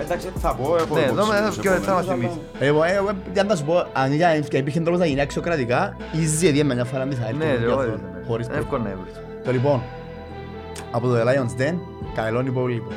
[0.00, 0.28] Εντάξει, έχεις δίκιο.
[0.28, 0.76] Εντάξει, θα πω.
[0.76, 2.38] έχω Ναι, υπόψη δώμε, τους και θα μας επόμενους, θυμίσει.
[2.60, 5.96] αλλά- Λοιπόν, ε, ε, για να σου πω, αν για- υπήρχε τρόπος να γίνει αξιοκρατικά,
[6.14, 8.24] easy γιατί με μια φορά μη θα έρθει Ναι, το ρε, διαδόρο, όχι, ναι.
[8.26, 9.14] χωρίς Εύκολο να έβρεις.
[9.44, 9.82] Το λοιπόν,
[10.90, 11.74] από το The Lions Den,
[12.14, 12.90] καλό υπόλοιπο.